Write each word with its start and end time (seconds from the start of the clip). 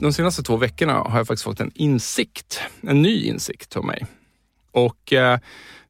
De 0.00 0.12
senaste 0.12 0.42
två 0.42 0.56
veckorna 0.56 0.92
har 0.92 1.18
jag 1.18 1.26
faktiskt 1.26 1.44
fått 1.44 1.60
en 1.60 1.72
insikt, 1.74 2.60
en 2.80 3.02
ny 3.02 3.24
insikt 3.24 3.76
om 3.76 3.86
mig. 3.86 4.06
Och 4.70 5.12
eh, 5.12 5.38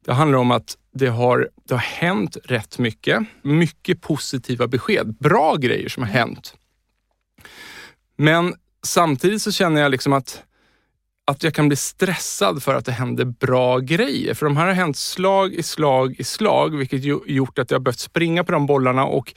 det 0.05 0.13
handlar 0.13 0.37
om 0.37 0.51
att 0.51 0.77
det 0.93 1.07
har, 1.07 1.49
det 1.67 1.73
har 1.73 1.81
hänt 1.81 2.37
rätt 2.43 2.79
mycket. 2.79 3.23
Mycket 3.41 4.01
positiva 4.01 4.67
besked, 4.67 5.15
bra 5.19 5.55
grejer 5.55 5.89
som 5.89 6.03
har 6.03 6.09
hänt. 6.09 6.53
Men 8.17 8.53
samtidigt 8.83 9.41
så 9.41 9.51
känner 9.51 9.81
jag 9.81 9.91
liksom 9.91 10.13
att, 10.13 10.43
att 11.25 11.43
jag 11.43 11.53
kan 11.53 11.67
bli 11.67 11.75
stressad 11.75 12.63
för 12.63 12.75
att 12.75 12.85
det 12.85 12.91
händer 12.91 13.25
bra 13.25 13.79
grejer. 13.79 14.33
För 14.33 14.45
de 14.45 14.57
här 14.57 14.67
har 14.67 14.73
hänt 14.73 14.97
slag 14.97 15.53
i 15.53 15.63
slag 15.63 16.15
i 16.19 16.23
slag, 16.23 16.77
vilket 16.77 17.03
gjort 17.27 17.59
att 17.59 17.71
jag 17.71 17.81
behövt 17.81 17.99
springa 17.99 18.43
på 18.43 18.51
de 18.51 18.65
bollarna 18.65 19.05
och 19.05 19.33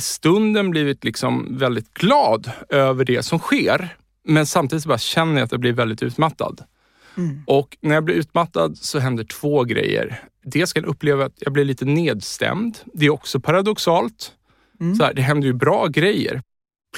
stunden 0.00 0.70
blivit 0.70 1.04
liksom 1.04 1.58
väldigt 1.58 1.94
glad 1.94 2.50
över 2.68 3.04
det 3.04 3.22
som 3.22 3.38
sker. 3.38 3.96
Men 4.24 4.46
samtidigt 4.46 4.86
bara 4.86 4.98
känner 4.98 5.34
jag 5.34 5.44
att 5.44 5.52
jag 5.52 5.60
blir 5.60 5.72
väldigt 5.72 6.02
utmattad. 6.02 6.64
Mm. 7.16 7.42
Och 7.46 7.76
när 7.80 7.94
jag 7.94 8.04
blir 8.04 8.14
utmattad 8.14 8.78
så 8.78 8.98
händer 8.98 9.24
två 9.24 9.64
grejer. 9.64 10.20
Dels 10.44 10.72
kan 10.72 10.82
jag 10.82 10.90
uppleva 10.90 11.24
att 11.24 11.36
jag 11.36 11.52
blir 11.52 11.64
lite 11.64 11.84
nedstämd. 11.84 12.78
Det 12.94 13.06
är 13.06 13.10
också 13.10 13.40
paradoxalt. 13.40 14.32
Mm. 14.80 14.94
Så 14.94 15.04
här, 15.04 15.14
det 15.14 15.22
händer 15.22 15.46
ju 15.46 15.52
bra 15.52 15.86
grejer. 15.86 16.42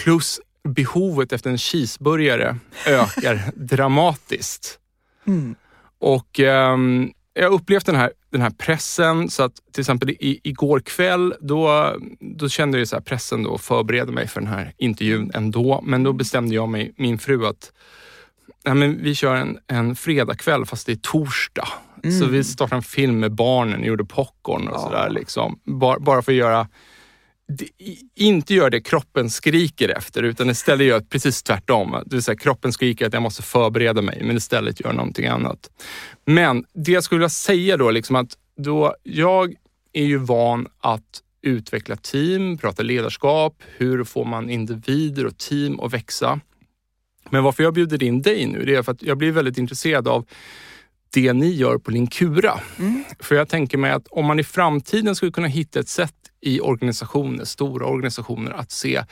Plus 0.04 0.40
behovet 0.68 1.32
efter 1.32 1.50
en 1.50 1.58
cheeseburgare 1.58 2.56
ökar 2.86 3.40
dramatiskt. 3.54 4.78
Mm. 5.26 5.54
Och 5.98 6.38
um, 6.38 7.12
jag 7.34 7.44
har 7.44 7.54
upplevt 7.54 7.86
den 7.86 7.94
här, 7.94 8.12
den 8.30 8.40
här 8.40 8.50
pressen 8.50 9.30
så 9.30 9.42
att 9.42 9.54
till 9.72 9.80
exempel 9.80 10.10
i, 10.10 10.40
igår 10.42 10.80
kväll 10.80 11.34
då, 11.40 11.94
då 12.20 12.48
kände 12.48 12.78
jag 12.78 12.88
så 12.88 13.00
pressen 13.00 13.42
då 13.42 13.54
att 13.54 13.60
förbereda 13.60 14.12
mig 14.12 14.28
för 14.28 14.40
den 14.40 14.50
här 14.50 14.72
intervjun 14.78 15.30
ändå. 15.34 15.80
Men 15.84 16.02
då 16.02 16.12
bestämde 16.12 16.54
jag 16.54 16.68
mig, 16.68 16.94
min 16.96 17.18
fru 17.18 17.46
att 17.46 17.72
nej 18.64 18.74
men 18.74 19.02
vi 19.02 19.14
kör 19.14 19.34
en, 19.34 19.58
en 19.66 19.96
fredagkväll 19.96 20.66
fast 20.66 20.86
det 20.86 20.92
är 20.92 20.96
torsdag. 20.96 21.68
Mm. 22.04 22.20
Så 22.20 22.26
vi 22.26 22.44
startade 22.44 22.76
en 22.76 22.82
film 22.82 23.20
med 23.20 23.32
barnen, 23.32 23.84
gjorde 23.84 24.04
popcorn 24.04 24.68
och 24.68 24.74
ja. 24.74 24.80
sådär. 24.80 25.10
Liksom. 25.10 25.60
Bara, 25.64 25.98
bara 25.98 26.22
för 26.22 26.32
att 26.32 26.38
göra 26.38 26.68
inte 28.14 28.54
gör 28.54 28.70
det 28.70 28.80
kroppen 28.80 29.30
skriker 29.30 29.88
efter 29.88 30.22
utan 30.22 30.50
istället 30.50 30.86
gör 30.86 31.00
precis 31.00 31.42
tvärtom. 31.42 31.96
Det 32.06 32.16
vill 32.16 32.22
säga, 32.22 32.36
kroppen 32.36 32.72
skriker 32.72 33.06
att 33.06 33.12
jag 33.12 33.22
måste 33.22 33.42
förbereda 33.42 34.02
mig 34.02 34.22
men 34.22 34.36
istället 34.36 34.80
gör 34.80 34.92
någonting 34.92 35.26
annat. 35.26 35.70
Men 36.24 36.64
det 36.72 36.92
jag 36.92 37.04
skulle 37.04 37.18
vilja 37.18 37.28
säga 37.28 37.76
då, 37.76 37.90
liksom 37.90 38.16
att 38.16 38.38
då 38.56 38.94
jag 39.02 39.54
är 39.92 40.04
ju 40.04 40.16
van 40.16 40.66
att 40.80 41.22
utveckla 41.42 41.96
team, 41.96 42.58
prata 42.58 42.82
ledarskap, 42.82 43.62
hur 43.76 44.04
får 44.04 44.24
man 44.24 44.50
individer 44.50 45.26
och 45.26 45.38
team 45.38 45.80
att 45.80 45.92
växa? 45.92 46.40
Men 47.30 47.44
varför 47.44 47.62
jag 47.62 47.74
bjuder 47.74 48.02
in 48.02 48.22
dig 48.22 48.46
nu, 48.46 48.64
det 48.64 48.74
är 48.74 48.82
för 48.82 48.92
att 48.92 49.02
jag 49.02 49.18
blir 49.18 49.32
väldigt 49.32 49.58
intresserad 49.58 50.08
av 50.08 50.26
det 51.10 51.32
ni 51.32 51.50
gör 51.50 51.78
på 51.78 51.90
Linkura. 51.90 52.60
Mm. 52.78 53.04
För 53.18 53.34
jag 53.34 53.48
tänker 53.48 53.78
mig 53.78 53.90
att 53.90 54.06
om 54.10 54.26
man 54.26 54.40
i 54.40 54.44
framtiden 54.44 55.16
skulle 55.16 55.32
kunna 55.32 55.46
hitta 55.46 55.80
ett 55.80 55.88
sätt 55.88 56.14
i 56.46 56.60
organisationer, 56.60 57.44
stora 57.44 57.86
organisationer, 57.86 58.50
att 58.50 58.70
se 58.70 59.04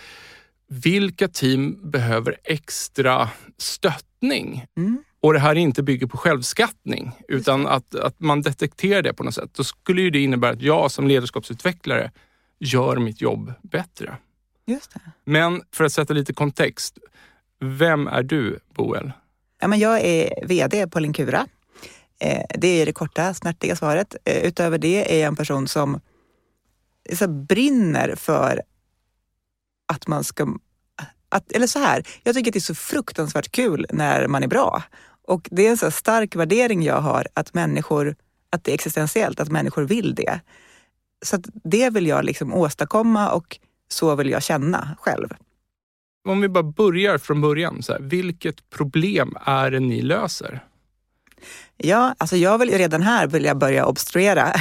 vilka 0.69 1.29
team 1.29 1.91
behöver 1.91 2.37
extra 2.45 3.31
stöttning? 3.59 4.67
Mm. 4.77 5.05
Och 5.21 5.33
det 5.33 5.39
här 5.39 5.55
inte 5.55 5.83
bygger 5.83 6.07
på 6.07 6.17
självskattning 6.17 7.13
utan 7.29 7.67
att, 7.67 7.95
att 7.95 8.21
man 8.21 8.43
detekterar 8.43 9.03
det 9.03 9.13
på 9.13 9.25
något 9.25 9.35
sätt. 9.35 9.51
Då 9.55 9.65
skulle 9.65 10.03
ju 10.03 10.11
det 10.11 10.19
innebära 10.19 10.53
att 10.53 10.63
jag 10.63 10.91
som 10.91 11.09
ledarskapsutvecklare 11.09 12.11
gör 12.59 12.97
mitt 12.97 13.21
jobb 13.21 13.53
bättre. 13.63 14.17
Just 14.67 14.95
det. 14.95 15.01
Men 15.25 15.63
för 15.73 15.85
att 15.85 15.93
sätta 15.93 16.15
lite 16.15 16.33
kontext. 16.33 16.99
Vem 17.61 18.07
är 18.07 18.23
du, 18.23 18.59
Boel? 18.75 19.13
Ja, 19.61 19.69
men 19.69 19.79
jag 19.79 20.01
är 20.01 20.47
VD 20.47 20.87
på 20.87 21.01
Linkura. 21.01 21.47
Eh, 22.21 22.43
det 22.59 22.83
är 22.83 22.87
det 22.87 22.93
korta, 22.93 23.35
snärtiga 23.35 23.77
svaret. 23.77 24.17
Eh, 24.25 24.47
utöver 24.47 24.79
det 24.79 25.15
är 25.15 25.21
jag 25.21 25.29
en 25.29 25.37
person 25.37 25.69
som 25.69 26.01
så 27.13 27.29
brinner 27.29 28.15
för 28.17 28.63
att 29.93 30.07
man 30.07 30.25
ska... 30.25 30.47
Att, 31.29 31.53
eller 31.53 31.67
så 31.67 31.79
här, 31.79 32.07
jag 32.23 32.35
tycker 32.35 32.51
att 32.51 32.53
det 32.53 32.59
är 32.59 32.61
så 32.61 32.75
fruktansvärt 32.75 33.53
kul 33.53 33.87
när 33.91 34.27
man 34.27 34.43
är 34.43 34.49
bra. 34.49 34.83
Och 35.29 35.49
det 35.51 35.67
är 35.67 35.71
en 35.71 35.77
så 35.77 35.91
stark 35.91 36.37
värdering 36.37 36.83
jag 36.83 37.01
har 37.01 37.27
att 37.35 37.55
människor, 37.55 38.17
att 38.51 38.65
det 38.65 38.71
är 38.71 38.75
existentiellt, 38.75 39.41
att 39.41 39.49
människor 39.49 39.83
vill 39.83 40.15
det. 40.15 40.41
Så 41.25 41.43
det 41.65 41.91
vill 41.91 42.07
jag 42.07 42.25
liksom 42.25 42.55
åstadkomma 42.55 43.33
och 43.33 43.59
så 43.89 44.17
vill 44.17 44.31
jag 44.31 44.43
känna 44.43 44.97
själv. 45.01 45.29
Om 46.29 46.41
vi 46.41 46.49
bara 46.49 46.63
börjar 46.63 47.19
från 47.19 47.41
början. 47.41 47.83
Så 47.83 47.93
här, 47.93 48.01
vilket 48.01 48.71
problem 48.71 49.37
är 49.45 49.71
det 49.71 49.81
ni 49.81 50.03
löser? 50.03 50.65
Ja, 51.77 52.15
alltså 52.19 52.37
jag 52.37 52.59
vill 52.59 52.71
redan 52.71 53.03
här 53.03 53.27
vilja 53.27 53.55
börja 53.55 53.87
obstruera. 53.87 54.53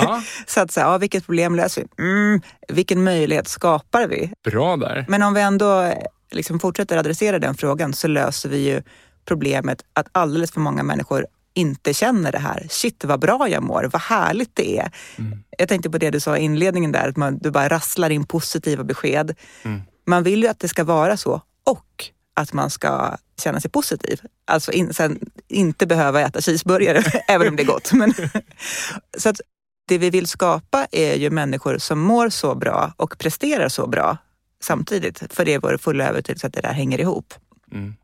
Ja. 0.00 0.22
så 0.46 0.60
att 0.60 0.72
säga, 0.72 0.86
ja, 0.86 0.98
vilket 0.98 1.26
problem 1.26 1.54
löser 1.54 1.82
vi? 1.82 2.02
Mm, 2.04 2.40
vilken 2.68 3.04
möjlighet 3.04 3.48
skapar 3.48 4.06
vi? 4.06 4.32
Bra 4.44 4.76
där. 4.76 5.04
Men 5.08 5.22
om 5.22 5.34
vi 5.34 5.40
ändå 5.40 5.92
liksom 6.30 6.60
fortsätter 6.60 6.96
adressera 6.96 7.38
den 7.38 7.54
frågan 7.54 7.92
så 7.92 8.08
löser 8.08 8.48
vi 8.48 8.58
ju 8.58 8.82
problemet 9.24 9.82
att 9.92 10.08
alldeles 10.12 10.52
för 10.52 10.60
många 10.60 10.82
människor 10.82 11.26
inte 11.54 11.94
känner 11.94 12.32
det 12.32 12.38
här. 12.38 12.66
Shit 12.70 13.04
vad 13.04 13.20
bra 13.20 13.48
jag 13.48 13.62
mår, 13.62 13.88
vad 13.92 14.02
härligt 14.02 14.56
det 14.56 14.78
är. 14.78 14.92
Mm. 15.18 15.42
Jag 15.58 15.68
tänkte 15.68 15.90
på 15.90 15.98
det 15.98 16.10
du 16.10 16.20
sa 16.20 16.38
i 16.38 16.40
inledningen 16.40 16.92
där, 16.92 17.08
att 17.08 17.16
man, 17.16 17.38
du 17.38 17.50
bara 17.50 17.68
rasslar 17.68 18.10
in 18.10 18.26
positiva 18.26 18.84
besked. 18.84 19.36
Mm. 19.62 19.82
Man 20.06 20.22
vill 20.22 20.42
ju 20.42 20.48
att 20.48 20.58
det 20.58 20.68
ska 20.68 20.84
vara 20.84 21.16
så 21.16 21.42
och 21.66 22.04
att 22.34 22.52
man 22.52 22.70
ska 22.70 23.16
känna 23.40 23.60
sig 23.60 23.70
positiv. 23.70 24.20
Alltså 24.44 24.72
in, 24.72 24.94
sen, 24.94 25.30
inte 25.48 25.86
behöva 25.86 26.20
äta 26.20 26.40
cheeseburgare, 26.40 27.02
även 27.28 27.48
om 27.48 27.56
det 27.56 27.62
är 27.62 27.66
gott. 27.66 27.92
Men, 27.92 28.14
så 29.18 29.28
att 29.28 29.40
det 29.88 29.98
vi 29.98 30.10
vill 30.10 30.26
skapa 30.26 30.86
är 30.90 31.14
ju 31.14 31.30
människor 31.30 31.78
som 31.78 32.00
mår 32.00 32.28
så 32.28 32.54
bra 32.54 32.92
och 32.96 33.18
presterar 33.18 33.68
så 33.68 33.86
bra 33.86 34.16
samtidigt. 34.62 35.32
För 35.32 35.44
det 35.44 35.54
är 35.54 35.58
vår 35.58 35.76
fulla 35.76 36.08
övertygelse 36.08 36.46
att 36.46 36.52
det 36.52 36.60
där 36.60 36.72
hänger 36.72 37.00
ihop. 37.00 37.34
Mm. 37.72 37.94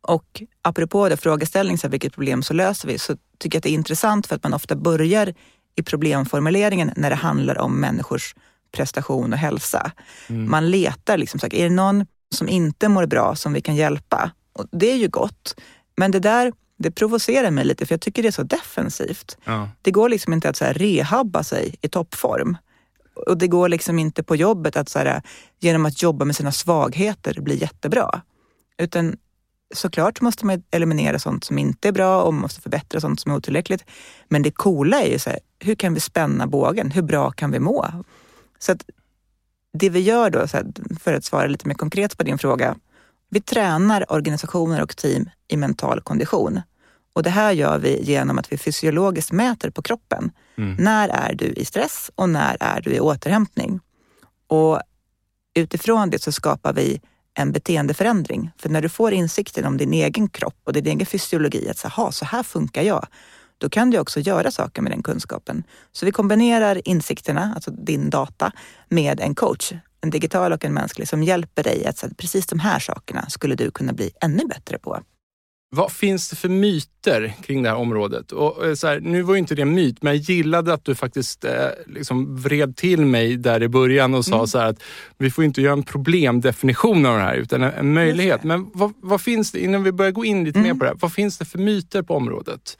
Och 0.00 0.42
apropå 0.62 1.08
det, 1.08 1.16
frågeställning, 1.16 1.78
så 1.78 1.88
vilket 1.88 2.14
problem 2.14 2.42
så 2.42 2.54
löser 2.54 2.88
vi? 2.88 2.98
Så 2.98 3.16
tycker 3.38 3.56
jag 3.56 3.60
att 3.60 3.62
det 3.62 3.70
är 3.70 3.74
intressant 3.74 4.26
för 4.26 4.36
att 4.36 4.42
man 4.42 4.54
ofta 4.54 4.76
börjar 4.76 5.34
i 5.76 5.82
problemformuleringen 5.82 6.92
när 6.96 7.10
det 7.10 7.16
handlar 7.16 7.58
om 7.58 7.80
människors 7.80 8.34
prestation 8.72 9.32
och 9.32 9.38
hälsa. 9.38 9.92
Mm. 10.28 10.50
Man 10.50 10.70
letar, 10.70 11.16
liksom, 11.16 11.40
är 11.42 11.64
det 11.64 11.74
någon 11.74 12.06
som 12.34 12.48
inte 12.48 12.88
mår 12.88 13.06
bra 13.06 13.36
som 13.36 13.52
vi 13.52 13.60
kan 13.60 13.76
hjälpa? 13.76 14.30
Och 14.52 14.66
det 14.70 14.90
är 14.92 14.96
ju 14.96 15.08
gott. 15.08 15.54
Men 15.96 16.10
det 16.10 16.20
där 16.20 16.52
det 16.82 16.90
provocerar 16.90 17.50
mig 17.50 17.64
lite 17.64 17.86
för 17.86 17.92
jag 17.92 18.00
tycker 18.00 18.22
det 18.22 18.28
är 18.28 18.32
så 18.32 18.42
defensivt. 18.42 19.36
Ja. 19.44 19.68
Det 19.82 19.90
går 19.90 20.08
liksom 20.08 20.32
inte 20.32 20.48
att 20.48 20.56
så 20.56 20.64
rehabba 20.64 21.42
sig 21.42 21.74
i 21.80 21.88
toppform. 21.88 22.56
Och 23.26 23.38
det 23.38 23.48
går 23.48 23.68
liksom 23.68 23.98
inte 23.98 24.22
på 24.22 24.36
jobbet 24.36 24.76
att 24.76 24.88
så 24.88 24.98
här, 24.98 25.22
genom 25.60 25.86
att 25.86 26.02
jobba 26.02 26.24
med 26.24 26.36
sina 26.36 26.52
svagheter 26.52 27.40
bli 27.40 27.60
jättebra. 27.60 28.22
Utan 28.78 29.16
såklart 29.74 30.20
måste 30.20 30.46
man 30.46 30.62
eliminera 30.70 31.18
sånt 31.18 31.44
som 31.44 31.58
inte 31.58 31.88
är 31.88 31.92
bra 31.92 32.22
och 32.22 32.34
man 32.34 32.42
måste 32.42 32.60
förbättra 32.60 33.00
sånt 33.00 33.20
som 33.20 33.32
är 33.32 33.36
otillräckligt. 33.36 33.84
Men 34.28 34.42
det 34.42 34.50
coola 34.50 35.02
är 35.02 35.10
ju 35.12 35.18
så 35.18 35.30
här, 35.30 35.38
hur 35.58 35.74
kan 35.74 35.94
vi 35.94 36.00
spänna 36.00 36.46
bågen? 36.46 36.90
Hur 36.90 37.02
bra 37.02 37.30
kan 37.30 37.50
vi 37.50 37.58
må? 37.58 37.86
Så 38.58 38.72
att 38.72 38.84
det 39.72 39.90
vi 39.90 40.00
gör 40.00 40.30
då, 40.30 40.48
så 40.48 40.56
här, 40.56 40.66
för 41.00 41.14
att 41.14 41.24
svara 41.24 41.46
lite 41.46 41.68
mer 41.68 41.74
konkret 41.74 42.18
på 42.18 42.22
din 42.22 42.38
fråga. 42.38 42.76
Vi 43.34 43.40
tränar 43.40 44.12
organisationer 44.12 44.82
och 44.82 44.96
team 44.96 45.30
i 45.48 45.56
mental 45.56 46.00
kondition. 46.00 46.60
Och 47.12 47.22
det 47.22 47.30
här 47.30 47.52
gör 47.52 47.78
vi 47.78 48.02
genom 48.02 48.38
att 48.38 48.52
vi 48.52 48.58
fysiologiskt 48.58 49.32
mäter 49.32 49.70
på 49.70 49.82
kroppen. 49.82 50.30
Mm. 50.58 50.74
När 50.74 51.08
är 51.08 51.34
du 51.34 51.44
i 51.44 51.64
stress 51.64 52.10
och 52.14 52.28
när 52.28 52.56
är 52.60 52.80
du 52.80 52.94
i 52.94 53.00
återhämtning? 53.00 53.80
Och 54.46 54.80
utifrån 55.54 56.10
det 56.10 56.22
så 56.22 56.32
skapar 56.32 56.72
vi 56.72 57.00
en 57.34 57.52
beteendeförändring. 57.52 58.50
För 58.58 58.68
när 58.68 58.82
du 58.82 58.88
får 58.88 59.12
insikten 59.12 59.64
om 59.64 59.76
din 59.76 59.92
egen 59.92 60.28
kropp 60.28 60.60
och 60.64 60.72
din 60.72 60.86
egen 60.86 61.06
fysiologi, 61.06 61.68
att 61.68 61.78
så, 61.78 62.12
så 62.12 62.24
här 62.24 62.42
funkar 62.42 62.82
jag, 62.82 63.06
då 63.58 63.68
kan 63.68 63.90
du 63.90 63.98
också 63.98 64.20
göra 64.20 64.50
saker 64.50 64.82
med 64.82 64.92
den 64.92 65.02
kunskapen. 65.02 65.64
Så 65.92 66.06
vi 66.06 66.12
kombinerar 66.12 66.88
insikterna, 66.88 67.52
alltså 67.54 67.70
din 67.70 68.10
data, 68.10 68.52
med 68.88 69.20
en 69.20 69.34
coach, 69.34 69.72
en 70.02 70.10
digital 70.10 70.52
och 70.52 70.64
en 70.64 70.74
mänsklig, 70.74 71.08
som 71.08 71.22
hjälper 71.22 71.62
dig 71.62 71.86
att 71.86 71.98
säga 71.98 72.12
precis 72.18 72.46
de 72.46 72.58
här 72.58 72.78
sakerna 72.78 73.28
skulle 73.30 73.54
du 73.54 73.70
kunna 73.70 73.92
bli 73.92 74.10
ännu 74.20 74.44
bättre 74.46 74.78
på. 74.78 74.98
Vad 75.74 75.92
finns 75.92 76.30
det 76.30 76.36
för 76.36 76.48
myter 76.48 77.34
kring 77.42 77.62
det 77.62 77.68
här 77.68 77.76
området? 77.76 78.32
Och 78.32 78.66
eh, 78.66 78.74
så 78.74 78.86
här, 78.86 79.00
nu 79.00 79.22
var 79.22 79.34
ju 79.34 79.38
inte 79.38 79.54
det 79.54 79.62
en 79.62 79.74
myt, 79.74 80.02
men 80.02 80.12
jag 80.12 80.22
gillade 80.22 80.72
att 80.74 80.84
du 80.84 80.94
faktiskt 80.94 81.44
eh, 81.44 81.52
liksom 81.86 82.36
vred 82.36 82.76
till 82.76 83.06
mig 83.06 83.36
där 83.36 83.62
i 83.62 83.68
början 83.68 84.14
och 84.14 84.24
sa 84.24 84.34
Mm. 84.34 84.46
så 84.46 84.58
att 84.58 84.82
vi 85.18 85.30
får 85.30 85.44
inte 85.44 85.62
göra 85.62 85.72
en 85.72 85.82
problemdefinition 85.82 87.06
av 87.06 87.16
det 87.16 87.22
här, 87.22 87.34
utan 87.36 87.62
en, 87.62 87.72
en 87.72 87.92
möjlighet. 87.92 88.44
Men 88.44 88.70
vad, 88.74 88.92
vad 89.00 89.20
finns 89.20 89.52
det, 89.52 89.64
innan 89.64 89.82
vi 89.82 89.92
börjar 89.92 90.12
gå 90.12 90.24
in 90.24 90.44
lite 90.44 90.58
Mm. 90.58 90.68
mer 90.68 90.78
på 90.78 90.84
det 90.84 90.90
här, 90.90 90.98
vad 91.00 91.12
finns 91.12 91.38
det 91.38 91.44
för 91.44 91.58
myter 91.58 92.02
på 92.02 92.14
området? 92.16 92.78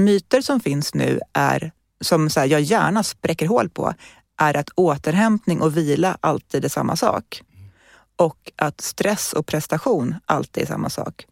myter 0.00 0.40
som 0.40 0.60
finns 0.60 0.94
nu 0.94 1.20
är, 1.32 1.72
som 2.00 2.30
så 2.30 2.40
här, 2.40 2.46
jag 2.46 2.60
gärna 2.60 3.02
spräcker 3.02 3.46
hål 3.46 3.68
på, 3.68 3.94
är 4.36 4.56
att 4.56 4.68
återhämtning 4.74 5.60
och 5.60 5.76
vila 5.76 6.18
alltid 6.20 6.64
är 6.64 6.68
samma 6.68 6.96
sak. 6.96 7.42
Och 8.16 8.52
att 8.56 8.80
stress 8.80 9.32
och 9.32 9.46
prestation 9.46 10.14
alltid 10.26 10.62
är 10.62 10.66
samma 10.66 10.90
sak. 10.90 11.26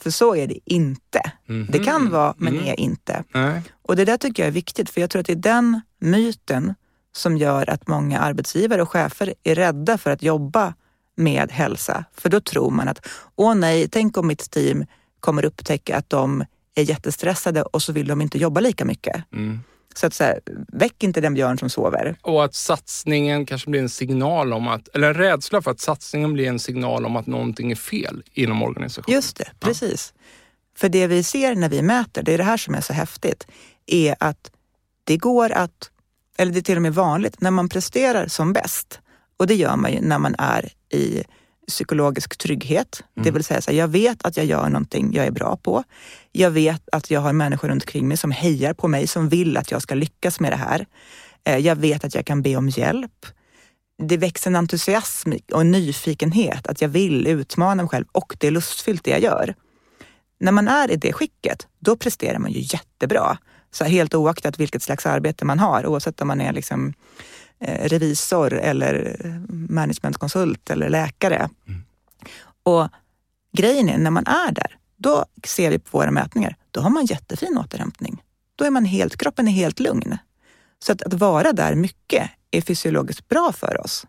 För 0.00 0.10
så 0.10 0.34
är 0.36 0.46
det 0.46 0.58
inte. 0.64 1.32
Mhm. 1.46 1.66
Det 1.72 1.78
kan 1.78 2.10
vara, 2.10 2.34
men 2.36 2.54
Mm. 2.54 2.66
är 2.68 2.80
inte. 2.80 3.24
Nej. 3.34 3.62
Och 3.82 3.96
det 3.96 4.04
där 4.04 4.16
tycker 4.16 4.42
jag 4.42 4.48
är 4.48 4.52
viktigt, 4.52 4.90
för 4.90 5.00
jag 5.00 5.10
tror 5.10 5.20
att 5.20 5.26
det 5.26 5.32
är 5.32 5.36
den 5.36 5.80
myten 6.00 6.74
som 7.12 7.36
gör 7.36 7.70
att 7.70 7.88
många 7.88 8.20
arbetsgivare 8.20 8.82
och 8.82 8.88
chefer 8.90 9.34
är 9.42 9.54
rädda 9.54 9.98
för 9.98 10.10
att 10.10 10.22
jobba 10.22 10.74
med 11.16 11.50
hälsa. 11.52 12.04
För 12.16 12.28
då 12.28 12.40
tror 12.40 12.70
man 12.70 12.88
att, 12.88 13.06
åh 13.36 13.54
nej, 13.54 13.88
tänk 13.88 14.16
om 14.18 14.26
mitt 14.26 14.50
team 14.50 14.84
kommer 15.20 15.44
upptäcka 15.44 15.96
att 15.96 16.10
de 16.10 16.44
är 16.74 16.82
jättestressade 16.82 17.62
och 17.62 17.82
så 17.82 17.92
vill 17.92 18.06
de 18.08 18.20
inte 18.20 18.38
jobba 18.38 18.60
lika 18.60 18.84
mycket. 18.84 19.24
Mm. 19.32 19.60
Så 19.94 20.06
att 20.06 20.14
så 20.14 20.24
här, 20.24 20.40
väck 20.72 21.02
inte 21.02 21.20
den 21.20 21.34
björn 21.34 21.58
som 21.58 21.70
sover. 21.70 22.16
Och 22.22 22.44
att 22.44 22.54
satsningen 22.54 23.46
kanske 23.46 23.70
blir 23.70 23.80
en 23.80 23.88
signal 23.88 24.52
om 24.52 24.68
att, 24.68 24.88
eller 24.88 25.08
en 25.08 25.14
rädsla 25.14 25.62
för 25.62 25.70
att 25.70 25.80
satsningen 25.80 26.32
blir 26.32 26.48
en 26.48 26.58
signal 26.58 27.06
om 27.06 27.16
att 27.16 27.26
någonting 27.26 27.70
är 27.70 27.76
fel 27.76 28.22
inom 28.32 28.62
organisationen. 28.62 29.14
Just 29.14 29.36
det, 29.36 29.50
precis. 29.60 30.14
För 30.76 30.88
det 30.88 31.06
vi 31.06 31.22
ser 31.22 31.54
när 31.54 31.68
vi 31.68 31.82
mäter, 31.82 32.22
det 32.22 32.34
är 32.34 32.38
det 32.38 32.44
här 32.44 32.56
som 32.56 32.74
är 32.74 32.80
så 32.80 32.92
häftigt, 32.92 33.46
är 33.86 34.16
att 34.20 34.50
det 35.04 35.16
går 35.16 35.52
att, 35.52 35.90
eller 36.38 36.52
det 36.52 36.58
är 36.58 36.62
till 36.62 36.76
och 36.76 36.82
med 36.82 36.94
vanligt, 36.94 37.40
när 37.40 37.50
man 37.50 37.68
presterar 37.68 38.26
som 38.26 38.52
bäst, 38.52 39.00
och 39.36 39.46
det 39.46 39.54
gör 39.54 39.76
man 39.76 39.92
ju 39.92 40.00
när 40.00 40.18
man 40.18 40.34
är 40.38 40.72
i 40.92 41.24
psykologisk 41.70 42.36
trygghet. 42.38 43.02
Det 43.14 43.30
vill 43.30 43.44
säga, 43.44 43.60
så 43.60 43.70
här, 43.70 43.78
jag 43.78 43.88
vet 43.88 44.24
att 44.26 44.36
jag 44.36 44.46
gör 44.46 44.68
någonting 44.68 45.12
jag 45.12 45.26
är 45.26 45.30
bra 45.30 45.56
på. 45.56 45.84
Jag 46.32 46.50
vet 46.50 46.88
att 46.92 47.10
jag 47.10 47.20
har 47.20 47.32
människor 47.32 47.68
runt 47.68 47.82
omkring 47.82 48.08
mig 48.08 48.16
som 48.16 48.30
hejar 48.30 48.74
på 48.74 48.88
mig, 48.88 49.06
som 49.06 49.28
vill 49.28 49.56
att 49.56 49.70
jag 49.70 49.82
ska 49.82 49.94
lyckas 49.94 50.40
med 50.40 50.52
det 50.52 50.56
här. 50.56 50.86
Eh, 51.44 51.56
Jag 51.58 51.76
vet 51.76 52.04
att 52.04 52.14
jag 52.14 52.26
kan 52.26 52.42
be 52.42 52.56
om 52.56 52.68
hjälp. 52.68 53.26
Det 54.02 54.16
växer 54.16 54.50
en 54.50 54.56
entusiasm 54.56 55.32
och 55.52 55.60
en 55.60 55.70
nyfikenhet, 55.70 56.66
att 56.66 56.82
jag 56.82 56.88
vill 56.88 57.26
utmana 57.26 57.82
mig 57.82 57.88
själv 57.90 58.04
och 58.12 58.36
det 58.40 58.46
är 58.46 58.50
lustfyllt 58.50 59.04
det 59.04 59.10
jag 59.10 59.22
gör. 59.22 59.54
När 60.40 60.52
man 60.52 60.68
är 60.68 60.90
i 60.90 60.96
det 60.96 61.12
skicket, 61.12 61.66
då 61.78 61.96
presterar 61.96 62.38
man 62.38 62.52
ju 62.52 62.60
jättebra. 62.60 63.38
Så 63.72 63.84
helt 63.84 64.14
oaktat 64.14 64.58
vilket 64.60 64.82
slags 64.82 65.06
arbete 65.06 65.44
man 65.44 65.58
har, 65.58 65.86
oavsett 65.86 66.20
om 66.20 66.28
man 66.28 66.40
är 66.40 66.52
liksom, 66.52 66.94
revisor 67.60 68.52
eller 68.52 69.16
managementkonsult 69.48 70.70
eller 70.70 70.88
läkare. 70.88 71.48
Och 72.62 72.88
grejen 73.52 73.88
är, 73.88 73.98
när 73.98 74.10
man 74.10 74.26
är 74.26 74.52
där, 74.52 74.76
då 74.96 75.24
ser 75.44 75.70
vi 75.70 75.78
på 75.78 75.98
våra 75.98 76.10
mätningar, 76.10 76.56
då 76.70 76.80
har 76.80 76.90
man 76.90 77.06
jättefin 77.06 77.58
återhämtning. 77.58 78.22
Då 78.56 78.64
är 78.64 78.70
man 78.70 78.84
helt, 78.84 79.16
kroppen 79.16 79.48
är 79.48 79.52
helt 79.52 79.80
lugn. 79.80 80.18
Så 80.78 80.92
att, 80.92 81.02
att 81.02 81.14
vara 81.14 81.52
där 81.52 81.74
mycket 81.74 82.30
är 82.50 82.60
fysiologiskt 82.60 83.28
bra 83.28 83.52
för 83.52 83.80
oss. 83.80 84.06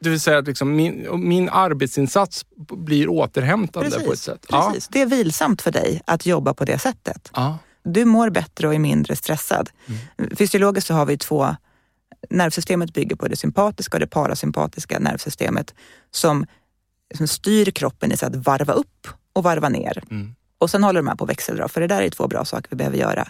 Det 0.00 0.10
vill 0.10 0.20
säga 0.20 0.38
att 0.38 0.46
liksom 0.46 0.76
min, 0.76 1.06
min 1.28 1.48
arbetsinsats 1.48 2.46
blir 2.56 3.08
återhämtande 3.08 4.00
på 4.00 4.12
ett 4.12 4.18
sätt. 4.18 4.46
precis. 4.48 4.88
Det 4.88 5.00
är 5.00 5.06
vilsamt 5.06 5.62
för 5.62 5.70
dig 5.70 6.02
att 6.04 6.26
jobba 6.26 6.54
på 6.54 6.64
det 6.64 6.78
sättet. 6.78 7.30
Ja. 7.34 7.58
Du 7.82 8.04
mår 8.04 8.30
bättre 8.30 8.68
och 8.68 8.74
är 8.74 8.78
mindre 8.78 9.16
stressad. 9.16 9.70
Fysiologiskt 10.38 10.86
så 10.86 10.94
har 10.94 11.06
vi 11.06 11.18
två, 11.18 11.56
nervsystemet 12.30 12.92
bygger 12.92 13.16
på 13.16 13.28
det 13.28 13.36
sympatiska 13.36 13.96
och 13.96 14.00
det 14.00 14.06
parasympatiska 14.06 14.98
nervsystemet 14.98 15.74
som, 16.10 16.46
som 17.14 17.28
styr 17.28 17.70
kroppen 17.70 18.12
i 18.12 18.16
så 18.16 18.26
att 18.26 18.36
varva 18.36 18.72
upp 18.72 19.08
och 19.32 19.42
varva 19.42 19.68
ner. 19.68 20.02
Mm. 20.10 20.34
Och 20.58 20.70
sen 20.70 20.84
håller 20.84 21.00
de 21.00 21.08
här 21.08 21.16
på 21.16 21.24
att 21.24 21.30
växeldra, 21.30 21.68
för 21.68 21.80
det 21.80 21.86
där 21.86 22.02
är 22.02 22.10
två 22.10 22.28
bra 22.28 22.44
saker 22.44 22.70
vi 22.70 22.76
behöver 22.76 22.96
göra. 22.96 23.28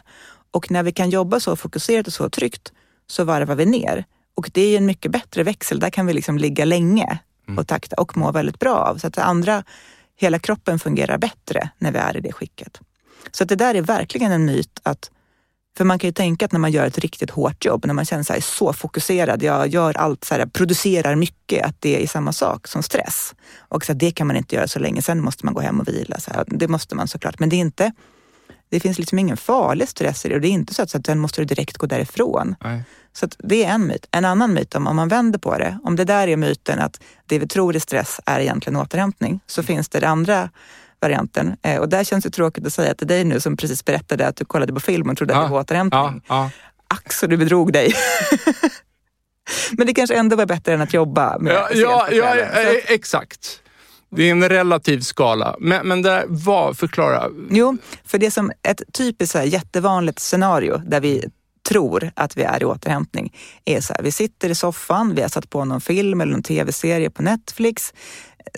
Och 0.51 0.71
när 0.71 0.83
vi 0.83 0.93
kan 0.93 1.11
jobba 1.11 1.41
så 1.41 1.57
fokuserat 1.57 2.07
och 2.07 2.13
så 2.13 2.31
tryggt 2.31 2.73
så 3.07 3.25
varvar 3.25 3.55
vi 3.55 3.67
ner. 3.67 4.05
Och 4.35 4.51
det 4.53 4.63
är 4.63 4.77
en 4.77 4.87
mycket 4.87 5.13
bättre 5.13 5.43
växel, 5.43 5.81
där 5.81 5.91
kan 5.91 6.07
vi 6.07 6.13
liksom 6.13 6.39
ligga 6.39 6.65
länge 6.65 7.19
och 7.59 7.67
takta 7.67 7.97
och 7.97 8.17
må 8.17 8.33
väldigt 8.33 8.59
bra 8.59 8.77
av. 8.77 8.99
Så 8.99 9.07
att 9.07 9.15
det 9.15 9.23
andra, 9.23 9.65
hela 10.17 10.39
kroppen 10.39 10.79
fungerar 10.79 11.19
bättre 11.19 11.71
när 11.79 11.93
vi 11.93 11.99
är 11.99 12.17
i 12.17 12.21
det 12.21 12.33
skicket. 12.33 12.81
Så 13.31 13.43
att 13.43 13.49
det 13.49 13.57
där 13.57 13.75
är 13.75 13.83
verkligen 13.83 14.33
en 14.33 14.45
myt 14.45 14.81
att 14.83 15.11
för 15.77 15.85
man 15.85 15.99
kan 15.99 16.09
ju 16.09 16.13
tänka 16.13 16.45
att 16.45 16.53
när 16.53 16.61
man 16.61 16.73
gör 16.73 16.87
ett 16.87 16.99
riktigt 16.99 17.31
hårt 17.31 17.65
jobb, 17.65 17.85
när 17.87 17.95
man 17.95 18.05
känner 18.05 18.25
sig 18.25 18.43
så 18.43 18.73
fokuserad, 18.73 19.43
jag 19.43 19.69
gör 19.69 19.97
allt, 19.97 20.25
så 20.25 20.35
här, 20.35 20.47
producerar 20.47 21.15
mycket, 21.15 21.67
att 21.67 21.77
det 21.81 22.03
är 22.03 22.07
samma 22.07 22.33
sak 22.33 22.69
som 22.69 22.83
stress. 22.83 23.35
Och 23.59 23.85
så 23.85 23.93
här, 23.93 23.99
det 23.99 24.11
kan 24.11 24.27
man 24.27 24.37
inte 24.37 24.55
göra 24.55 24.69
så 24.69 24.79
länge, 24.79 25.03
sen 25.03 25.21
måste 25.23 25.45
man 25.47 25.55
gå 25.55 25.61
hem 25.61 25.81
och 25.81 25.89
vila. 25.89 26.21
Så 26.21 26.31
här, 26.31 26.45
det 26.47 26.69
måste 26.69 26.95
man 26.95 27.09
såklart, 27.09 27.39
men 27.39 27.49
det 27.49 27.57
är 27.57 27.61
inte, 27.61 27.93
det 28.71 28.81
finns 28.81 28.99
liksom 28.99 29.19
ingen 29.19 29.37
farlig 29.37 29.89
stress 29.89 30.27
i 30.27 30.29
det 30.29 30.35
och 30.35 30.41
det 30.41 30.49
är 30.49 30.53
inte 30.53 30.75
så 30.75 30.83
att, 30.83 30.91
så 30.91 30.99
att 30.99 31.07
sen 31.07 31.19
måste 31.19 31.41
du 31.41 31.45
direkt 31.45 31.79
gå 31.79 31.87
därifrån. 31.87 32.57
Nej. 32.65 32.83
Så 33.13 33.29
det 33.39 33.65
är 33.65 33.71
en 33.71 33.87
myt. 33.87 34.07
En 34.11 34.25
annan 34.25 34.55
myt, 34.55 34.75
om, 34.75 34.87
om 34.87 34.97
man 34.97 35.09
vänder 35.09 35.39
på 35.39 35.59
det, 35.59 35.79
om 35.85 35.97
det 35.97 36.05
där 36.05 36.29
är 36.29 36.37
myten 36.37 36.79
att 36.79 37.01
det 37.27 37.39
vi 37.39 37.49
tror 37.49 37.77
är 37.77 37.81
stress 37.81 38.21
är 38.27 38.41
egentligen 38.41 38.77
återhämtning, 38.77 39.41
så 39.47 39.63
finns 39.63 39.89
det 39.89 40.01
den 40.01 40.11
andra 40.11 40.51
varianten. 41.05 41.57
Eh, 41.63 41.81
och 41.81 41.89
där 41.89 42.05
känns 42.05 42.25
det 42.25 42.31
tråkigt 42.31 42.67
att 42.67 42.73
säga 42.73 42.95
till 42.95 43.07
dig 43.07 43.25
nu 43.25 43.41
som 43.41 43.57
precis 43.57 43.85
berättade 43.85 44.27
att 44.27 44.37
du 44.37 44.45
kollade 44.45 44.73
på 44.73 44.81
film 44.81 45.11
och 45.11 45.17
trodde 45.17 45.37
att 45.37 45.47
det 45.47 45.53
var 45.53 45.61
återhämtning. 45.61 46.01
Ja, 46.01 46.21
ja. 46.29 46.51
Ack 46.89 47.13
så 47.13 47.27
du 47.27 47.37
bedrog 47.37 47.73
dig. 47.73 47.95
Men 49.73 49.87
det 49.87 49.95
kanske 49.95 50.17
ändå 50.17 50.37
var 50.37 50.47
bättre 50.47 50.75
än 50.75 50.81
att 50.81 50.95
jobba 50.95 51.39
med 51.39 51.53
Ja, 51.53 51.69
ja, 51.73 52.09
ja, 52.11 52.37
eh, 52.37 52.77
exakt. 52.89 53.61
Det 54.17 54.23
är 54.23 54.31
en 54.31 54.49
relativ 54.49 55.01
skala. 55.01 55.57
Men, 55.61 55.89
men 55.89 56.03
där, 56.03 56.25
vad, 56.29 56.79
förklara. 56.79 57.29
Jo, 57.51 57.77
för 58.05 58.19
det 58.19 58.31
som 58.31 58.53
ett 58.63 58.83
typiskt 58.93 59.33
så 59.33 59.39
här, 59.39 59.45
jättevanligt 59.45 60.19
scenario 60.19 60.77
där 60.77 61.01
vi 61.01 61.25
tror 61.69 62.11
att 62.15 62.37
vi 62.37 62.43
är 62.43 62.63
i 62.63 62.65
återhämtning 62.65 63.33
är 63.65 63.81
så 63.81 63.95
här, 63.95 64.03
vi 64.03 64.13
sitter 64.13 64.51
i 64.51 64.55
soffan, 64.55 65.15
vi 65.15 65.23
har 65.23 65.29
satt 65.29 65.51
på 65.51 65.65
någon 65.65 65.81
film 65.81 66.21
eller 66.21 66.33
någon 66.33 66.43
tv-serie 66.43 67.11
på 67.11 67.23
Netflix. 67.23 67.95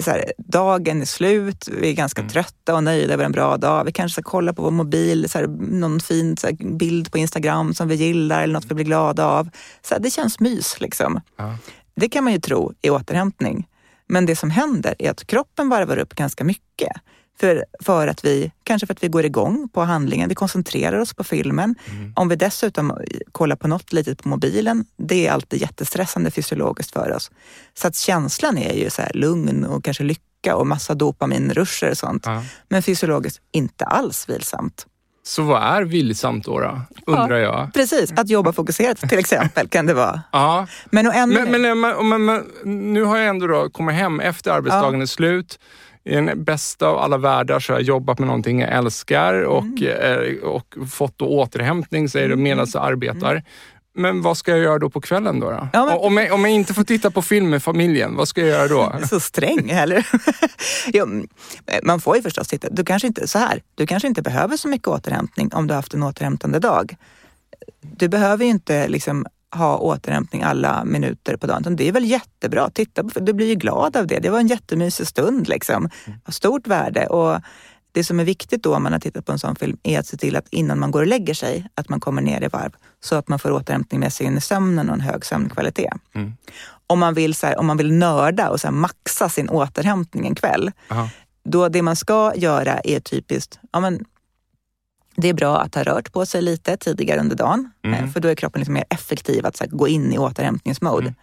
Så 0.00 0.10
här, 0.10 0.32
dagen 0.38 1.02
är 1.02 1.06
slut, 1.06 1.68
vi 1.80 1.88
är 1.90 1.92
ganska 1.92 2.28
trötta 2.28 2.74
och 2.74 2.84
nöjda 2.84 3.14
över 3.14 3.24
en 3.24 3.32
bra 3.32 3.56
dag. 3.56 3.84
Vi 3.84 3.92
kanske 3.92 4.22
ska 4.22 4.30
kolla 4.30 4.52
på 4.52 4.62
vår 4.62 4.70
mobil, 4.70 5.30
så 5.30 5.38
här, 5.38 5.46
någon 5.46 6.00
fin 6.00 6.36
så 6.36 6.46
här, 6.46 6.76
bild 6.76 7.12
på 7.12 7.18
Instagram 7.18 7.74
som 7.74 7.88
vi 7.88 7.94
gillar 7.94 8.42
eller 8.42 8.54
något 8.54 8.64
vi 8.64 8.74
blir 8.74 8.84
glada 8.84 9.26
av. 9.26 9.48
Så 9.82 9.94
här, 9.94 10.00
det 10.00 10.10
känns 10.10 10.40
mys 10.40 10.80
liksom. 10.80 11.20
Ja. 11.36 11.58
Det 11.96 12.08
kan 12.08 12.24
man 12.24 12.32
ju 12.32 12.40
tro 12.40 12.72
är 12.82 12.90
återhämtning. 12.90 13.66
Men 14.08 14.26
det 14.26 14.36
som 14.36 14.50
händer 14.50 14.94
är 14.98 15.10
att 15.10 15.26
kroppen 15.26 15.68
varvar 15.68 15.96
upp 15.96 16.14
ganska 16.14 16.44
mycket. 16.44 16.92
För, 17.40 17.64
för 17.80 18.08
att 18.08 18.24
vi, 18.24 18.52
kanske 18.62 18.86
för 18.86 18.94
att 18.94 19.02
vi 19.02 19.08
går 19.08 19.24
igång 19.24 19.68
på 19.72 19.80
handlingen, 19.80 20.28
vi 20.28 20.34
koncentrerar 20.34 20.98
oss 20.98 21.14
på 21.14 21.24
filmen. 21.24 21.74
Om 22.14 22.28
vi 22.28 22.36
dessutom 22.36 22.98
kollar 23.32 23.56
på 23.56 23.68
något 23.68 23.92
litet 23.92 24.22
på 24.22 24.28
mobilen, 24.28 24.84
det 24.96 25.26
är 25.26 25.32
alltid 25.32 25.60
jättestressande 25.60 26.30
fysiologiskt 26.30 26.92
för 26.92 27.12
oss. 27.12 27.30
Så 27.74 27.88
att 27.88 27.96
känslan 27.96 28.58
är 28.58 28.74
ju 28.74 28.90
så 28.90 29.02
här 29.02 29.12
lugn 29.14 29.64
och 29.64 29.84
kanske 29.84 30.04
lycka 30.04 30.56
och 30.56 30.66
massa 30.66 30.94
dopaminruscher 30.94 31.90
och 31.90 31.98
sånt. 31.98 32.26
Ja. 32.26 32.42
Men 32.68 32.82
fysiologiskt 32.82 33.40
inte 33.52 33.84
alls 33.84 34.28
vilsamt. 34.28 34.86
Så 35.26 35.42
vad 35.42 35.62
är 35.62 35.82
vilsamt 35.82 36.44
då? 36.44 36.60
då 36.60 37.12
undrar 37.12 37.36
jag. 37.36 37.70
Precis, 37.74 38.12
att 38.16 38.28
jobba 38.28 38.52
fokuserat 38.52 38.98
till 38.98 39.18
exempel 39.18 39.68
kan 39.68 39.86
det 39.86 39.94
vara. 39.94 40.20
Ja. 40.32 40.66
Men, 40.90 41.06
och 41.06 41.14
ännu 41.14 41.46
men, 41.46 41.80
men, 41.80 42.08
men, 42.08 42.24
men 42.24 42.44
nu 42.92 43.02
har 43.04 43.18
jag 43.18 43.28
ändå 43.28 43.46
då 43.46 43.70
kommit 43.70 43.94
hem 43.94 44.20
efter 44.20 44.50
arbetsdagen 44.50 45.02
är 45.02 45.06
slut. 45.06 45.58
I 46.06 46.14
den 46.14 46.44
bästa 46.44 46.86
av 46.88 46.98
alla 46.98 47.18
världar 47.18 47.60
så 47.60 47.72
har 47.72 47.80
jag 47.80 47.86
jobbat 47.86 48.18
med 48.18 48.26
någonting 48.26 48.60
jag 48.60 48.72
älskar 48.72 49.42
och, 49.42 49.82
eh, 49.82 50.34
och 50.42 50.74
fått 50.90 51.18
då 51.18 51.26
återhämtning, 51.26 52.08
säger 52.08 52.28
du, 52.28 52.36
medan 52.36 52.66
jag 52.74 52.84
arbetar. 52.84 53.42
Men 53.94 54.22
vad 54.22 54.36
ska 54.36 54.50
jag 54.50 54.60
göra 54.60 54.78
då 54.78 54.90
på 54.90 55.00
kvällen 55.00 55.40
då? 55.40 55.50
då? 55.50 55.68
Ja, 55.72 55.86
men- 55.86 55.98
om, 55.98 56.16
jag, 56.16 56.32
om 56.32 56.44
jag 56.44 56.52
inte 56.52 56.74
får 56.74 56.84
titta 56.84 57.10
på 57.10 57.22
film 57.22 57.50
med 57.50 57.62
familjen, 57.62 58.16
vad 58.16 58.28
ska 58.28 58.40
jag 58.40 58.50
göra 58.50 58.68
då? 58.68 59.06
så 59.08 59.20
sträng 59.20 59.70
eller? 59.70 60.06
mm, 60.94 61.28
man 61.82 62.00
får 62.00 62.16
ju 62.16 62.22
förstås 62.22 62.48
titta. 62.48 62.68
Du 62.70 62.84
kanske 62.84 63.06
inte, 63.06 63.28
så 63.28 63.38
här, 63.38 63.62
du 63.74 63.86
kanske 63.86 64.08
inte 64.08 64.22
behöver 64.22 64.56
så 64.56 64.68
mycket 64.68 64.88
återhämtning 64.88 65.50
om 65.54 65.66
du 65.66 65.74
har 65.74 65.78
haft 65.78 65.94
en 65.94 66.02
återhämtande 66.02 66.58
dag. 66.58 66.96
Du 67.80 68.08
behöver 68.08 68.44
ju 68.44 68.50
inte 68.50 68.88
liksom 68.88 69.26
ha 69.54 69.78
återhämtning 69.78 70.42
alla 70.42 70.84
minuter 70.84 71.36
på 71.36 71.46
dagen. 71.46 71.60
utan 71.60 71.76
Det 71.76 71.88
är 71.88 71.92
väl 71.92 72.04
jättebra. 72.04 72.70
Titta 72.70 73.02
du 73.02 73.32
blir 73.32 73.46
ju 73.46 73.54
glad 73.54 73.96
av 73.96 74.06
det. 74.06 74.18
Det 74.18 74.30
var 74.30 74.38
en 74.38 74.46
jättemysig 74.46 75.06
stund. 75.06 75.48
Liksom. 75.48 75.90
Av 76.24 76.32
stort 76.32 76.66
värde. 76.66 77.06
Och 77.06 77.40
det 77.92 78.04
som 78.04 78.20
är 78.20 78.24
viktigt 78.24 78.62
då 78.62 78.74
om 78.74 78.82
man 78.82 78.92
har 78.92 79.00
tittat 79.00 79.26
på 79.26 79.32
en 79.32 79.38
sån 79.38 79.56
film 79.56 79.76
är 79.82 79.98
att 79.98 80.06
se 80.06 80.16
till 80.16 80.36
att 80.36 80.48
innan 80.50 80.78
man 80.78 80.90
går 80.90 81.00
och 81.00 81.06
lägger 81.06 81.34
sig, 81.34 81.66
att 81.74 81.88
man 81.88 82.00
kommer 82.00 82.22
ner 82.22 82.44
i 82.44 82.48
varv. 82.48 82.70
Så 83.00 83.16
att 83.16 83.28
man 83.28 83.38
får 83.38 83.50
återhämtning 83.50 84.00
med 84.00 84.12
sig 84.12 84.26
in 84.26 84.36
i 84.36 84.40
sömnen 84.40 84.88
och 84.88 84.94
en 84.94 85.00
hög 85.00 85.24
sömnkvalitet. 85.24 85.92
Om, 86.86 86.98
man 86.98 87.14
vill, 87.14 87.34
så 87.34 87.46
här, 87.46 87.58
om 87.58 87.66
man 87.66 87.76
vill 87.76 87.92
nörda 87.92 88.48
och 88.48 88.60
så 88.60 88.70
maxa 88.70 89.28
sin 89.28 89.48
återhämtning 89.48 90.26
en 90.26 90.34
kväll, 90.34 90.72
Aha. 90.90 91.08
då 91.44 91.68
det 91.68 91.82
man 91.82 91.96
ska 91.96 92.32
göra 92.36 92.80
är 92.80 93.00
typiskt, 93.00 93.58
ja 93.72 93.80
men 93.80 94.04
det 95.16 95.28
är 95.28 95.34
bra 95.34 95.60
att 95.60 95.74
ha 95.74 95.82
rört 95.82 96.12
på 96.12 96.26
sig 96.26 96.42
lite 96.42 96.76
tidigare 96.76 97.20
under 97.20 97.36
dagen, 97.36 97.70
eh, 97.82 98.10
för 98.10 98.20
då 98.20 98.28
är 98.28 98.34
kroppen 98.34 98.60
liksom 98.60 98.74
mer 98.74 98.84
effektiv 98.90 99.46
att 99.46 99.60
här, 99.60 99.66
gå 99.66 99.88
in 99.88 100.12
i 100.12 100.18
återhämtningsmode. 100.18 101.14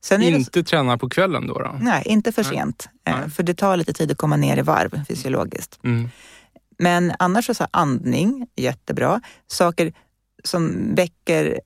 Sen 0.00 0.22
är 0.22 0.30
det, 0.30 0.36
Inte 0.36 0.62
träna 0.62 0.98
på 0.98 1.08
kvällen 1.08 1.46
då? 1.46 1.58
då? 1.58 1.76
nej, 1.80 2.02
inte 2.06 2.32
för 2.32 2.42
sent, 2.42 2.88
eh, 3.04 3.18
Nej. 3.20 3.30
för 3.30 3.42
det 3.42 3.54
tar 3.54 3.76
lite 3.76 3.92
tid 3.92 4.10
att 4.10 4.18
komma 4.18 4.36
ner 4.36 4.56
i 4.56 4.62
varv 4.62 5.04
fysiologiskt. 5.08 5.78
Mm. 5.84 6.08
Men 6.78 7.12
annars 7.18 7.46
så, 7.46 7.54
så 7.54 7.62
här, 7.62 7.70
andning, 7.72 8.46
jättebra. 8.56 9.20
Saker 9.46 9.92
som 10.44 10.94
väcker 10.94 11.60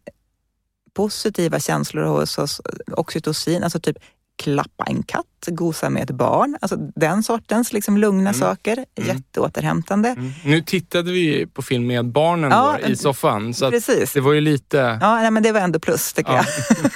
positiva 0.94 1.60
känslor 1.60 2.04
hos 2.04 2.38
oss, 2.38 2.60
oxytocin, 2.92 3.64
alltså 3.64 3.80
typ 3.80 3.96
klappa 4.42 4.84
en 4.84 5.02
katt, 5.02 5.24
gosa 5.46 5.90
med 5.90 6.02
ett 6.02 6.16
barn, 6.16 6.56
alltså 6.60 6.76
den 6.76 7.22
sortens 7.22 7.72
liksom 7.72 7.96
lugna 7.96 8.32
saker, 8.32 8.84
jätteåterhämtande. 8.96 10.08
Mm. 10.08 10.32
Nu 10.44 10.62
tittade 10.62 11.12
vi 11.12 11.46
på 11.46 11.62
film 11.62 11.86
med 11.86 12.06
barnen 12.06 12.50
Ja, 12.50 12.76
då, 12.82 12.88
i 12.88 12.96
soffan, 12.96 13.54
så 13.54 13.70
det 14.14 14.20
var 14.20 14.32
ju 14.32 14.40
lite... 14.40 14.98
Ja, 15.00 15.14
nej, 15.16 15.30
men 15.30 15.42
det 15.42 15.52
var 15.52 15.60
ändå 15.60 15.78
plus 15.78 16.12
tycker 16.12 16.32
Ja. 16.32 16.44
jag. 16.68 16.90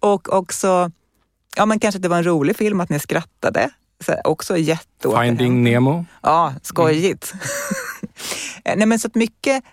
och 0.12 0.32
också, 0.32 0.90
ja 1.56 1.66
men 1.66 1.80
kanske 1.80 1.98
att 1.98 2.02
det 2.02 2.08
var 2.08 2.16
en 2.18 2.24
rolig 2.24 2.56
film, 2.56 2.80
att 2.80 2.88
ni 2.90 2.98
skrattade. 2.98 3.70
Så 4.04 4.14
också 4.24 4.56
jätteåterhämtande. 4.56 5.42
Finding 5.44 5.64
Nemo. 5.64 6.04
Ja, 6.22 6.54
skojigt. 6.62 7.34
Nej, 8.64 8.86
men 8.86 8.98
så 8.98 9.06
att 9.08 9.14
mycket 9.14 9.64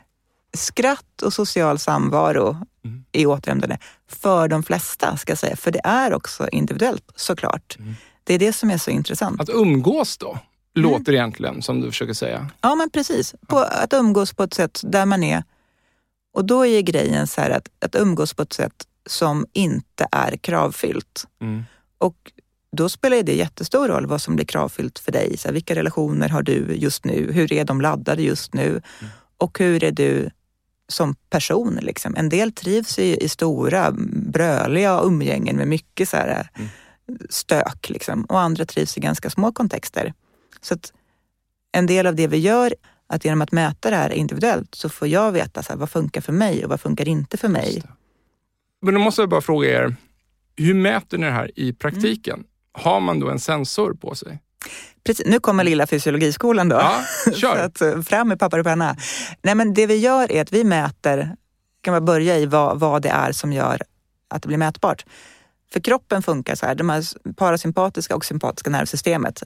skratt 0.58 1.22
och 1.22 1.34
social 1.34 1.80
samvaro 1.80 2.58
Mm. 2.86 3.04
är 3.12 3.26
återhämtande 3.26 3.78
för 4.10 4.48
de 4.48 4.64
flesta, 4.64 5.18
ska 5.18 5.32
jag 5.32 5.38
säga. 5.40 5.56
För 5.56 5.72
det 5.72 5.82
är 5.84 6.14
också 6.14 6.50
individuellt 6.52 7.12
såklart. 7.16 7.76
Mm. 7.80 7.96
Det 8.24 8.34
är 8.34 8.40
det 8.40 8.54
som 8.54 8.72
är 8.72 8.78
så 8.78 8.92
intressant. 8.92 9.42
Att 9.42 9.50
umgås 9.50 10.18
då, 10.18 10.30
Mm. 10.30 10.90
låter 10.92 11.14
egentligen 11.14 11.62
som 11.62 11.82
du 11.82 11.88
försöker 11.92 12.14
säga. 12.14 12.50
Ja, 12.62 12.76
men 12.76 12.90
precis. 12.90 13.36
På, 13.48 13.58
att 13.60 13.94
umgås 13.94 14.34
på 14.34 14.44
ett 14.44 14.54
sätt 14.54 14.82
där 14.84 15.06
man 15.06 15.24
är... 15.24 15.44
Och 16.34 16.46
då 16.46 16.66
är 16.66 16.82
grejen 16.82 17.28
så 17.28 17.42
att, 17.42 17.68
att 17.86 17.96
umgås 17.96 18.34
på 18.34 18.42
ett 18.42 18.54
sätt 18.54 18.88
som 19.10 19.46
inte 19.54 20.08
är 20.12 20.38
kravfyllt. 20.38 21.26
Mm. 21.42 21.64
Och 21.98 22.32
då 22.78 22.90
spelar 22.90 23.24
det 23.24 23.36
jättestor 23.36 23.88
roll 23.88 24.06
vad 24.06 24.22
som 24.22 24.36
blir 24.36 24.46
kravfyllt 24.46 25.00
för 25.00 25.12
dig. 25.12 25.38
Så 25.38 25.48
här, 25.48 25.54
vilka 25.54 25.76
relationer 25.76 26.30
har 26.30 26.42
du 26.42 26.76
just 26.76 27.06
nu? 27.06 27.32
Hur 27.32 27.54
är 27.54 27.66
de 27.66 27.82
laddade 27.82 28.22
just 28.22 28.54
nu? 28.54 28.82
Och 29.38 29.60
hur 29.60 29.84
är 29.84 29.92
du 29.92 30.30
som 30.88 31.16
person? 31.30 31.80
Liksom? 31.82 32.16
En 32.16 32.30
del 32.30 32.52
trivs 32.52 33.00
i, 33.00 33.24
i 33.24 33.30
stora, 33.30 33.92
bröliga 34.12 35.02
umgängen 35.02 35.56
med 35.56 35.68
mycket 35.68 36.10
så 36.10 36.18
här, 36.18 36.50
stök. 37.30 37.90
Liksom. 37.90 38.24
Och 38.24 38.40
andra 38.40 38.66
trivs 38.66 38.98
i 38.98 39.00
ganska 39.00 39.30
små 39.30 39.52
kontexter. 39.52 40.14
Så 40.62 40.74
att 40.74 40.94
en 41.72 41.86
del 41.86 42.08
av 42.08 42.16
det 42.16 42.28
vi 42.28 42.38
gör, 42.38 42.76
att 43.08 43.26
genom 43.26 43.42
att 43.42 43.52
mäta 43.52 43.90
det 43.90 43.96
här 43.96 44.10
individuellt 44.10 44.76
så 44.76 44.90
får 44.90 45.08
jag 45.08 45.32
veta 45.32 45.64
så 45.64 45.74
här, 45.74 45.80
vad 45.80 45.90
funkar 45.90 46.22
för 46.22 46.34
mig 46.34 46.64
och 46.64 46.70
vad 46.70 46.82
funkar 46.82 47.08
inte 47.08 47.38
för 47.38 47.48
mig. 47.48 47.84
Men 48.82 48.94
då 48.94 49.00
måste 49.00 49.22
jag 49.22 49.30
bara 49.30 49.42
fråga 49.42 49.70
er, 49.70 49.96
hur 50.56 50.74
mäter 50.74 51.18
ni 51.18 51.26
det 51.26 51.32
här 51.32 51.60
i 51.60 51.74
praktiken? 51.74 52.36
Mm. 52.36 52.48
Har 52.72 53.00
man 53.00 53.20
då 53.20 53.30
en 53.30 53.40
sensor 53.40 53.94
på 53.94 54.16
sig? 54.16 54.40
Precis, 55.04 55.26
nu 55.26 55.40
kommer 55.40 55.64
lilla 55.64 55.88
fysiologiskolan 55.88 56.70
då. 56.70 56.76
Ja, 56.76 57.04
kör. 57.32 57.58
Så 57.58 57.64
att, 57.64 57.82
eh, 57.82 58.02
fram 58.02 58.28
med 58.28 58.40
papper 58.40 58.60
och 58.60 58.66
penna. 58.66 58.96
Nej, 59.42 59.56
men 59.56 59.74
det 59.74 59.88
vi 59.88 59.96
gör 59.96 60.32
är 60.32 60.42
att 60.42 60.54
vi 60.54 60.64
mäter, 60.64 61.36
kan 61.82 61.94
man 61.94 62.06
börja 62.06 62.38
i 62.38 62.46
vad, 62.46 62.80
vad 62.80 63.02
det 63.02 63.10
är 63.10 63.32
som 63.32 63.54
gör 63.54 63.82
att 64.30 64.42
det 64.42 64.48
blir 64.48 64.58
mätbart. 64.58 65.06
För 65.74 65.80
kroppen 65.80 66.22
funkar 66.24 66.56
så 66.56 66.66
här, 66.66 66.76
de 66.76 66.90
här 66.90 67.04
parasympatiska 67.34 68.16
och 68.16 68.26
sympatiska 68.26 68.70
nervsystemet 68.70 69.44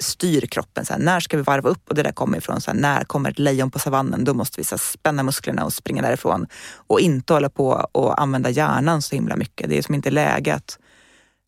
styr 0.00 0.46
kroppen. 0.46 0.84
Så 0.84 0.92
här, 0.92 1.00
när 1.00 1.20
ska 1.20 1.36
vi 1.36 1.42
varva 1.42 1.70
upp? 1.70 1.88
Och 1.88 1.94
det 1.94 2.02
där 2.02 2.12
kommer 2.12 2.38
ifrån, 2.38 2.60
så 2.60 2.70
här, 2.70 2.78
när 2.78 3.04
kommer 3.04 3.30
ett 3.30 3.38
lejon 3.38 3.70
på 3.70 3.78
savannen? 3.78 4.24
Då 4.24 4.34
måste 4.34 4.60
vi 4.60 4.64
så 4.64 4.74
här, 4.74 4.78
spänna 4.78 5.22
musklerna 5.22 5.64
och 5.64 5.72
springa 5.72 6.02
därifrån. 6.02 6.46
Och 6.86 7.00
inte 7.00 7.32
hålla 7.32 7.48
på 7.48 7.88
och 7.92 8.20
använda 8.20 8.50
hjärnan 8.50 9.02
så 9.02 9.14
himla 9.14 9.36
mycket. 9.36 9.68
Det 9.68 9.78
är 9.78 9.82
som 9.82 9.94
inte 9.94 10.10
läge 10.10 10.54
att 10.54 10.78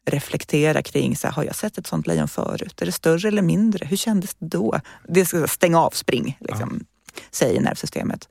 reflektera 0.06 0.82
kring, 0.82 1.16
så 1.16 1.26
här, 1.26 1.34
har 1.34 1.44
jag 1.44 1.54
sett 1.54 1.78
ett 1.78 1.86
sånt 1.86 2.06
lejon 2.06 2.28
förut? 2.28 2.82
Är 2.82 2.86
det 2.86 2.92
större 2.92 3.28
eller 3.28 3.42
mindre? 3.42 3.86
Hur 3.86 3.96
kändes 3.96 4.34
det 4.34 4.46
då? 4.46 4.80
Det 5.08 5.26
ska 5.26 5.46
stänga 5.46 5.80
av, 5.80 5.90
spring, 5.90 6.38
liksom, 6.40 6.84
säger 7.30 7.60
nervsystemet. 7.60 8.28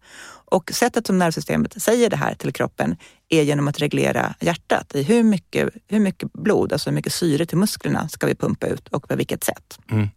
Och 0.48 0.72
sättet 0.74 1.08
som 1.08 1.18
nervsystemet 1.18 1.82
säger 1.82 2.10
det 2.10 2.16
här 2.16 2.36
till 2.36 2.54
kroppen 2.54 2.98
är 3.30 3.42
genom 3.42 3.68
att 3.68 3.80
reglera 3.80 4.36
hjärtat 4.40 4.96
i 4.96 5.04
hur 5.04 5.24
mycket, 5.24 5.70
hur 5.88 6.00
mycket 6.00 6.34
blod, 6.34 6.74
alltså 6.74 6.90
hur 6.90 6.96
mycket 6.96 7.14
syre 7.14 7.46
till 7.46 7.58
musklerna 7.58 8.10
ska 8.10 8.28
vi 8.28 8.36
pumpa 8.36 8.68
ut 8.68 8.88
och 8.88 9.08
på 9.08 9.16
vilket 9.16 9.44
sätt. 9.44 9.80
Mm. 9.92 10.08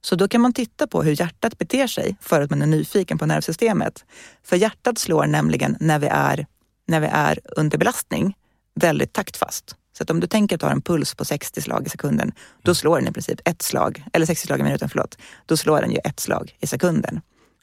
Så 0.00 0.14
då 0.14 0.28
kan 0.28 0.40
man 0.40 0.52
titta 0.52 0.86
på 0.86 1.02
hur 1.02 1.20
hjärtat 1.20 1.58
beter 1.58 1.86
sig 1.86 2.16
för 2.20 2.40
att 2.40 2.50
man 2.50 2.62
är 2.62 2.66
nyfiken 2.66 3.18
på 3.18 3.26
nervsystemet. 3.26 4.04
För 4.44 4.56
hjärtat 4.56 4.98
slår 4.98 5.26
nämligen 5.26 5.76
när 5.80 5.98
vi 5.98 6.06
är, 6.06 6.46
när 6.86 7.00
vi 7.00 7.06
är 7.06 7.40
under 7.56 7.78
belastning 7.78 8.34
väldigt 8.74 9.12
taktfast. 9.12 9.76
Så 9.98 10.02
att 10.02 10.10
om 10.10 10.20
du 10.20 10.26
tänker 10.26 10.56
att 10.56 10.60
du 10.60 10.66
har 10.66 10.72
en 10.72 10.82
puls 10.82 11.14
på 11.14 11.24
60 11.24 11.60
slag 11.60 11.86
i 11.86 11.90
sekunden, 11.90 12.32
då 12.62 12.74
slår 12.74 12.98
den 12.98 13.08
i 13.08 13.12
princip 13.12 13.40
ett 13.44 13.62
slag, 13.62 14.04
eller 14.12 14.26
60 14.26 14.46
slag 14.46 14.60
i 14.60 14.62
minuten, 14.62 14.88
förlåt. 14.88 15.18
Då 15.46 15.56
slår 15.56 15.80
den 15.80 15.90
ju 15.90 15.98
ett 16.04 16.20
slag 16.20 16.56
i 16.60 16.66
sekunden. 16.66 17.20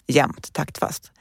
Jämnt, 0.07 0.53
taktfast. 0.53 1.11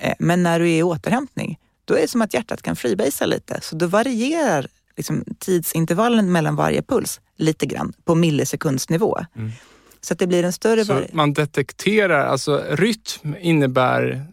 Eh, 0.00 0.14
Men 0.18 0.42
när 0.42 0.60
du 0.60 0.70
är 0.70 0.78
i 0.78 0.82
återhämtning, 0.82 1.58
då 1.84 1.94
är 1.94 2.00
det 2.00 2.08
som 2.08 2.22
att 2.22 2.34
hjärtat 2.34 2.62
kan 2.62 2.76
freebasea 2.76 3.26
lite. 3.26 3.58
Så 3.62 3.76
då 3.76 3.86
varierar 3.86 4.66
liksom 4.96 5.24
tidsintervallen 5.38 6.32
mellan 6.32 6.56
varje 6.56 6.82
puls 6.82 7.20
lite 7.36 7.66
grann 7.66 7.92
på 8.04 8.14
millisekundsnivå. 8.14 9.18
Så 10.00 10.12
att 10.12 10.18
det 10.18 10.26
blir 10.26 10.44
en 10.44 10.52
större... 10.52 10.84
Så 10.84 10.92
vari- 10.94 11.10
man 11.12 11.32
detekterar, 11.32 12.26
alltså 12.26 12.64
rytm 12.70 13.36
innebär, 13.40 14.26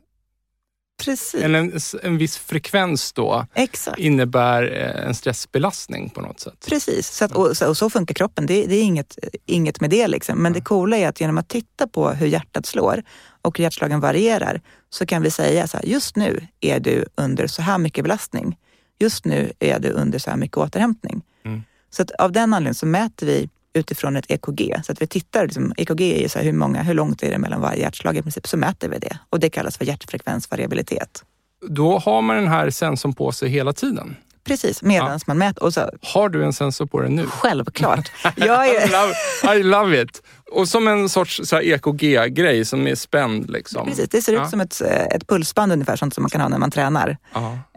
Precis, 0.98 1.44
eller 1.44 1.60
en, 1.60 1.80
en 2.04 2.18
viss 2.18 2.38
frekvens 2.38 3.14
då, 3.14 3.46
exakt. 3.54 4.00
innebär 4.00 4.64
eh, 4.64 5.08
en 5.08 5.16
stressbelastning 5.16 6.10
på 6.10 6.22
något 6.22 6.40
sätt. 6.40 6.66
Precis, 6.68 7.08
så 7.08 7.26
att, 7.26 7.32
och, 7.32 7.58
så, 7.58 7.70
och 7.70 7.78
så 7.78 7.90
funkar 7.90 8.16
kroppen. 8.16 8.46
Det, 8.46 8.66
det 8.66 8.76
är 8.76 8.84
inget, 8.84 9.18
inget 9.46 9.82
med 9.82 9.90
det. 9.90 10.08
Liksom. 10.08 10.38
Men 10.44 10.54
det 10.54 10.62
coola 10.62 10.98
är 10.98 11.08
att 11.08 11.22
genom 11.22 11.38
att 11.38 11.50
titta 11.50 11.88
på 11.88 12.10
hur 12.10 12.28
hjärtat 12.28 12.66
slår 12.66 13.04
och 13.42 13.58
hur 13.58 13.64
hjärtslagen 13.64 14.00
varierar 14.00 14.62
så 14.90 15.06
kan 15.06 15.22
vi 15.22 15.32
säga 15.32 15.68
så 15.68 15.78
här, 15.78 15.86
just 15.86 16.16
nu 16.16 16.48
är 16.62 16.80
du 16.80 17.06
under 17.16 17.48
så 17.48 17.62
här 17.62 17.78
mycket 17.78 18.04
belastning. 18.04 18.58
Just 19.00 19.26
nu 19.26 19.52
är 19.60 19.80
du 19.80 19.90
under 19.90 20.20
så 20.20 20.30
här 20.30 20.38
mycket 20.38 20.58
återhämtning. 20.58 21.22
Mm. 21.46 21.64
Så 21.90 22.02
att 22.02 22.12
av 22.12 22.32
den 22.32 22.54
anledningen 22.54 22.76
så 22.76 22.86
mäter 22.86 23.26
vi 23.26 23.50
utifrån 23.78 24.16
ett 24.16 24.26
EKG. 24.32 24.76
Så 24.86 24.92
att 24.92 25.02
vi 25.02 25.08
tittar, 25.08 25.44
liksom, 25.44 25.74
EKG 25.78 26.02
är 26.02 26.22
ju 26.22 26.30
så 26.30 26.40
här, 26.40 26.46
hur, 26.46 26.54
många, 26.54 26.84
hur 26.84 26.94
långt 26.94 27.24
är 27.24 27.32
det 27.32 27.38
mellan 27.38 27.62
varje 27.62 27.82
hjärtslag 27.82 28.18
i 28.18 28.22
princip, 28.22 28.48
så 28.48 28.58
mäter 28.58 28.90
vi 28.90 29.00
det. 29.00 29.18
Och 29.30 29.40
det 29.40 29.50
kallas 29.50 29.78
för 29.78 29.86
hjärtfrekvensvariabilitet. 29.86 31.24
Då 31.70 31.98
har 31.98 32.22
man 32.22 32.36
den 32.36 32.48
här 32.48 32.70
sensorn 32.70 33.14
på 33.14 33.32
sig 33.32 33.50
hela 33.50 33.74
tiden. 33.74 34.16
Precis, 34.44 34.82
medan 34.82 35.20
man 35.28 35.38
mäter. 35.38 35.64
Och 35.64 35.74
så, 35.74 35.90
Har 36.02 36.30
du 36.30 36.44
en 36.44 36.54
sensor 36.54 36.86
på 36.86 37.02
dig 37.02 37.12
nu? 37.12 37.26
självklart. 37.26 38.12
Jag 38.36 38.68
är, 38.70 38.88
I 38.88 38.92
love, 38.92 39.56
I 39.60 39.64
love 39.64 40.02
it! 40.02 40.24
Och 40.52 40.68
som 40.68 40.88
en 40.88 41.10
sorts 41.10 41.54
EKG-grej 41.54 42.66
som 42.66 42.88
är 42.88 42.96
spänd. 42.96 43.50
Liksom. 43.50 43.86
Precis, 43.88 44.10
det 44.10 44.22
ser 44.22 44.34
ut 44.34 44.40
Ja. 44.40 44.50
som 44.50 44.62
ett, 44.62 44.82
ett 44.82 45.28
pulsband 45.28 45.72
ungefär, 45.72 45.96
sånt 45.96 46.14
som 46.14 46.24
man 46.24 46.30
kan 46.30 46.42
ha 46.42 46.48
när 46.50 46.58
man 46.58 46.72
tränar. 46.72 47.18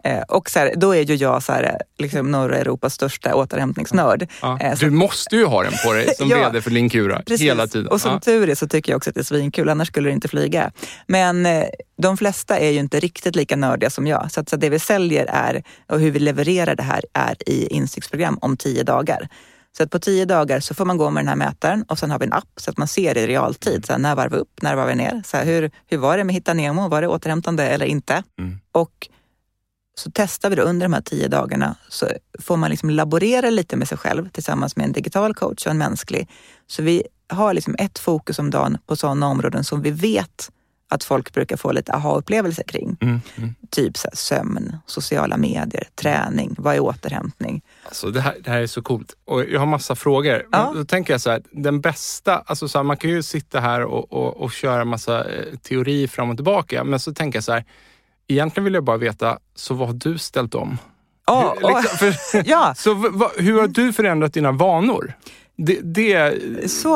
Eh, 0.03 0.21
och 0.21 0.49
så 0.49 0.59
här, 0.59 0.73
då 0.77 0.95
är 0.95 1.01
ju 1.01 1.15
jag 1.15 1.43
så 1.43 1.51
här, 1.51 1.77
liksom 1.99 2.31
norra 2.31 2.57
Europas 2.57 2.93
största 2.93 3.35
återhämtningsnörd. 3.35 4.27
Ja. 4.41 4.59
Eh, 4.59 4.75
så- 4.75 4.85
Du 4.85 4.91
måste 4.91 5.35
ju 5.35 5.45
ha 5.45 5.63
den 5.63 5.73
på 5.85 5.93
dig 5.93 6.15
som 6.15 6.29
Ja, 6.29 6.37
VD 6.49 6.61
för 6.61 6.71
Linkura 6.71 7.21
Precis. 7.25 7.41
hela 7.41 7.67
tiden. 7.67 7.87
Och 7.87 8.01
som 8.01 8.19
tur 8.19 8.49
är 8.49 8.55
så 8.55 8.67
tycker 8.67 8.91
jag 8.91 8.97
också 8.97 9.09
att 9.09 9.13
det 9.15 9.21
är 9.21 9.23
svinkul, 9.23 9.69
annars 9.69 9.87
skulle 9.87 10.09
det 10.09 10.13
inte 10.13 10.27
flyga. 10.27 10.71
Men 11.07 11.45
eh, 11.45 11.63
de 12.01 12.17
flesta 12.17 12.57
är 12.59 12.69
ju 12.69 12.79
inte 12.79 12.99
riktigt 12.99 13.35
lika 13.35 13.55
nördiga 13.55 13.89
som 13.89 14.07
jag. 14.07 14.31
Så, 14.31 14.39
att, 14.39 14.49
så 14.49 14.55
det 14.55 14.69
vi 14.69 14.79
säljer 14.79 15.25
är, 15.25 15.63
och 15.89 15.99
hur 15.99 16.11
vi 16.11 16.19
levererar 16.19 16.75
det 16.75 16.83
här 16.83 17.01
är 17.13 17.49
i 17.49 17.67
insiktsprogram 17.67 18.37
om 18.41 18.57
tio 18.57 18.83
dagar. 18.83 19.27
Så 19.77 19.83
att 19.83 19.91
på 19.91 19.99
tio 19.99 20.25
dagar 20.25 20.59
så 20.59 20.73
får 20.73 20.85
man 20.85 20.97
gå 20.97 21.09
med 21.09 21.21
den 21.21 21.27
här 21.27 21.35
mätaren 21.35 21.83
och 21.83 21.99
sen 21.99 22.11
har 22.11 22.19
vi 22.19 22.25
en 22.25 22.33
app 22.33 22.49
så 22.55 22.71
att 22.71 22.77
man 22.77 22.87
ser 22.87 23.17
i 23.17 23.27
realtid. 23.27 23.85
Så 23.85 23.93
här, 23.93 23.99
när 23.99 24.15
var 24.15 24.29
vi 24.29 24.35
upp? 24.35 24.61
När 24.61 24.75
var 24.75 24.85
vi 24.85 24.95
ner? 24.95 25.23
Så 25.25 25.37
här, 25.37 25.45
hur, 25.45 25.71
hur 25.87 25.97
var 25.97 26.17
det 26.17 26.23
med 26.23 26.35
Hitta 26.35 26.53
Nemo? 26.53 26.87
Var 26.87 27.01
det 27.01 27.07
återhämtande 27.07 27.67
eller 27.67 27.85
inte? 27.85 28.23
Mm. 28.39 28.59
Och 28.71 29.09
så 29.95 30.11
testar 30.13 30.49
vi 30.49 30.55
det 30.55 30.61
under 30.61 30.85
de 30.85 30.93
här 30.93 31.01
tio 31.01 31.27
dagarna 31.27 31.75
så 31.89 32.07
får 32.39 32.57
man 32.57 32.69
liksom 32.69 32.89
laborera 32.89 33.49
lite 33.49 33.75
med 33.75 33.87
sig 33.87 33.97
själv 33.97 34.29
tillsammans 34.29 34.75
med 34.75 34.85
en 34.85 34.91
digital 34.91 35.33
coach 35.33 35.65
och 35.65 35.71
en 35.71 35.77
mänsklig. 35.77 36.29
Så 36.67 36.83
vi 36.83 37.03
har 37.27 37.53
liksom 37.53 37.75
ett 37.79 37.99
fokus 37.99 38.39
om 38.39 38.49
dagen 38.49 38.77
på 38.85 38.95
sådana 38.95 39.27
områden 39.27 39.63
som 39.63 39.81
vi 39.81 39.91
vet 39.91 40.51
att 40.91 41.03
folk 41.03 41.33
brukar 41.33 41.57
få 41.57 41.71
lite 41.71 41.93
aha-upplevelser 41.93 42.63
kring. 42.63 42.97
Mm. 43.01 43.21
Mm. 43.37 43.55
Typ 43.69 43.97
så 43.97 44.09
sömn, 44.13 44.77
sociala 44.85 45.37
medier, 45.37 45.87
träning, 45.95 46.55
vad 46.57 46.75
är 46.75 46.79
återhämtning? 46.79 47.61
Alltså 47.85 48.09
det, 48.11 48.21
här, 48.21 48.35
det 48.43 48.51
här 48.51 48.61
är 48.61 48.67
så 48.67 48.81
coolt. 48.81 49.13
Och 49.25 49.43
jag 49.43 49.59
har 49.59 49.65
massa 49.65 49.95
frågor. 49.95 50.47
Ja. 50.51 50.71
Då 50.75 50.85
tänker 50.85 51.13
jag 51.13 51.21
så 51.21 51.29
här, 51.29 51.41
den 51.51 51.81
bästa, 51.81 52.43
alltså 52.45 52.67
så 52.67 52.77
här, 52.77 52.83
man 52.83 52.97
kan 52.97 53.09
ju 53.09 53.23
sitta 53.23 53.59
här 53.59 53.81
och, 53.81 54.13
och, 54.13 54.37
och 54.37 54.51
köra 54.51 54.85
massa 54.85 55.29
eh, 55.29 55.57
teori 55.57 56.07
fram 56.07 56.29
och 56.29 56.37
tillbaka. 56.37 56.83
Men 56.83 56.99
så 56.99 57.13
tänker 57.13 57.37
jag 57.37 57.43
så 57.43 57.51
här, 57.51 57.65
egentligen 58.27 58.63
vill 58.63 58.73
jag 58.73 58.83
bara 58.83 58.97
veta, 58.97 59.39
så 59.55 59.73
vad 59.73 59.87
har 59.87 59.95
du 59.95 60.17
ställt 60.17 60.55
om? 60.55 60.77
Ja, 61.27 61.55
Hur, 61.61 61.67
liksom, 61.67 61.97
för, 61.97 62.49
ja, 62.49 62.73
så 62.77 62.93
v, 62.93 63.25
hur 63.37 63.59
har 63.59 63.67
du 63.67 63.93
förändrat 63.93 64.33
dina 64.33 64.51
vanor? 64.51 65.13
Det, 65.65 65.79
det, 65.83 66.17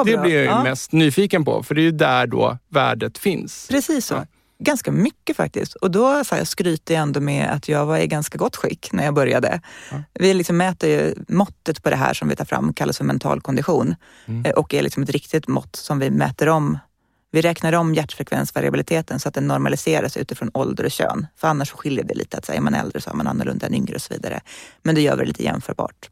det 0.05 0.17
blir 0.17 0.34
jag 0.34 0.41
ju 0.41 0.43
Ja. 0.43 0.63
mest 0.63 0.91
nyfiken 0.91 1.45
på, 1.45 1.63
för 1.63 1.75
det 1.75 1.81
är 1.81 1.84
ju 1.84 1.91
där 1.91 2.27
då 2.27 2.57
värdet 2.69 3.17
finns. 3.17 3.67
precis 3.67 4.05
så. 4.05 4.13
Ja. 4.13 4.25
Ganska 4.60 4.91
mycket 4.91 5.38
faktiskt. 5.38 5.75
Och 5.75 5.91
då 5.91 6.24
så 6.24 6.36
här, 6.36 6.43
skryter 6.43 6.93
jag 6.93 7.01
ändå 7.01 7.19
med 7.19 7.50
att 7.51 7.69
jag 7.69 7.86
var 7.86 7.98
i 7.98 8.07
ganska 8.07 8.38
gott 8.38 8.55
skick 8.55 8.89
när 8.91 9.03
jag 9.05 9.13
började. 9.13 9.62
Ja. 9.91 10.03
Vi 10.13 10.34
liksom 10.34 10.57
mäter 10.57 10.89
ju 10.89 11.15
måttet 11.27 11.84
på 11.84 11.89
det 11.89 11.95
här 11.95 12.13
som 12.13 12.29
vi 12.29 12.36
tar 12.36 12.45
fram, 12.45 12.74
kallas 12.74 12.98
för 12.98 13.03
mental 13.05 13.41
kondition. 13.41 13.95
Mm. 14.25 14.45
Eh, 14.45 14.51
Och 14.51 14.74
är 14.74 14.81
liksom 14.81 15.03
ett 15.03 15.10
riktigt 15.10 15.48
mått 15.48 15.75
som 15.75 16.00
vi 16.00 16.10
mäter 16.12 16.50
om. 16.50 16.77
Vi 17.31 17.41
räknar 17.41 17.74
om 17.74 17.93
hjärtfrekvensvariabiliteten 17.95 19.19
så 19.19 19.27
att 19.27 19.34
den 19.34 19.48
normaliseras 19.48 20.17
utifrån 20.17 20.51
ålder 20.53 20.84
och 20.86 20.91
kön. 20.91 21.27
För 21.38 21.48
annars 21.48 21.72
skiljer 21.72 22.03
det 22.03 22.13
lite. 22.15 22.38
Att 22.38 22.45
säga, 22.45 22.57
är 22.57 22.62
man 22.62 22.74
äldre 22.74 23.01
så 23.01 23.10
är 23.10 23.13
man 23.13 23.27
annorlunda 23.27 23.67
än 23.67 23.74
yngre 23.74 23.95
och 23.95 24.01
så 24.01 24.13
vidare. 24.13 24.41
Men 24.84 24.95
det 24.95 25.01
gör 25.01 25.17
vi 25.17 25.25
lite 25.25 25.43
jämförbart. 25.43 26.10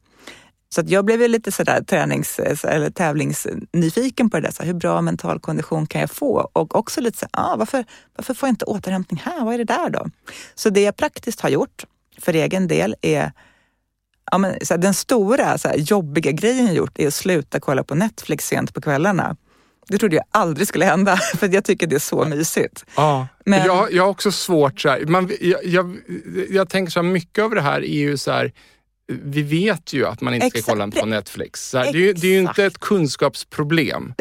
Så 0.74 0.82
att 0.82 0.90
jag 0.90 1.06
blev 1.06 1.22
ju 1.22 1.28
lite 1.28 1.52
sådär 1.52 1.82
tränings 1.82 2.40
eller 2.64 2.90
tävlingsnyfiken 2.90 4.30
på 4.30 4.38
det 4.38 4.48
där. 4.48 4.52
Så 4.52 4.64
här, 4.64 4.68
hur 4.68 4.80
bra 4.80 5.02
mental 5.02 5.40
kondition 5.40 5.88
kan 5.88 6.02
jag 6.02 6.12
få? 6.12 6.50
Och 6.54 6.76
också 6.76 7.02
lite 7.02 7.18
så 7.18 7.26
här, 7.34 7.54
ah, 7.54 7.56
varför, 7.56 7.86
varför 8.16 8.34
får 8.34 8.48
jag 8.48 8.54
inte 8.54 8.66
återhämtning 8.66 9.22
här? 9.26 9.46
Vad 9.46 9.54
är 9.54 9.58
det 9.58 9.64
där 9.64 9.90
då? 9.90 10.06
Så 10.56 10.70
det 10.70 10.82
jag 10.82 10.96
praktiskt 10.96 11.42
har 11.42 11.50
gjort 11.50 11.84
för 12.22 12.34
egen 12.34 12.68
del 12.68 12.96
är 13.02 13.32
Ja, 14.32 14.38
men, 14.38 14.66
så 14.66 14.74
här, 14.74 14.82
den 14.82 14.94
stora 14.94 15.58
så 15.58 15.70
jobbiga 15.76 16.32
grejen 16.32 16.66
jag 16.66 16.76
gjort 16.76 17.00
är 17.00 17.08
att 17.08 17.14
sluta 17.14 17.60
kolla 17.60 17.84
på 17.84 17.96
Netflix 17.96 18.48
sent 18.48 18.74
på 18.74 18.82
kvällarna. 18.82 19.36
Det 19.88 19.98
trodde 19.98 20.16
jag 20.16 20.26
aldrig 20.32 20.68
skulle 20.68 20.86
hända, 20.86 21.16
för 21.38 21.54
jag 21.54 21.64
tycker 21.64 21.88
det 21.88 21.96
är 21.96 22.00
så 22.00 22.26
mysigt. 22.26 22.86
Ja, 22.96 23.28
Men- 23.46 23.66
jag, 23.66 23.94
jag 23.94 24.04
har 24.04 24.10
också 24.10 24.32
svårt 24.32 24.82
så 24.82 24.90
här, 24.90 25.06
man, 25.06 25.32
jag, 25.42 25.66
jag, 25.66 25.98
jag 26.50 26.70
tänker 26.70 26.92
så 26.92 27.02
här, 27.02 27.10
mycket 27.10 27.44
av 27.44 27.52
det 27.56 27.62
här 27.62 27.82
är 27.82 27.98
ju 28.00 28.18
så 28.18 28.32
här, 28.32 28.52
vi 29.24 29.42
vet 29.42 29.94
ju 29.94 30.06
att 30.08 30.22
man 30.22 30.34
inte 30.34 30.50
ska 30.62 30.72
kolla 30.72 30.88
på 30.88 31.06
Netflix. 31.06 31.70
Så 31.70 31.78
det, 31.78 31.88
är, 31.88 31.94
ju- 31.94 32.14
det 32.14 32.28
är 32.28 32.32
ju 32.32 32.40
inte 32.40 32.66
ett 32.66 32.80
kunskapsproblem. 32.80 34.14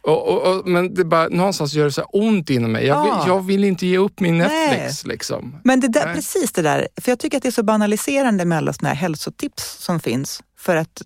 Och, 0.00 0.28
och, 0.28 0.58
och, 0.58 0.68
men 0.68 0.94
det 0.94 1.04
bara, 1.04 1.28
någonstans 1.28 1.72
gör 1.74 1.84
det 1.84 1.92
så 1.92 2.02
ont 2.02 2.50
inom 2.50 2.72
mig. 2.72 2.86
Jag, 2.86 3.06
Ja. 3.06 3.18
vill, 3.18 3.28
jag 3.28 3.46
vill 3.46 3.64
inte 3.64 3.86
ge 3.86 3.98
upp 3.98 4.20
min 4.20 4.38
Netflix. 4.38 5.04
Liksom. 5.06 5.56
Men 5.64 5.80
det 5.80 5.88
där, 5.88 6.14
precis 6.14 6.52
det 6.52 6.62
där, 6.62 6.88
för 7.00 7.10
jag 7.12 7.18
tycker 7.18 7.36
att 7.36 7.42
det 7.42 7.48
är 7.48 7.50
så 7.50 7.62
banaliserande 7.62 8.44
med 8.44 8.58
alla 8.58 8.72
såna 8.72 8.88
här 8.88 8.96
hälsotips 8.96 9.76
som 9.78 10.00
finns. 10.00 10.42
För 10.58 10.76
att 10.76 11.02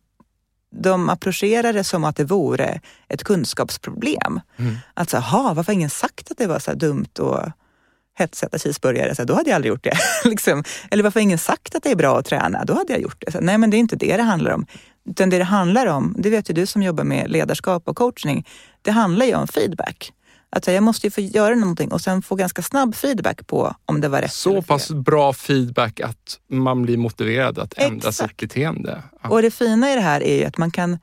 de 0.83 1.09
approcherar 1.11 1.73
det 1.73 1.85
som 1.85 2.05
att 2.05 2.17
det 2.17 2.25
vore 2.25 2.81
ett 3.09 3.25
kunskapsproblem. 3.25 4.41
Mm. 4.57 4.77
Alltså, 4.95 5.17
ha, 5.19 5.55
varför 5.55 5.73
har 5.73 5.75
ingen 5.75 5.91
sagt 5.91 6.31
att 6.31 6.39
det 6.39 6.47
var 6.47 6.59
så 6.59 6.75
dumt 6.75 7.07
att 7.19 7.53
hetsäta 8.19 8.59
cheeseburgare? 8.59 9.15
Så 9.15 9.23
här, 9.23 9.27
då 9.27 9.35
hade 9.35 9.51
jag 9.51 9.55
aldrig 9.55 9.69
gjort 9.71 9.85
det. 9.85 9.99
liksom. 10.29 10.65
Eller 10.91 11.03
varför 11.03 11.21
har 11.21 11.23
ingen 11.23 11.39
sagt 11.39 11.75
att 11.75 11.83
det 11.83 11.91
är 11.91 11.97
bra 11.97 12.19
att 12.19 12.27
träna? 12.27 12.65
Då 12.65 12.75
hade 12.75 12.93
jag 12.93 13.03
gjort 13.03 13.23
det. 13.27 13.33
Så, 13.33 13.41
nej, 13.41 13.59
men 13.59 13.71
det 13.71 13.77
är 13.77 13.79
inte 13.79 13.97
det 13.97 14.17
det 14.17 14.23
handlar 14.23 14.51
om. 14.51 14.67
Utan 15.09 15.31
det 15.31 15.39
det 15.39 15.45
handlar 15.45 15.87
om, 15.87 16.15
det 16.19 16.31
vet 16.31 16.51
ju 16.51 16.55
du 16.55 16.67
som 16.67 16.83
jobbar 16.83 17.05
med 17.05 17.31
ledarskap 17.31 17.89
och 17.89 17.97
coachning, 17.97 18.47
det 18.83 18.91
handlar 18.91 19.27
ju 19.27 19.35
om 19.35 19.49
feedback. 19.49 20.13
Att 20.51 20.67
jag 20.67 20.83
måste 20.83 21.07
ju 21.07 21.11
få 21.11 21.21
göra 21.21 21.55
någonting 21.55 21.93
och 21.93 22.01
sen 22.01 22.23
få 22.23 22.35
ganska 22.35 22.63
snabb 22.63 22.95
feedback 22.95 23.47
på 23.47 23.77
om 23.85 24.01
det 24.01 24.09
var 24.09 24.23
rätt 24.23 24.33
Så 24.33 24.63
pass 24.63 24.91
bra 24.91 25.33
feedback 25.33 26.01
att 26.01 26.39
man 26.51 26.83
blir 26.83 26.97
motiverad 26.97 27.59
att 27.59 27.75
ändra 27.79 28.09
Exakt. 28.09 28.31
sitt 28.31 28.37
beteende. 28.37 29.03
Ja. 29.23 29.29
Och 29.29 29.43
det 29.43 29.51
fina 29.51 29.93
i 29.93 29.95
det 29.95 30.01
här 30.01 30.23
är 30.23 30.39
ju 30.39 30.45
att 30.45 30.59
man 30.59 30.71
kan 30.71 30.99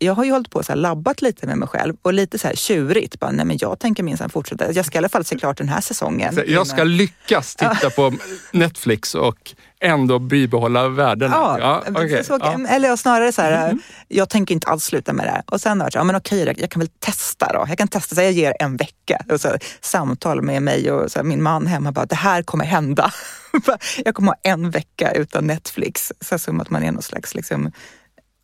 jag 0.00 0.14
har 0.14 0.24
ju 0.24 0.32
hållit 0.32 0.50
på 0.50 0.58
och 0.58 0.76
labbat 0.76 1.22
lite 1.22 1.46
med 1.46 1.58
mig 1.58 1.68
själv 1.68 1.96
och 2.02 2.12
lite 2.12 2.38
så 2.38 2.48
här 2.48 2.54
tjurigt. 2.54 3.20
Bara, 3.20 3.30
nej 3.30 3.46
men 3.46 3.58
jag 3.60 3.78
tänker 3.78 4.02
minsann 4.02 4.30
fortsätta. 4.30 4.72
Jag 4.72 4.86
ska 4.86 4.96
i 4.96 4.98
alla 4.98 5.08
fall 5.08 5.24
se 5.24 5.38
klart 5.38 5.58
den 5.58 5.68
här 5.68 5.80
säsongen. 5.80 6.38
Jag 6.46 6.66
ska 6.66 6.84
lyckas 6.84 7.56
titta 7.56 7.90
på 7.90 8.12
Netflix 8.52 9.14
och 9.14 9.54
ändå 9.80 10.18
bibehålla 10.18 10.88
värdena. 10.88 11.56
Ja, 11.60 11.84
okej. 11.88 12.24
så, 12.24 12.38
Ja. 12.40 12.52
Mm. 12.52 12.66
eller 12.66 12.96
snarare 12.96 13.32
så 13.32 13.42
här, 13.42 13.78
jag 14.08 14.28
tänker 14.28 14.54
inte 14.54 14.68
alls 14.68 14.84
sluta 14.84 15.12
med 15.12 15.26
det 15.26 15.30
här. 15.30 15.42
Och 15.46 15.60
sen 15.60 15.80
har 15.80 15.90
jag 15.92 16.00
ja, 16.00 16.04
men 16.04 16.16
okej, 16.16 16.54
jag 16.58 16.70
kan 16.70 16.80
väl 16.80 16.88
testa 16.88 17.52
då. 17.52 17.64
Jag 17.68 17.78
kan 17.78 17.88
testa, 17.88 18.14
så 18.14 18.22
jag 18.22 18.32
ger 18.32 18.54
en 18.60 18.76
vecka. 18.76 19.18
Och 19.30 19.40
så, 19.40 19.56
samtal 19.80 20.42
med 20.42 20.62
mig 20.62 20.90
och 20.90 21.12
så 21.12 21.22
min 21.22 21.42
man 21.42 21.66
hemma, 21.66 21.92
bara, 21.92 22.06
det 22.06 22.14
här 22.14 22.42
kommer 22.42 22.64
hända. 22.64 23.12
jag 24.04 24.14
kommer 24.14 24.28
ha 24.28 24.36
en 24.42 24.70
vecka 24.70 25.12
utan 25.12 25.46
Netflix. 25.46 26.12
Så 26.20 26.38
som 26.38 26.60
att 26.60 26.70
man 26.70 26.82
är 26.82 26.92
någon 26.92 27.02
slags 27.02 27.34
liksom, 27.34 27.72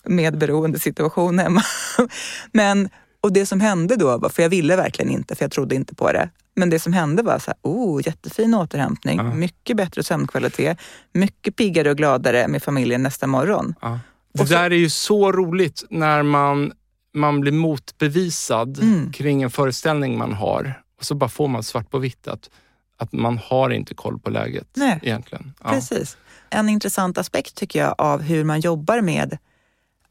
medberoende 0.08 0.78
situation 0.78 1.38
hemma. 1.38 1.62
men, 2.52 2.88
och 3.20 3.32
det 3.32 3.46
som 3.46 3.60
hände 3.60 3.96
då, 3.96 4.18
var- 4.18 4.28
för 4.28 4.42
jag 4.42 4.50
ville 4.50 4.76
verkligen 4.76 5.10
inte, 5.10 5.34
för 5.34 5.44
jag 5.44 5.50
trodde 5.52 5.74
inte 5.74 5.94
på 5.94 6.12
det. 6.12 6.30
Men 6.56 6.70
det 6.70 6.78
som 6.78 6.92
hände 6.92 7.22
var 7.22 7.38
så 7.38 7.46
här, 7.50 7.56
oh, 7.62 8.02
jättefin 8.06 8.54
återhämtning, 8.54 9.16
Ja. 9.18 9.22
mycket 9.34 9.76
bättre 9.76 10.02
sömnkvalitet, 10.02 10.78
mycket 11.14 11.56
piggare 11.56 11.90
och 11.90 11.96
gladare 11.96 12.48
med 12.48 12.62
familjen 12.62 13.02
nästa 13.02 13.26
morgon. 13.26 13.74
Ja. 13.80 14.00
Det 14.34 14.46
så- 14.46 14.54
där 14.54 14.70
är 14.70 14.76
ju 14.76 14.90
så 14.90 15.32
roligt 15.32 15.84
när 15.90 16.22
man, 16.22 16.72
man 17.14 17.40
blir 17.40 17.52
motbevisad 17.52 18.78
Mm. 18.82 19.12
kring 19.12 19.42
en 19.42 19.50
föreställning 19.50 20.18
man 20.18 20.32
har 20.32 20.82
och 20.98 21.04
så 21.04 21.14
bara 21.14 21.28
får 21.30 21.48
man 21.48 21.62
svart 21.62 21.90
på 21.90 21.98
vitt 21.98 22.28
att, 22.28 22.50
att 22.96 23.12
man 23.12 23.38
har 23.38 23.70
inte 23.70 23.94
koll 23.94 24.18
på 24.18 24.30
läget 24.30 24.68
Nej. 24.74 24.98
egentligen. 25.02 25.52
Ja. 25.64 25.70
Precis. 25.70 26.16
En 26.50 26.68
intressant 26.68 27.18
aspekt 27.18 27.54
tycker 27.54 27.78
jag 27.80 27.94
av 27.98 28.20
hur 28.22 28.44
man 28.44 28.60
jobbar 28.60 29.00
med 29.00 29.38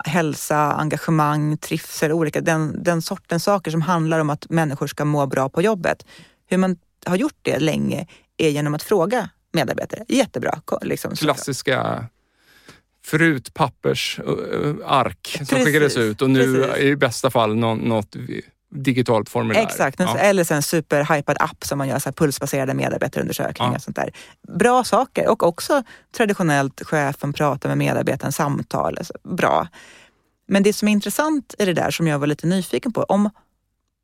hälsa, 0.05 0.57
engagemang, 0.57 1.57
trivsel, 1.57 2.11
olika, 2.11 2.41
den, 2.41 2.83
den 2.83 3.01
sortens 3.01 3.43
saker 3.43 3.71
som 3.71 3.81
handlar 3.81 4.19
om 4.19 4.29
att 4.29 4.49
människor 4.49 4.87
ska 4.87 5.05
må 5.05 5.25
bra 5.25 5.49
på 5.49 5.61
jobbet. 5.61 6.05
Hur 6.47 6.57
man 6.57 6.77
har 7.05 7.15
gjort 7.15 7.37
det 7.41 7.59
länge 7.59 8.07
är 8.37 8.49
genom 8.49 8.73
att 8.75 8.83
fråga 8.83 9.29
medarbetare. 9.53 10.05
Jättebra. 10.07 10.61
Liksom, 10.81 11.15
Klassiska 11.15 12.05
förut 13.05 13.53
pappersark 13.53 15.27
som 15.37 15.45
Precis, 15.45 15.65
skickades 15.65 15.97
ut 15.97 16.21
och 16.21 16.29
nu 16.29 16.63
precis. 16.63 16.83
i 16.83 16.95
bästa 16.95 17.29
fall 17.29 17.55
nå- 17.55 17.75
något 17.75 18.15
digitalt 18.71 19.29
formulär. 19.29 19.61
Exakt, 19.61 19.99
Ja. 19.99 20.17
eller 20.17 20.43
så 20.43 20.53
en 20.53 20.61
superhypad 20.61 21.37
app 21.39 21.63
som 21.63 21.77
man 21.77 21.87
gör 21.87 21.99
så 21.99 22.09
här 22.09 22.13
pulsbaserade 22.13 22.73
medarbetarundersökningar. 22.73 23.71
Ja. 23.71 23.75
Och 23.75 23.81
sånt 23.81 23.95
där. 23.95 24.11
Bra 24.57 24.83
saker 24.83 25.29
och 25.29 25.43
också 25.43 25.83
traditionellt 26.17 26.81
chefen 26.85 27.33
pratar 27.33 27.69
med 27.69 27.77
medarbetaren, 27.77 28.31
samtal. 28.31 28.97
Alltså, 28.97 29.13
bra. 29.23 29.67
Men 30.47 30.63
det 30.63 30.73
som 30.73 30.87
är 30.87 30.91
intressant 30.91 31.55
i 31.59 31.65
det 31.65 31.73
där 31.73 31.91
som 31.91 32.07
jag 32.07 32.19
var 32.19 32.27
lite 32.27 32.47
nyfiken 32.47 32.93
på, 32.93 33.03
om, 33.03 33.29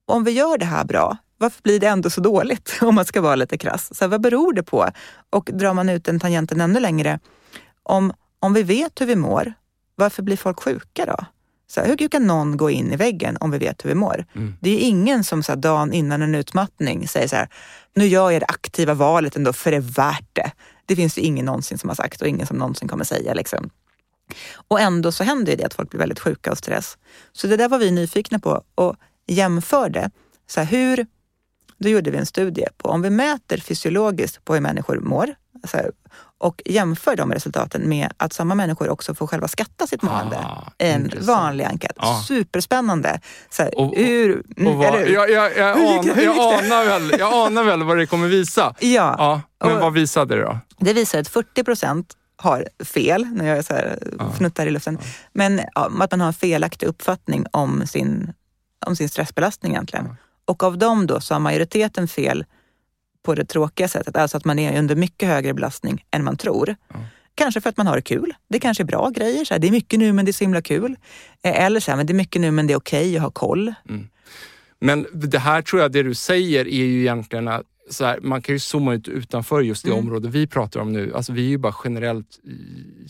om 0.05 0.23
vi 0.23 0.31
gör 0.31 0.57
det 0.57 0.65
här 0.65 0.85
bra, 0.85 1.17
varför 1.37 1.61
blir 1.63 1.79
det 1.79 1.87
ändå 1.87 2.09
så 2.09 2.21
dåligt? 2.21 2.77
Om 2.81 2.95
man 2.95 3.05
ska 3.05 3.21
vara 3.21 3.35
lite 3.35 3.57
krass. 3.57 3.95
Så 3.97 4.03
här, 4.03 4.09
vad 4.09 4.21
beror 4.21 4.53
det 4.53 4.63
på? 4.63 4.89
Och 5.29 5.49
drar 5.53 5.73
man 5.73 5.89
ut 5.89 6.05
den 6.05 6.19
tangenten 6.19 6.61
ännu 6.61 6.79
längre, 6.79 7.19
om, 7.83 8.13
om 8.39 8.53
vi 8.53 8.63
vet 8.63 9.01
hur 9.01 9.05
vi 9.05 9.15
mår, 9.15 9.53
varför 9.95 10.23
blir 10.23 10.37
folk 10.37 10.59
sjuka 10.63 11.05
då? 11.05 11.17
Så 11.69 11.81
här, 11.81 11.87
hur 11.87 12.07
kan 12.07 12.27
någon 12.27 12.57
gå 12.57 12.69
in 12.69 12.93
i 12.93 12.95
väggen 12.95 13.37
om 13.39 13.51
vi 13.51 13.57
vet 13.57 13.85
hur 13.85 13.89
vi 13.89 13.95
mår? 13.95 14.25
Mm. 14.35 14.55
Det 14.61 14.69
är 14.69 14.79
ingen 14.79 15.23
som 15.23 15.43
så 15.43 15.51
här, 15.51 15.59
dagen 15.59 15.93
innan 15.93 16.21
en 16.21 16.35
utmattning 16.35 17.07
säger 17.07 17.27
så 17.27 17.35
här, 17.35 17.49
nu 17.95 18.07
gör 18.07 18.31
jag 18.31 18.41
det 18.41 18.45
aktiva 18.45 18.93
valet 18.93 19.35
ändå 19.35 19.53
för 19.53 19.71
det 19.71 19.77
är 19.77 19.81
värt 19.81 20.29
det. 20.33 20.51
Det 20.85 20.95
finns 20.95 21.15
det 21.15 21.21
ingen 21.21 21.45
någonsin 21.45 21.77
som 21.77 21.89
har 21.89 21.95
sagt 21.95 22.21
och 22.21 22.27
ingen 22.27 22.47
som 22.47 22.57
någonsin 22.57 22.87
kommer 22.87 23.03
säga. 23.03 23.33
Liksom. 23.33 23.69
Och 24.67 24.79
ändå 24.79 25.11
så 25.11 25.23
händer 25.23 25.55
det 25.55 25.63
att 25.63 25.73
folk 25.73 25.89
blir 25.89 25.99
väldigt 25.99 26.19
sjuka 26.19 26.51
av 26.51 26.55
stress. 26.55 26.97
Så 27.31 27.47
det 27.47 27.57
där 27.57 27.69
var 27.69 27.79
vi 27.79 27.91
nyfikna 27.91 28.39
på. 28.39 28.63
Och 28.75 28.95
jämförde 29.27 30.11
så 30.47 30.59
här, 30.59 30.67
hur, 30.67 31.05
då 31.77 31.89
gjorde 31.89 32.11
vi 32.11 32.17
en 32.17 32.25
studie 32.25 32.65
på 32.77 32.89
om 32.89 33.01
vi 33.01 33.09
mäter 33.09 33.57
fysiologiskt 33.57 34.45
på 34.45 34.53
hur 34.53 34.61
människor 34.61 34.99
mår 34.99 35.35
så 35.63 35.77
här, 35.77 35.91
och 36.39 36.61
jämför 36.65 37.15
de 37.15 37.33
resultaten 37.33 37.89
med 37.89 38.13
att 38.17 38.33
samma 38.33 38.55
människor 38.55 38.89
också 38.89 39.15
får 39.15 39.27
själva 39.27 39.47
skatta 39.47 39.87
sitt 39.87 40.01
mående. 40.01 40.37
Ah, 40.37 40.71
en 40.77 41.01
intressant. 41.01 41.27
vanlig 41.27 41.65
enkät. 41.65 41.91
Ja. 41.95 42.23
Superspännande. 42.27 43.19
Så 43.49 43.63
här, 43.63 43.77
Och- 43.77 43.85
och- 43.87 43.95
hur, 43.97 44.43
Och 44.67 44.73
vad, 44.75 44.95
eller 44.95 45.07
jag, 45.13 45.27
Hur 46.15 46.29
an, 46.29 46.65
anar 46.65 46.85
väl, 46.85 47.15
jag 47.19 47.33
anar 47.33 47.63
väl 47.63 47.83
vad 47.83 47.97
det 47.97 48.05
kommer 48.05 48.27
visa. 48.27 48.75
Ja, 48.79 49.15
Ja, 49.59 49.67
men 49.67 49.79
vad 49.79 49.93
visade 49.93 50.35
det 50.35 50.41
då? 50.41 50.57
det 50.79 50.93
visar 50.93 51.19
att 51.19 51.27
40 51.27 51.63
procent 51.63 52.13
har 52.35 52.67
fel, 52.85 53.25
när 53.31 53.55
jag 53.55 53.65
så 53.65 53.73
här, 53.73 53.99
fnuttar 54.37 54.67
i 54.67 54.71
luften, 54.71 54.97
men 55.33 55.61
ja, 55.75 55.91
att 55.99 56.11
man 56.11 56.21
har 56.21 56.27
en 56.27 56.33
felaktig 56.33 56.87
uppfattning 56.87 57.45
om 57.51 57.87
sin, 57.87 58.33
om 58.85 58.95
sin 58.95 59.09
stressbelastning 59.09 59.71
egentligen. 59.71 60.15
Och 60.45 60.63
av 60.63 60.77
dem 60.77 61.07
då 61.07 61.21
så 61.21 61.33
har 61.35 61.39
majoriteten 61.39 62.07
fel 62.07 62.45
på 63.27 63.35
det 63.35 63.45
tråkiga 63.45 63.87
sättet, 63.87 64.17
alltså 64.17 64.37
att 64.37 64.45
man 64.45 64.59
är 64.59 64.79
under 64.79 64.95
mycket 64.95 65.29
högre 65.29 65.53
belastning 65.53 66.05
än 66.11 66.23
man 66.23 66.37
tror. 66.37 66.75
Kanske 67.35 67.61
för 67.61 67.69
att 67.69 67.77
man 67.77 67.87
har 67.87 67.95
det 67.95 68.01
kul. 68.01 68.33
Det 68.49 68.59
kanske 68.59 68.83
är 68.83 68.85
bra 68.85 69.09
grejer. 69.09 69.45
Så 69.45 69.53
här, 69.53 69.59
det 69.59 69.67
är 69.67 69.71
mycket 69.71 69.99
nu 69.99 70.13
men 70.13 70.25
det 70.25 70.31
är 70.31 70.33
så 70.33 70.43
himla 70.43 70.61
kul. 70.61 70.95
Eh, 71.43 71.65
Eller 71.65 71.79
så 71.79 71.91
här, 71.91 71.95
men 71.97 72.05
det 72.05 72.13
är 72.13 72.15
mycket 72.15 72.41
nu 72.41 72.51
men 72.51 72.67
det 72.67 72.73
är 72.73 72.77
okej 72.77 73.15
att 73.17 73.21
ha 73.23 73.31
koll. 73.31 73.73
Men 74.79 75.05
det 75.13 75.39
här 75.39 75.61
tror 75.61 75.81
jag, 75.81 75.91
det 75.91 76.03
du 76.03 76.13
säger 76.15 76.65
är 76.67 76.85
ju 76.85 76.99
egentligen 76.99 77.47
att 77.47 77.63
så 77.89 78.05
här, 78.05 78.19
man 78.21 78.41
kan 78.41 78.55
ju 78.55 78.59
zooma 78.59 78.93
ut 78.93 79.07
utanför 79.07 79.61
just 79.61 79.83
det 79.85 79.91
Mm. 79.91 79.99
område 80.05 80.29
vi 80.29 80.47
pratar 80.47 80.79
om 80.79 80.93
nu. 80.93 81.13
Alltså, 81.15 81.33
vi 81.33 81.45
är 81.45 81.49
ju 81.49 81.57
bara 81.57 81.73
generellt 81.83 82.39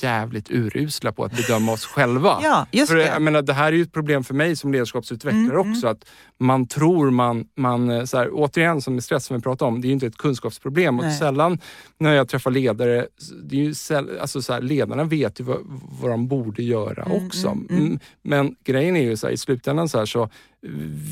jävligt 0.02 0.52
urusla 0.52 1.12
på 1.12 1.24
att 1.24 1.32
bedöma 1.36 1.72
oss 1.72 1.86
själva. 1.86 2.40
Ja, 2.44 2.68
just 2.72 2.90
för 2.92 2.98
det. 2.98 3.06
Jag 3.08 3.22
menar, 3.22 3.42
det 3.42 3.54
här 3.54 3.68
är 3.68 3.72
ju 3.78 3.82
ett 3.82 3.94
problem 3.94 4.24
för 4.24 4.34
mig 4.34 4.56
som 4.56 4.72
ledarskapsutvecklare 4.72 5.60
Mm, 5.62 5.72
också. 5.72 5.88
Att 5.88 6.06
man 6.40 6.68
tror 6.68 7.12
man, 7.12 7.46
man 7.58 7.90
eh, 7.90 8.04
så 8.04 8.18
här, 8.18 8.30
återigen 8.34 8.82
som 8.82 8.94
med 8.94 9.04
stress 9.04 9.26
som 9.26 9.36
vi 9.38 9.42
pratade 9.44 9.70
om, 9.70 9.82
det 9.82 9.86
är 9.86 9.90
ju 9.90 9.94
inte 9.94 10.08
ett 10.08 10.18
kunskapsproblem. 10.18 11.00
Och 11.00 11.06
Nej. 11.06 11.18
sällan 11.18 11.60
när 12.00 12.14
jag 12.14 12.30
träffar 12.30 12.52
ledare, 12.52 13.08
det 13.44 13.56
är 13.56 13.64
ju 13.64 13.74
säll, 13.74 14.10
alltså 14.22 14.42
så 14.42 14.54
här, 14.54 14.62
ledarna 14.62 15.04
vet 15.04 15.40
ju 15.40 15.44
vad, 15.44 15.58
vad 16.02 16.12
de 16.12 16.28
borde 16.28 16.64
göra 16.64 17.04
Mm, 17.04 17.26
också. 17.28 17.48
mm, 17.48 17.68
mm. 17.70 17.84
Mm, 17.86 18.00
Men 18.24 18.56
grejen 18.64 18.96
är 18.96 19.02
ju 19.04 19.18
så 19.18 19.30
i 19.30 19.38
slutändan 19.38 19.90
så, 19.90 19.98
här, 19.98 20.06
så 20.06 20.30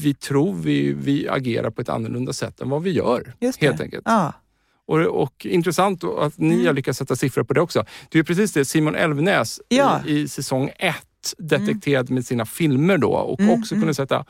vi 0.03 0.13
tror 0.13 0.53
vi, 0.53 0.93
vi 0.93 1.27
agerar 1.27 1.69
på 1.69 1.81
ett 1.81 1.89
annorlunda 1.89 2.33
sätt 2.33 2.61
än 2.61 2.69
vad 2.69 2.83
vi 2.83 2.91
gör. 2.91 3.33
Helt 3.59 3.81
enkelt. 3.81 4.03
Ja. 4.05 4.33
Och, 4.87 4.99
och 4.99 5.45
intressant 5.45 6.03
att 6.03 6.37
ni 6.37 6.53
Mm. 6.53 6.65
har 6.65 6.73
lyckats 6.73 6.99
sätta 6.99 7.15
siffror 7.15 7.43
på 7.43 7.53
det 7.53 7.61
också. 7.61 7.85
Det 8.09 8.19
är 8.19 8.23
precis 8.23 8.53
det 8.53 8.65
Simon 8.65 8.95
Elvenäs 8.95 9.61
Ja. 9.67 10.01
i, 10.05 10.19
i 10.19 10.27
säsong 10.27 10.69
ett 10.79 11.33
detekterade 11.37 12.13
med 12.13 12.25
sina 12.25 12.45
filmer 12.45 12.97
då 12.97 13.11
och 13.11 13.39
Mm, 13.39 13.59
också 13.59 13.75
mm. 13.75 13.81
kunde 13.81 13.93
sätta 13.93 14.25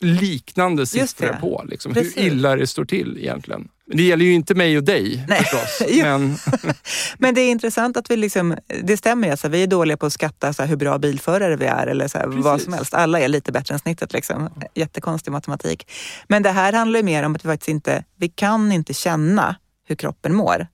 liknande 0.00 0.86
siffror 0.86 1.36
på. 1.40 1.64
Liksom, 1.68 1.94
Precis. 1.94 2.16
hur 2.16 2.22
illa 2.22 2.56
det 2.56 2.66
står 2.66 2.84
till 2.84 3.18
egentligen. 3.18 3.68
Det 3.92 4.02
gäller 4.02 4.24
ju 4.24 4.32
inte 4.32 4.54
mig 4.54 4.76
och 4.76 4.84
dig 4.84 5.24
Nej. 5.28 5.38
förstås. 5.38 5.88
Men, 6.02 6.36
Men 7.18 7.34
det 7.34 7.40
är 7.40 7.50
intressant 7.50 7.96
att 7.96 8.10
vi 8.10 8.16
liksom, 8.16 8.56
det 8.82 8.96
stämmer 8.96 9.30
alltså, 9.30 9.48
vi 9.48 9.62
är 9.62 9.66
dåliga 9.66 9.96
på 9.96 10.06
att 10.06 10.12
skatta 10.12 10.52
så 10.52 10.62
här, 10.62 10.68
hur 10.68 10.76
bra 10.76 10.98
bilförare 10.98 11.56
vi 11.56 11.66
är 11.66 11.86
eller 11.86 12.08
så 12.08 12.18
här, 12.18 12.26
vad 12.26 12.60
som 12.60 12.72
helst. 12.72 12.94
Alla 12.94 13.20
är 13.20 13.28
lite 13.28 13.52
bättre 13.52 13.72
än 13.74 13.78
snittet. 13.78 14.12
Liksom. 14.12 14.50
Jättekonstig 14.74 15.30
matematik. 15.32 15.90
Men 16.28 16.42
det 16.42 16.50
här 16.50 16.72
handlar 16.72 16.98
ju 17.00 17.04
mer 17.04 17.22
om 17.22 17.34
att 17.34 17.44
vi 17.44 17.48
faktiskt 17.48 17.68
inte, 17.68 18.04
vi 18.16 18.28
kan 18.28 18.72
inte 18.72 18.94
känna 18.94 19.56
hur 19.88 19.96
kroppen 19.96 20.34
mår. 20.34 20.66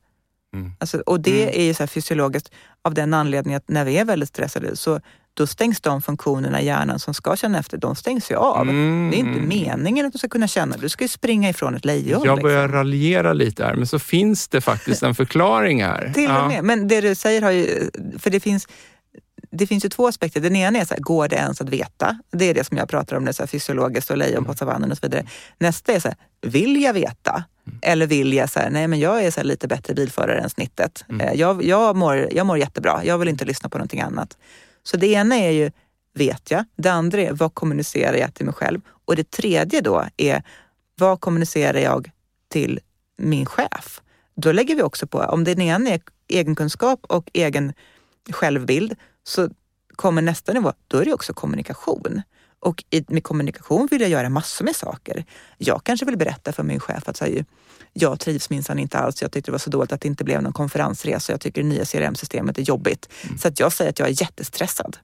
Mm. 0.54 0.72
Alltså, 0.78 0.98
och 0.98 1.20
det 1.20 1.42
Mm. 1.42 1.60
är 1.60 1.64
ju 1.64 1.74
så 1.74 1.86
fysiologiskt 1.86 2.50
av 2.82 2.94
den 2.94 3.14
anledningen 3.14 3.56
att 3.56 3.68
när 3.68 3.84
vi 3.84 3.96
är 3.98 4.04
väldigt 4.04 4.28
stressade 4.28 4.76
så 4.76 5.00
då 5.34 5.46
stängs 5.46 5.80
de 5.80 6.02
funktionerna 6.02 6.60
i 6.60 6.66
hjärnan 6.66 6.98
som 6.98 7.14
ska 7.14 7.36
känna 7.36 7.58
efter, 7.58 7.78
de 7.78 7.96
stängs 7.96 8.30
ju 8.30 8.36
av. 8.36 8.62
Mm. 8.62 9.10
Det 9.10 9.16
är 9.16 9.18
inte 9.18 9.40
meningen 9.40 10.06
att 10.06 10.12
du 10.12 10.18
ska 10.18 10.28
kunna 10.28 10.48
känna, 10.48 10.76
du 10.76 10.88
ska 10.88 11.04
ju 11.04 11.08
springa 11.08 11.48
ifrån 11.48 11.74
ett 11.74 11.84
lejon. 11.84 12.22
jag 12.24 12.42
börjar 12.42 12.62
liksom. 12.62 12.78
raljera 12.78 13.32
lite 13.32 13.64
här, 13.64 13.74
men 13.74 13.86
så 13.86 13.98
finns 13.98 14.48
det 14.48 14.60
faktiskt 14.60 15.02
en 15.02 15.14
förklaring 15.14 15.84
här. 15.84 16.10
Till 16.14 16.30
och 16.30 16.48
med. 16.48 16.64
Men 16.64 16.88
det 16.88 17.00
du 17.00 17.14
säger 17.14 17.42
har 17.42 17.50
ju, 17.50 17.90
för 18.18 18.30
det 18.30 18.40
finns, 18.40 18.68
det 19.50 19.66
finns 19.66 19.84
ju 19.84 19.88
två 19.88 20.06
aspekter. 20.06 20.40
Den 20.40 20.56
ena 20.56 20.78
är 20.78 20.84
så 20.84 20.94
här, 20.94 21.00
går 21.00 21.28
det 21.28 21.36
ens 21.36 21.60
att 21.60 21.68
veta? 21.68 22.18
Det 22.32 22.44
är 22.44 22.54
det 22.54 22.64
som 22.64 22.76
jag 22.76 22.88
pratar 22.88 23.16
om, 23.16 23.24
det 23.24 23.32
så 23.32 23.42
här 23.42 23.46
fysiologiskt 23.46 24.10
och 24.10 24.16
lejon 24.16 24.44
på 24.44 24.54
savannen 24.54 24.90
och 24.90 24.98
så 24.98 25.06
vidare. 25.06 25.26
Nästa 25.58 25.92
är 25.92 26.00
så 26.00 26.08
här, 26.08 26.16
vill 26.42 26.82
jag 26.82 26.92
veta? 26.92 27.44
Eller 27.82 28.06
vill 28.06 28.32
jag 28.32 28.50
så 28.50 28.60
här, 28.60 28.70
nej 28.70 28.88
men 28.88 29.00
jag 29.00 29.24
är 29.24 29.30
så 29.30 29.42
lite 29.42 29.68
bättre 29.68 29.94
bilförare 29.94 30.38
än 30.38 30.50
snittet. 30.50 31.04
Eh, 31.20 31.32
Jag, 31.34 31.64
jag, 31.64 31.96
mår, 31.96 32.28
jag 32.32 32.46
mår 32.46 32.58
jättebra, 32.58 33.04
jag 33.04 33.18
vill 33.18 33.28
inte 33.28 33.44
lyssna 33.44 33.68
på 33.68 33.78
någonting 33.78 34.00
annat. 34.00 34.36
Så 34.84 34.96
det 34.96 35.06
ena 35.06 35.36
är 35.36 35.50
ju, 35.50 35.70
vet 36.14 36.50
jag? 36.50 36.64
Det 36.76 36.88
andra 36.88 37.20
är, 37.20 37.32
vad 37.32 37.54
kommunicerar 37.54 38.16
jag 38.16 38.34
till 38.34 38.44
mig 38.44 38.54
själv? 38.54 38.80
Och 39.04 39.16
det 39.16 39.30
tredje 39.30 39.80
då 39.80 40.06
är, 40.16 40.42
vad 40.94 41.20
kommunicerar 41.20 41.78
jag 41.78 42.10
till 42.48 42.80
min 43.16 43.46
chef? 43.46 44.00
Då 44.34 44.52
lägger 44.52 44.74
vi 44.74 44.82
också 44.82 45.06
på, 45.06 45.18
om 45.18 45.44
den 45.44 45.60
ena 45.60 45.90
är 45.90 46.00
egenkunskap 46.28 47.00
och 47.08 47.30
egen 47.32 47.72
självbild, 48.30 48.96
så 49.22 49.48
kommer 49.96 50.22
nästa 50.22 50.52
nivå, 50.52 50.72
då 50.86 50.98
är 50.98 51.04
det 51.04 51.14
också 51.14 51.34
kommunikation. 51.34 52.22
Och 52.60 52.84
i, 52.90 53.04
med 53.08 53.24
kommunikation 53.24 53.88
vill 53.90 54.00
jag 54.00 54.10
göra 54.10 54.28
massor 54.28 54.64
med 54.64 54.76
saker. 54.76 55.24
Jag 55.58 55.84
kanske 55.84 56.06
vill 56.06 56.16
berätta 56.16 56.52
för 56.52 56.62
min 56.62 56.80
chef 56.80 57.08
att 57.08 57.16
så 57.16 57.24
här, 57.24 57.44
jag 57.94 58.20
trivs 58.20 58.50
minsann 58.50 58.78
inte 58.78 58.98
alls. 58.98 59.22
Jag 59.22 59.32
tyckte 59.32 59.50
det 59.50 59.52
var 59.52 59.58
så 59.58 59.70
dåligt 59.70 59.92
att 59.92 60.00
det 60.00 60.08
inte 60.08 60.24
blev 60.24 60.42
någon 60.42 60.52
konferensresa. 60.52 61.32
Jag 61.32 61.40
tycker 61.40 61.62
det 61.62 61.68
nya 61.68 61.84
CRM-systemet 61.84 62.58
är 62.58 62.62
jobbigt. 62.62 63.08
Så 63.40 63.48
att 63.48 63.60
jag 63.60 63.72
säger 63.72 63.90
att 63.90 63.98
jag 63.98 64.08
är 64.08 64.22
jättestressad. 64.22 64.96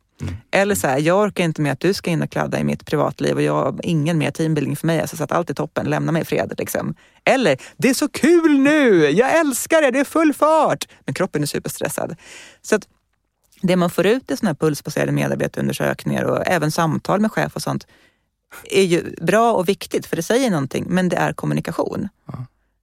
Eller 0.51 0.75
så 0.75 0.87
här, 0.87 0.99
jag 0.99 1.19
orkar 1.19 1.45
inte 1.45 1.63
med 1.63 1.73
att 1.73 1.81
du 1.81 1.95
ska 1.95 2.11
in 2.11 2.23
och 2.23 2.31
kladda 2.31 2.61
i 2.61 2.65
mitt 2.65 2.87
privatliv 2.87 3.37
och 3.37 3.43
jag 3.43 3.55
har 3.55 3.81
ingen 3.83 4.19
mer 4.19 4.31
teambuilding 4.31 4.77
för 4.77 4.87
mig. 4.87 5.01
Alltså, 5.01 5.17
så 5.17 5.25
att 5.25 5.33
allt 5.33 5.51
är 5.51 5.55
toppen, 5.55 5.87
lämna 5.87 6.13
mig 6.13 6.23
i 6.23 6.25
fred. 6.25 6.55
Liksom. 6.59 6.95
Eller, 7.25 7.59
det 7.77 7.91
är 7.91 7.95
så 7.95 8.09
kul 8.09 8.59
nu! 8.59 9.11
Jag 9.11 9.39
älskar 9.39 9.83
det, 9.83 9.91
det 9.91 9.99
är 9.99 10.05
full 10.05 10.35
fart! 10.35 10.89
Men 11.05 11.15
kroppen 11.15 11.43
är 11.43 11.47
superstressad. 11.47 12.17
Så 12.63 12.77
att 12.77 12.89
det 13.63 13.77
man 13.77 13.91
får 13.91 14.07
ut 14.07 14.31
i 14.31 14.37
såna 14.37 14.51
här 14.51 14.55
pulsbaserade 14.55 15.13
medarbetarundersökningar 15.13 16.25
och 16.25 16.47
även 16.47 16.71
samtal 16.71 17.21
med 17.21 17.33
chef 17.33 17.57
och 17.57 17.63
sånt 17.63 17.87
är 18.71 18.83
ju 18.83 19.15
bra 19.21 19.53
och 19.53 19.69
viktigt 19.69 20.07
för 20.07 20.17
det 20.17 20.23
säger 20.23 20.51
någonting, 20.51 20.87
men 20.89 21.09
det 21.09 21.17
är 21.17 21.33
kommunikation. 21.33 22.09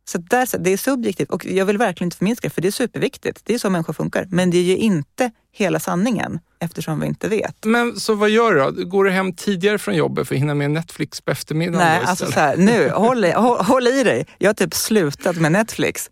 Så 0.09 0.17
där, 0.17 0.57
det 0.57 0.73
är 0.73 0.77
subjektivt 0.77 1.29
och 1.29 1.45
jag 1.45 1.65
vill 1.65 1.77
verkligen 1.77 2.07
inte 2.07 2.17
förminska 2.17 2.47
det 2.47 2.53
för 2.53 2.61
det 2.61 2.67
är 2.67 2.71
superviktigt. 2.71 3.41
Det 3.43 3.53
är 3.53 3.59
så 3.59 3.69
människor 3.69 3.93
funkar. 3.93 4.27
Men 4.29 4.51
det 4.51 4.57
är 4.57 4.63
ju 4.63 4.77
inte 4.77 5.31
hela 5.51 5.79
sanningen 5.79 6.39
eftersom 6.59 6.99
vi 6.99 7.07
inte 7.07 7.27
vet. 7.27 7.65
Men 7.65 7.99
så 7.99 8.15
vad 8.15 8.29
gör 8.29 8.53
du 8.53 8.59
då? 8.59 8.89
Går 8.89 9.03
du 9.03 9.11
hem 9.11 9.33
tidigare 9.33 9.77
från 9.77 9.95
jobbet 9.95 10.27
för 10.27 10.35
att 10.35 10.41
hinna 10.41 10.55
med 10.55 10.71
Netflix 10.71 11.21
på 11.21 11.31
eftermiddagen? 11.31 11.87
Nej, 11.87 12.01
alltså 12.05 12.25
så 12.25 12.39
här, 12.39 12.57
nu, 12.57 12.89
håll 12.89 13.25
i, 13.25 13.31
håll, 13.31 13.57
håll 13.57 13.87
i 13.87 14.03
dig. 14.03 14.27
Jag 14.37 14.49
har 14.49 14.53
typ 14.53 14.73
slutat 14.73 15.35
med 15.35 15.51
Netflix. 15.51 16.09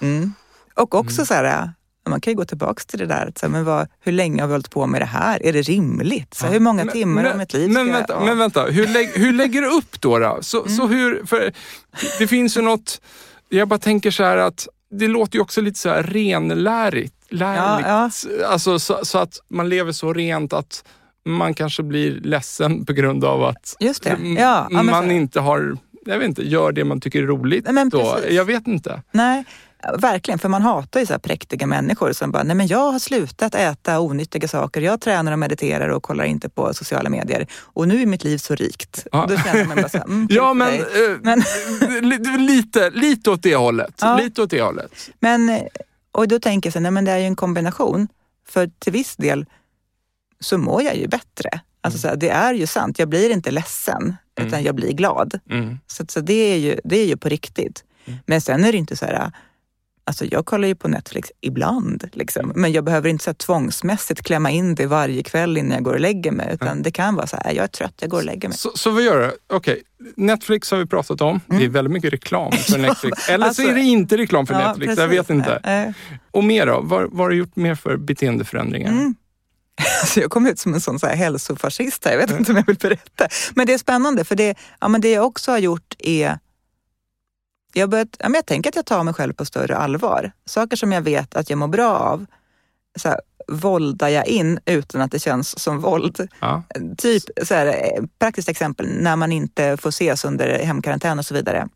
Mm. 0.00 0.32
Och 0.74 0.94
också 0.94 1.26
så 1.26 1.34
här, 1.34 1.72
man 2.10 2.20
kan 2.20 2.30
ju 2.30 2.36
gå 2.36 2.44
tillbaka 2.44 2.82
till 2.86 2.98
det 2.98 3.06
där, 3.06 3.26
att 3.26 3.38
så 3.38 3.46
här, 3.46 3.50
men 3.52 3.64
vad, 3.64 3.88
hur 4.00 4.12
länge 4.12 4.42
har 4.42 4.46
vi 4.48 4.54
hållit 4.54 4.70
på 4.70 4.86
med 4.86 5.00
det 5.00 5.04
här? 5.06 5.46
Är 5.46 5.52
det 5.52 5.62
rimligt? 5.62 6.34
Så 6.34 6.46
här, 6.46 6.52
hur 6.52 6.60
många 6.60 6.86
timmar 6.86 7.24
av 7.24 7.38
mitt 7.38 7.52
liv 7.52 7.68
ska 7.72 7.72
men, 7.78 7.86
jag... 7.86 7.94
vänta, 7.94 8.12
ja. 8.20 8.24
men 8.24 8.38
vänta, 8.38 8.64
hur, 8.64 8.86
lägg, 8.86 9.08
hur 9.14 9.32
lägger 9.32 9.62
du 9.62 9.68
upp 9.68 10.00
då? 10.00 10.18
då? 10.18 10.38
Så, 10.40 10.60
Mm. 10.62 10.76
så 10.76 10.86
hur, 10.86 11.26
för 11.26 11.52
det 12.18 12.26
finns 12.26 12.56
ju 12.56 12.62
något, 12.62 13.00
jag 13.48 13.68
bara 13.68 13.78
tänker 13.78 14.10
så 14.10 14.24
här 14.24 14.36
att 14.36 14.68
det 14.90 15.08
låter 15.08 15.36
ju 15.36 15.42
också 15.42 15.60
lite 15.60 15.78
så 15.78 15.88
här 15.88 16.02
renlärigt. 16.02 17.14
Lärligt. 17.28 17.86
Ja, 17.86 18.10
Alltså, 18.46 18.78
så, 18.78 18.98
så 19.04 19.18
att 19.18 19.38
man 19.48 19.68
lever 19.68 19.92
så 19.92 20.12
rent 20.12 20.52
att 20.52 20.84
man 21.24 21.54
kanske 21.54 21.82
blir 21.82 22.20
ledsen 22.20 22.84
på 22.86 22.92
grund 22.92 23.24
av 23.24 23.44
att 23.44 23.76
Just 23.80 24.02
det. 24.02 24.10
m- 24.10 24.36
Ja, 24.38 24.66
ja, 24.70 24.76
men 24.76 24.86
man 24.86 25.10
inte 25.10 25.40
har, 25.40 25.76
jag 26.06 26.18
vet 26.18 26.28
inte, 26.28 26.48
gör 26.48 26.72
det 26.72 26.84
man 26.84 27.00
tycker 27.00 27.22
är 27.22 27.26
roligt. 27.26 27.66
Men 27.70 27.88
då. 27.88 28.12
precis. 28.14 28.30
Jag 28.32 28.44
vet 28.44 28.66
inte. 28.66 29.02
Nej, 29.12 29.44
verkligen. 29.98 30.38
För 30.38 30.48
man 30.48 30.62
hatar 30.62 31.00
ju 31.00 31.06
så 31.06 31.12
här 31.12 31.18
präktiga 31.18 31.66
människor 31.66 32.12
som 32.12 32.32
bara, 32.32 32.42
nej 32.42 32.56
men 32.56 32.66
jag 32.66 32.92
har 32.92 32.98
slutat 32.98 33.54
äta 33.54 34.00
onyttiga 34.00 34.48
saker. 34.48 34.80
Jag 34.80 35.00
tränar 35.00 35.32
och 35.32 35.38
mediterar 35.38 35.88
och 35.88 36.02
kollar 36.02 36.24
inte 36.24 36.48
på 36.48 36.74
sociala 36.74 37.10
medier. 37.10 37.46
Och 37.62 37.88
nu 37.88 38.02
är 38.02 38.06
mitt 38.06 38.24
liv 38.24 38.38
så 38.38 38.54
rikt. 38.54 39.06
Ja. 39.12 39.26
Då 39.28 39.36
känner 39.36 39.64
man 39.64 39.76
bara 39.76 39.88
så 39.88 39.98
här, 39.98 40.04
mm, 40.04 40.26
Ja, 40.30 40.54
men, 40.54 40.74
eh, 40.74 40.82
Men- 41.22 41.42
lite, 42.46 42.90
lite 42.90 43.30
åt 43.30 43.42
det 43.42 43.56
hållet. 43.56 43.94
Ja. 44.00 44.16
Lite 44.16 44.42
åt 44.42 44.50
det 44.50 44.62
hållet. 44.62 45.10
Men, 45.20 45.48
eh, 45.48 45.62
och 46.12 46.28
då 46.28 46.38
tänker 46.40 46.66
jag 46.68 46.72
så 46.72 46.78
här, 46.78 46.82
nej 46.82 46.90
men 46.90 47.04
det 47.04 47.12
är 47.12 47.18
ju 47.18 47.24
en 47.26 47.36
kombination. 47.36 48.08
För 48.48 48.70
till 48.78 48.92
viss 48.92 49.16
del 49.16 49.46
så 50.40 50.58
mår 50.58 50.82
jag 50.82 50.96
ju 50.96 51.08
bättre. 51.08 51.60
Alltså 51.80 51.98
så 51.98 52.08
här, 52.08 52.16
det 52.16 52.28
är 52.30 52.54
ju 52.54 52.66
sant, 52.66 52.98
jag 52.98 53.08
blir 53.08 53.30
inte 53.30 53.50
ledsen 53.50 54.16
utan 54.40 54.62
jag 54.62 54.74
blir 54.74 54.92
glad. 54.92 55.40
Mm. 55.50 55.78
Så, 55.86 56.04
så 56.08 56.20
det, 56.20 56.34
är 56.52 56.56
ju, 56.56 56.80
det 56.84 56.96
är 56.98 57.06
ju 57.06 57.16
på 57.16 57.28
riktigt. 57.28 57.84
Men 58.26 58.40
sen 58.40 58.64
är 58.64 58.72
det 58.72 58.78
inte 58.78 58.96
så 58.96 59.04
här, 59.06 59.32
alltså 60.06 60.24
jag 60.24 60.46
kollar 60.46 60.68
ju 60.68 60.74
på 60.74 60.88
Netflix 60.88 61.32
ibland, 61.40 62.08
liksom. 62.12 62.52
men 62.54 62.72
jag 62.72 62.84
behöver 62.84 63.08
inte 63.08 63.24
så 63.24 63.30
här 63.30 63.34
tvångsmässigt 63.34 64.22
klämma 64.22 64.50
in 64.50 64.74
det 64.74 64.86
varje 64.86 65.22
kväll 65.22 65.56
innan 65.58 65.72
jag 65.72 65.82
går 65.82 65.92
och 65.94 66.00
lägger 66.00 66.30
mig. 66.32 66.50
Utan 66.54 66.82
det 66.82 66.90
kan 66.90 67.14
vara 67.14 67.26
så 67.26 67.36
här, 67.44 67.52
jag 67.52 67.62
är 67.64 67.68
trött, 67.68 67.94
jag 68.00 68.10
går 68.10 68.18
och 68.18 68.24
lägger 68.24 68.48
mig. 68.48 68.58
Så, 68.58 68.70
så 68.74 68.90
vad 68.90 69.02
gör 69.02 69.18
du? 69.20 69.54
Okej, 69.56 69.82
Netflix 70.16 70.70
har 70.70 70.78
vi 70.78 70.86
pratat 70.86 71.20
om. 71.20 71.40
Det 71.46 71.64
är 71.64 71.68
väldigt 71.68 71.92
mycket 71.92 72.12
reklam 72.12 72.52
för 72.52 72.78
Netflix. 72.88 73.28
Eller 73.28 73.34
Mm. 73.36 73.48
alltså- 73.48 73.62
så 73.62 73.68
är 73.68 73.74
det 73.74 73.80
inte 73.80 74.16
reklam 74.16 74.46
för 74.46 74.54
Ja, 74.54 74.68
Netflix, 74.68 74.88
jag 74.98 75.08
precis. 75.10 75.18
vet 75.18 75.30
inte. 75.30 75.54
Eh, 75.64 75.90
Och 76.30 76.44
mer 76.44 76.66
då? 76.66 76.80
Vad, 76.82 77.02
vad 77.10 77.18
har 77.18 77.30
du 77.30 77.36
gjort 77.36 77.56
mer 77.56 77.74
för 77.74 77.96
beteendeförändringar? 77.96 78.90
Mm. 78.90 79.14
Alltså 80.02 80.20
jag 80.20 80.30
kom 80.30 80.46
ut 80.46 80.58
som 80.58 80.74
en 80.74 80.80
sån 80.80 80.98
så 80.98 81.06
här 81.06 81.16
hälsofascist 81.16 82.04
här. 82.04 82.12
Jag 82.12 82.18
vet 82.18 82.30
inte 82.38 82.50
om 82.52 82.56
jag 82.56 82.66
vill 82.66 82.76
berätta. 82.76 83.28
Men 83.54 83.66
det 83.66 83.72
är 83.74 83.78
spännande 83.78 84.24
för 84.24 84.36
det, 84.36 84.54
ja, 84.80 84.88
men 84.88 85.00
det 85.00 85.10
jag 85.10 85.26
också 85.26 85.50
har 85.50 85.58
gjort 85.58 85.94
är 85.98 86.38
jag, 87.76 87.90
börjat, 87.90 88.16
ja, 88.18 88.28
men 88.28 88.34
jag 88.34 88.46
tänker 88.46 88.70
att 88.70 88.76
jag 88.76 88.86
tar 88.86 89.04
mig 89.04 89.14
själv 89.14 89.32
på 89.32 89.44
större 89.44 89.76
allvar. 89.76 90.32
Saker 90.44 90.76
som 90.76 90.92
jag 90.92 91.02
vet 91.02 91.36
att 91.36 91.50
jag 91.50 91.58
mår 91.58 91.68
bra 91.68 91.98
av, 91.98 92.26
så 92.98 93.08
här, 93.08 93.20
våldar 93.48 94.08
jag 94.08 94.26
in 94.26 94.58
utan 94.64 95.00
att 95.00 95.10
det 95.10 95.18
känns 95.18 95.58
som 95.58 95.80
våld. 95.80 96.28
Ja. 96.40 96.62
Typ, 96.98 97.22
så 97.42 97.54
här, 97.54 97.90
praktiskt 98.18 98.48
exempel, 98.48 98.86
när 98.88 99.16
man 99.16 99.32
inte 99.32 99.76
får 99.76 99.88
ses 99.88 100.24
under 100.24 100.64
hemkarantän 100.64 101.18
och 101.18 101.26
så 101.26 101.34
vidare, 101.34 101.68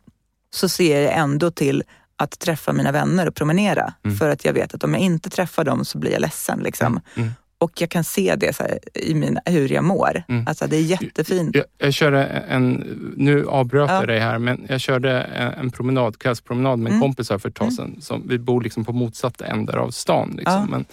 så 0.53 0.69
ser 0.69 1.01
jag 1.01 1.13
ändå 1.13 1.51
till 1.51 1.83
att 2.15 2.39
träffa 2.39 2.73
mina 2.73 2.91
vänner 2.91 3.27
och 3.27 3.35
promenera. 3.35 3.93
Mm. 4.05 4.17
För 4.17 4.29
att 4.29 4.45
jag 4.45 4.53
vet 4.53 4.73
att 4.73 4.83
om 4.83 4.93
jag 4.93 5.01
inte 5.01 5.29
träffar 5.29 5.63
dem 5.63 5.85
så 5.85 5.97
blir 5.97 6.11
jag 6.11 6.21
ledsen. 6.21 6.59
Liksom. 6.59 6.99
Mm. 7.15 7.31
Och 7.61 7.81
jag 7.81 7.89
kan 7.89 8.03
se 8.03 8.35
det 8.35 8.55
så 8.55 8.63
här, 8.63 8.79
i 8.93 9.13
mina, 9.15 9.41
hur 9.45 9.69
jag 9.73 9.83
mår. 9.83 10.23
Mm. 10.27 10.47
Alltså, 10.47 10.67
det 10.67 10.75
är 10.77 10.81
jättefint. 10.81 11.55
Jag, 11.55 11.65
jag 11.77 11.93
körde 11.93 12.23
en, 12.25 12.73
nu 13.17 13.47
avbröt 13.47 13.89
Ja. 13.89 13.95
jag 13.99 14.07
dig 14.07 14.19
här, 14.19 14.39
men 14.39 14.65
jag 14.69 14.81
körde 14.81 15.21
en, 15.21 15.53
en 15.53 15.71
promenad, 15.71 16.19
kvällspromenad 16.19 16.79
med 16.79 16.89
Mm. 16.89 17.01
kompis 17.01 17.29
här 17.29 17.37
för 17.37 17.49
ett 17.49 17.55
tag 17.55 17.73
sedan. 17.73 17.97
Som, 18.01 18.27
vi 18.27 18.39
bor 18.39 18.61
liksom 18.61 18.85
på 18.85 18.93
motsatta 18.93 19.45
ändar 19.45 19.77
av 19.77 19.91
stan. 19.91 20.33
Liksom. 20.37 20.67
Men, 20.71 20.85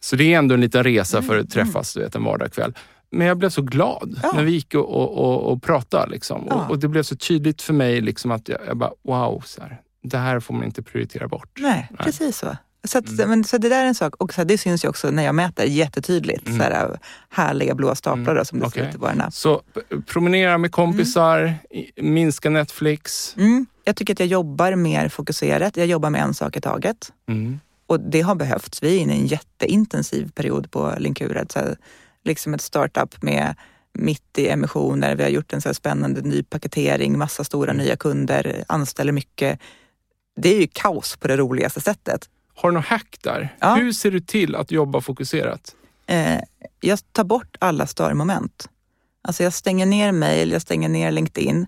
så 0.00 0.16
det 0.16 0.34
är 0.34 0.38
ändå 0.38 0.54
en 0.54 0.60
liten 0.60 0.84
resa 0.84 1.22
för 1.22 1.32
Mm, 1.34 1.44
att 1.44 1.50
träffas 1.50 1.94
du 1.94 2.00
vet, 2.00 2.14
en 2.14 2.24
vardagskväll. 2.24 2.74
Men 3.10 3.26
jag 3.26 3.36
blev 3.38 3.50
så 3.50 3.62
glad 3.62 4.20
Ja. 4.22 4.32
när 4.34 4.42
vi 4.42 4.50
gick 4.52 4.74
och, 4.74 4.88
och, 4.94 5.18
och, 5.18 5.52
och 5.52 5.62
pratade. 5.62 6.10
Liksom. 6.10 6.44
Ja. 6.50 6.54
Och, 6.54 6.70
och 6.70 6.78
det 6.78 6.88
blev 6.88 7.02
så 7.02 7.16
tydligt 7.16 7.62
för 7.62 7.72
mig 7.74 8.00
liksom, 8.00 8.30
att 8.30 8.48
jag, 8.48 8.58
jag 8.66 8.76
bara, 8.76 8.92
wow, 9.04 9.42
så 9.46 9.60
här, 9.62 9.80
det 10.02 10.18
här 10.18 10.40
får 10.40 10.54
man 10.54 10.64
inte 10.64 10.82
prioritera 10.82 11.28
bort. 11.28 11.48
Nej, 11.58 11.88
precis 11.98 12.36
så. 12.38 12.56
Så, 12.88 12.98
att, 12.98 13.10
men, 13.28 13.44
så 13.44 13.58
det 13.58 13.68
där 13.68 13.82
är 13.82 13.86
en 13.86 13.94
sak, 13.94 14.14
och 14.18 14.34
så 14.34 14.40
här, 14.40 14.46
det 14.46 14.58
syns 14.58 14.84
ju 14.84 14.88
också 14.88 15.10
när 15.10 15.22
jag 15.24 15.34
mäter 15.34 15.64
jättetydligt. 15.66 16.46
Mm. 16.46 16.58
Så 16.58 16.64
här, 16.64 16.98
härliga 17.30 17.74
blå 17.74 17.94
staplar 17.94 18.34
då, 18.34 18.44
som 18.44 18.58
det 18.58 18.70
ser 18.70 18.80
Okej. 18.80 18.88
ut 18.88 18.94
i 18.94 18.98
våra 18.98 19.30
Så 19.30 19.62
p- 19.74 19.80
promenera 20.06 20.58
med 20.58 20.72
kompisar, 20.72 21.54
i- 21.70 22.02
minska 22.02 22.50
Netflix. 22.50 23.34
Mm. 23.36 23.66
Jag 23.84 23.96
tycker 23.96 24.12
att 24.12 24.20
jag 24.20 24.28
jobbar 24.28 24.74
mer 24.74 25.08
fokuserat. 25.08 25.76
Jag 25.76 25.86
jobbar 25.86 26.10
med 26.10 26.22
en 26.22 26.34
sak 26.34 26.56
i 26.56 26.60
taget. 26.60 27.12
Mm. 27.28 27.60
Och 27.86 28.00
det 28.00 28.20
har 28.20 28.34
behövts. 28.34 28.82
Vi 28.82 28.96
är 28.96 29.00
inne 29.00 29.14
i 29.16 29.20
en 29.20 29.26
jätteintensiv 29.26 30.30
period 30.30 30.70
på 30.70 30.94
Linkuret. 30.98 31.52
Så 31.52 31.58
här, 31.58 31.76
liksom 32.24 32.54
ett 32.54 32.60
startup 32.60 33.22
med 33.22 33.54
mitt 33.94 34.38
i 34.38 34.48
emissioner. 34.48 35.16
Vi 35.16 35.22
har 35.22 35.30
gjort 35.30 35.52
en 35.52 35.60
så 35.60 35.74
spännande 35.74 36.20
ny 36.20 36.42
paketering, 36.42 37.18
massa 37.18 37.44
stora 37.44 37.72
nya 37.72 37.96
kunder, 37.96 38.64
anställer 38.68 39.12
mycket. 39.12 39.58
Det 40.40 40.54
är 40.54 40.60
ju 40.60 40.66
kaos 40.72 41.16
på 41.16 41.28
det 41.28 41.36
roligaste 41.36 41.80
sättet. 41.80 42.28
Har 42.60 42.70
du 42.70 42.74
något 42.74 42.86
hack 42.86 43.16
där? 43.22 43.56
Ja. 43.60 43.74
Hur 43.74 43.92
ser 43.92 44.10
du 44.10 44.20
till 44.20 44.56
att 44.56 44.70
jobba 44.70 45.00
fokuserat? 45.00 45.74
Eh, 46.06 46.38
jag 46.80 46.98
tar 47.12 47.24
bort 47.24 47.56
alla 47.58 47.86
störmoment. 47.86 48.68
Alltså 49.22 49.42
jag 49.42 49.52
stänger 49.52 49.86
ner 49.86 50.12
mejl, 50.12 50.52
jag 50.52 50.62
stänger 50.62 50.88
ner 50.88 51.10
LinkedIn. 51.10 51.66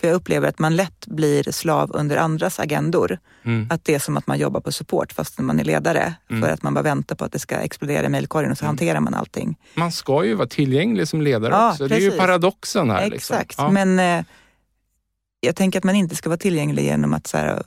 För 0.00 0.08
jag 0.08 0.14
upplever 0.14 0.48
att 0.48 0.58
man 0.58 0.76
lätt 0.76 1.06
blir 1.06 1.52
slav 1.52 1.90
under 1.94 2.16
andras 2.16 2.60
agendor. 2.60 3.18
Mm. 3.44 3.68
Att 3.70 3.84
det 3.84 3.94
är 3.94 3.98
som 3.98 4.16
att 4.16 4.26
man 4.26 4.38
jobbar 4.38 4.60
på 4.60 4.72
support 4.72 5.12
fast 5.12 5.38
när 5.38 5.44
man 5.44 5.60
är 5.60 5.64
ledare. 5.64 6.14
Mm. 6.30 6.42
För 6.42 6.50
att 6.50 6.62
man 6.62 6.74
bara 6.74 6.82
väntar 6.82 7.16
på 7.16 7.24
att 7.24 7.32
det 7.32 7.38
ska 7.38 7.56
explodera 7.56 8.06
i 8.06 8.08
mejlkorgen 8.08 8.52
och 8.52 8.58
så 8.58 8.66
hanterar 8.66 9.00
man 9.00 9.14
allting. 9.14 9.56
Man 9.74 9.92
ska 9.92 10.24
ju 10.24 10.34
vara 10.34 10.48
tillgänglig 10.48 11.08
som 11.08 11.22
ledare 11.22 11.52
Ja, 11.54 11.70
också. 11.70 11.88
Det 11.88 11.94
är 11.94 11.98
ju 11.98 12.06
precis. 12.06 12.20
paradoxen 12.20 12.90
här. 12.90 13.10
Liksom. 13.10 13.36
Exakt. 13.36 13.54
Ja. 13.58 13.70
Men 13.70 13.98
eh, 13.98 14.24
jag 15.40 15.56
tänker 15.56 15.78
att 15.78 15.84
man 15.84 15.94
inte 15.94 16.16
ska 16.16 16.28
vara 16.28 16.38
tillgänglig 16.38 16.84
genom 16.84 17.14
att 17.14 17.26
så 17.26 17.36
här, 17.38 17.62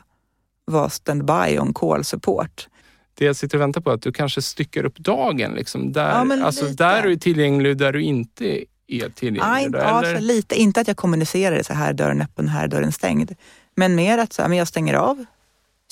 vara 0.65 0.89
standby 0.89 1.59
on 1.59 1.73
call 1.73 2.03
support. 2.03 2.67
Det 3.13 3.25
jag 3.25 3.35
sitter 3.35 3.57
och 3.57 3.61
väntar 3.61 3.81
på 3.81 3.89
är 3.89 3.93
att 3.93 4.01
du 4.01 4.11
kanske 4.11 4.41
styckar 4.41 4.85
upp 4.85 4.97
dagen. 4.97 5.51
Liksom, 5.51 5.91
där, 5.91 6.25
Ja, 6.25 6.45
alltså, 6.45 6.65
lite. 6.65 6.83
där 6.83 7.03
du 7.03 7.11
är 7.11 7.17
tillgänglig 7.17 7.71
och 7.71 7.77
där 7.77 7.93
du 7.93 8.01
inte 8.01 8.63
är 8.87 9.09
tillgänglig. 9.09 9.41
Nej, 9.41 9.69
då, 9.69 9.77
ja, 9.77 10.03
eller? 10.05 10.19
lite. 10.19 10.55
Inte 10.55 10.81
att 10.81 10.87
jag 10.87 10.97
kommunicerar 10.97 11.55
det 11.55 11.63
så 11.63 11.73
här 11.73 11.93
dörren 11.93 12.21
öppen, 12.21 12.47
här 12.49 12.67
dörren 12.67 12.91
stängd. 12.91 13.35
Men 13.75 13.95
mer 13.95 14.17
att 14.17 14.33
så 14.33 14.41
här, 14.41 14.49
men 14.49 14.57
jag 14.57 14.67
stänger 14.67 14.93
av 14.93 15.25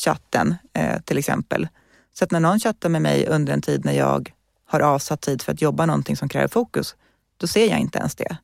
chatten 0.06 0.56
eh, 0.74 1.02
till 1.02 1.18
exempel. 1.18 1.68
Så 2.14 2.24
att 2.24 2.32
när 2.32 2.40
någon 2.40 2.60
chattar 2.60 2.90
med 2.90 3.02
mig 3.02 3.28
under 3.28 3.54
en 3.54 3.62
tid 3.62 3.86
när 3.86 3.94
jag 3.94 4.32
har 4.66 4.80
avsatt 4.80 5.22
tid 5.22 5.42
för 5.42 5.52
att 5.52 5.62
jobba 5.62 5.86
någonting 5.86 6.18
som 6.18 6.30
kräver 6.30 6.48
fokus, 6.48 6.96
då 7.38 7.48
ser 7.48 7.70
jag 7.70 7.80
inte 7.80 7.98
ens 7.98 8.16
det. 8.16 8.38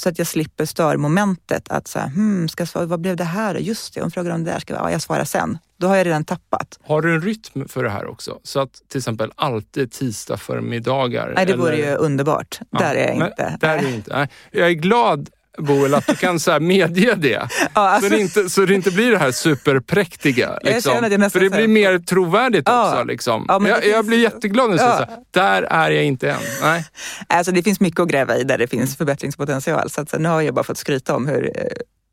Så 0.00 0.08
att 0.08 0.18
jag 0.18 0.26
slipper 0.26 0.64
störmomentet 0.64 1.68
att 1.68 1.88
så 1.88 1.98
här, 1.98 2.08
hmm, 2.08 2.48
ska 2.48 2.60
jag 2.60 2.68
svara, 2.68 2.86
vad 2.86 3.00
blev 3.00 3.16
det 3.16 3.24
här? 3.24 3.54
Just 3.54 3.94
det, 3.94 4.00
hon 4.00 4.10
frågar 4.10 4.34
om 4.34 4.44
det 4.44 4.50
där, 4.50 4.58
ska 4.58 4.74
jag, 4.74 4.82
ja, 4.82 4.90
jag 4.90 5.02
svarar 5.02 5.24
sen. 5.24 5.58
Då 5.76 5.86
har 5.86 5.96
jag 5.96 6.06
redan 6.06 6.24
tappat. 6.24 6.78
Har 6.82 7.02
du 7.02 7.14
en 7.14 7.20
rytm 7.20 7.68
för 7.68 7.84
det 7.84 7.90
här 7.90 8.06
också? 8.06 8.38
Så 8.42 8.60
att 8.60 8.82
till 8.88 8.98
exempel 8.98 9.32
alltid 9.36 9.92
tisdag 9.92 10.36
förmiddagar? 10.36 11.32
Nej, 11.36 11.46
det 11.46 11.56
vore 11.56 11.72
eller- 11.72 11.90
ju 11.90 11.94
underbart. 11.96 12.60
Ja, 12.70 12.78
Där 12.78 12.94
är 12.94 13.06
jag 13.06 13.14
inte. 13.28 13.56
Där 13.60 13.78
är 13.78 13.94
inte. 13.94 14.28
Jag 14.50 14.68
är 14.68 14.72
glad 14.72 15.28
Boel, 15.58 15.94
att 15.94 16.06
du 16.06 16.16
kan 16.16 16.40
så 16.40 16.60
medge 16.60 17.14
det. 17.14 17.48
Ja, 17.74 17.88
alltså- 17.88 18.08
så, 18.08 18.14
det 18.14 18.20
inte, 18.20 18.50
så 18.50 18.64
det 18.64 18.74
inte 18.74 18.90
blir 18.90 19.10
det 19.10 19.18
här 19.18 19.32
superpräktiga. 19.32 20.58
Jag 20.62 20.74
Liksom. 20.74 20.92
jag 20.94 21.02
nästan 21.02 21.30
För 21.30 21.40
det 21.40 21.50
blir 21.50 21.68
mer 21.68 21.98
trovärdigt 21.98 22.62
Ja. 22.68 22.90
också. 22.92 23.04
Liksom. 23.04 23.44
Ja, 23.48 23.58
det 23.58 23.68
jag, 23.68 23.78
jag 23.86 23.94
finns- 23.94 24.06
blir 24.06 24.18
jätteglad 24.18 24.66
när 24.70 24.72
du 24.72 24.78
säger 24.78 24.92
så 24.92 24.98
här, 24.98 25.18
där 25.30 25.62
är 25.62 25.90
jag 25.90 26.04
inte 26.04 26.30
än. 26.30 26.40
Nej. 26.62 26.84
Alltså 27.26 27.52
det 27.52 27.62
finns 27.62 27.80
mycket 27.80 28.00
att 28.00 28.08
gräva 28.08 28.36
i 28.36 28.44
där 28.44 28.58
det 28.58 28.66
finns 28.66 28.96
förbättringspotential. 28.96 29.90
Så, 29.90 30.00
att, 30.00 30.10
så 30.10 30.18
nu 30.18 30.28
har 30.28 30.40
jag 30.42 30.54
bara 30.54 30.64
fått 30.64 30.78
skryta 30.78 31.16
om 31.16 31.26
hur 31.26 31.52
eh, 31.58 31.64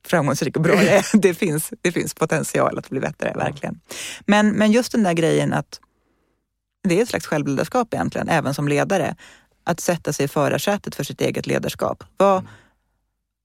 framgångsrik 0.07 0.55
och 0.55 0.61
bra 0.61 0.73
jag 0.75 0.93
är. 0.93 1.05
Det 1.17 1.33
finns, 1.33 1.73
det 1.81 1.91
finns 1.91 2.13
potential 2.13 2.77
att 2.77 2.89
bli 2.89 2.99
bättre, 2.99 3.33
verkligen. 3.35 3.79
Men, 4.25 4.49
men 4.49 4.71
just 4.71 4.91
den 4.91 5.03
där 5.03 5.13
grejen 5.13 5.53
att 5.53 5.79
det 6.87 6.97
är 6.99 7.03
ett 7.03 7.09
slags 7.09 7.27
självledarskap 7.27 7.93
egentligen, 7.93 8.29
även 8.29 8.53
som 8.53 8.67
ledare. 8.67 9.15
Att 9.65 9.79
sätta 9.79 10.13
sig 10.13 10.25
i 10.25 10.27
förarsätet 10.27 10.95
för 10.95 11.03
sitt 11.03 11.21
eget 11.21 11.47
ledarskap. 11.47 12.03
Vad, 12.17 12.47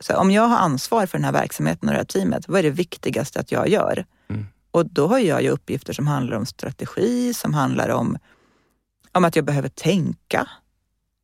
så 0.03 0.17
om 0.17 0.31
jag 0.31 0.43
har 0.43 0.57
ansvar 0.59 1.07
för 1.07 1.19
den 1.19 1.25
här 1.25 1.33
verksamheten 1.33 1.88
och 1.88 1.93
det 1.93 1.99
här 1.99 2.05
teamet, 2.05 2.49
vad 2.49 2.59
är 2.59 2.62
det 2.62 2.71
viktigaste 2.71 3.41
att 3.41 3.53
jag 3.53 3.69
gör? 3.69 4.05
Mm. 4.29 4.47
Och 4.71 4.87
då 4.87 5.07
har 5.07 5.19
jag 5.19 5.43
ju 5.43 5.49
uppgifter 5.49 5.93
som 5.93 6.07
handlar 6.07 6.37
om 6.37 6.47
strategi, 6.47 7.35
som 7.35 7.55
handlar 7.55 7.88
om, 7.88 8.19
om 9.12 9.25
att 9.25 9.37
jag 9.37 9.45
behöver 9.45 9.69
tänka. 9.69 10.49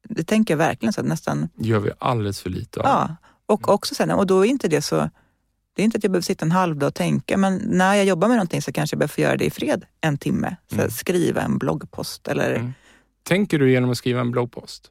Det 0.09 0.25
tänker 0.25 0.55
jag 0.55 0.59
verkligen 0.59 0.93
så 0.93 1.01
att 1.01 1.07
nästan, 1.07 1.49
gör 1.57 1.79
vi 1.81 1.91
alldeles 1.99 2.41
för 2.41 2.51
lite 2.51 2.81
av. 2.81 2.87
ja. 2.87 3.17
Och 3.47 3.69
också 3.69 3.95
sen, 3.95 4.11
och 4.11 4.27
då 4.27 4.47
är 4.47 4.49
inte 4.51 4.69
det 4.69 4.83
så, 4.83 5.11
det 5.75 5.83
är 5.83 5.85
inte 5.85 5.97
att 5.99 6.05
jag 6.05 6.11
behöver 6.13 6.23
sitta 6.25 6.45
en 6.45 6.53
halv 6.53 6.77
dag 6.77 6.87
och 6.89 6.95
tänka, 6.95 7.37
men 7.37 7.57
när 7.67 7.95
jag 7.95 8.05
jobbar 8.05 8.29
med 8.29 8.37
någonting 8.37 8.63
så 8.63 8.73
kanske 8.73 8.95
jag 8.95 8.99
behöver 8.99 9.15
få 9.15 9.21
göra 9.21 9.37
det 9.37 9.45
i 9.45 9.51
fred 9.51 9.85
en 10.01 10.19
timme. 10.19 10.57
Så 10.71 10.75
Mm. 10.75 10.91
Skriva 10.91 11.43
en 11.43 11.59
bloggpost 11.59 12.29
eller, 12.29 12.55
Mm. 12.55 12.73
Tänker 13.23 13.59
du 13.59 13.71
genom 13.71 13.91
att 13.91 13.99
skriva 13.99 14.21
en 14.21 14.31
bloggpost? 14.31 14.91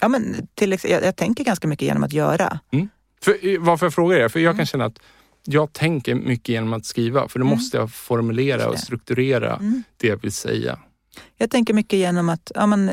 ja 0.00 0.08
men 0.08 0.48
till, 0.54 0.70
jag, 0.70 1.04
jag 1.04 1.16
tänker 1.16 1.44
ganska 1.44 1.68
mycket 1.68 1.86
genom 1.86 2.04
att 2.04 2.12
göra. 2.12 2.60
För, 3.22 3.46
eh, 3.46 3.60
varför 3.60 3.86
jag 3.86 3.94
frågar 3.94 4.16
är, 4.18 4.28
för 4.28 4.40
jag 4.40 4.46
Mm. 4.50 4.56
kan 4.56 4.66
känna 4.66 4.84
att 4.84 4.98
jag 5.44 5.72
tänker 5.72 6.14
mycket 6.14 6.48
genom 6.48 6.72
att 6.72 6.84
skriva. 6.84 7.28
För 7.28 7.38
då 7.38 7.44
Mm. 7.44 7.56
måste 7.58 7.76
jag 7.76 7.92
formulera 7.92 8.66
och 8.66 8.72
det. 8.72 8.78
strukturera 8.78 9.56
Mm. 9.56 9.82
det 9.96 10.06
jag 10.08 10.16
vill 10.22 10.32
säga. 10.32 10.78
Jag 11.36 11.50
tänker 11.50 11.74
mycket 11.74 11.98
genom 11.98 12.28
att 12.28 12.52
ja, 12.54 12.66
men, 12.66 12.90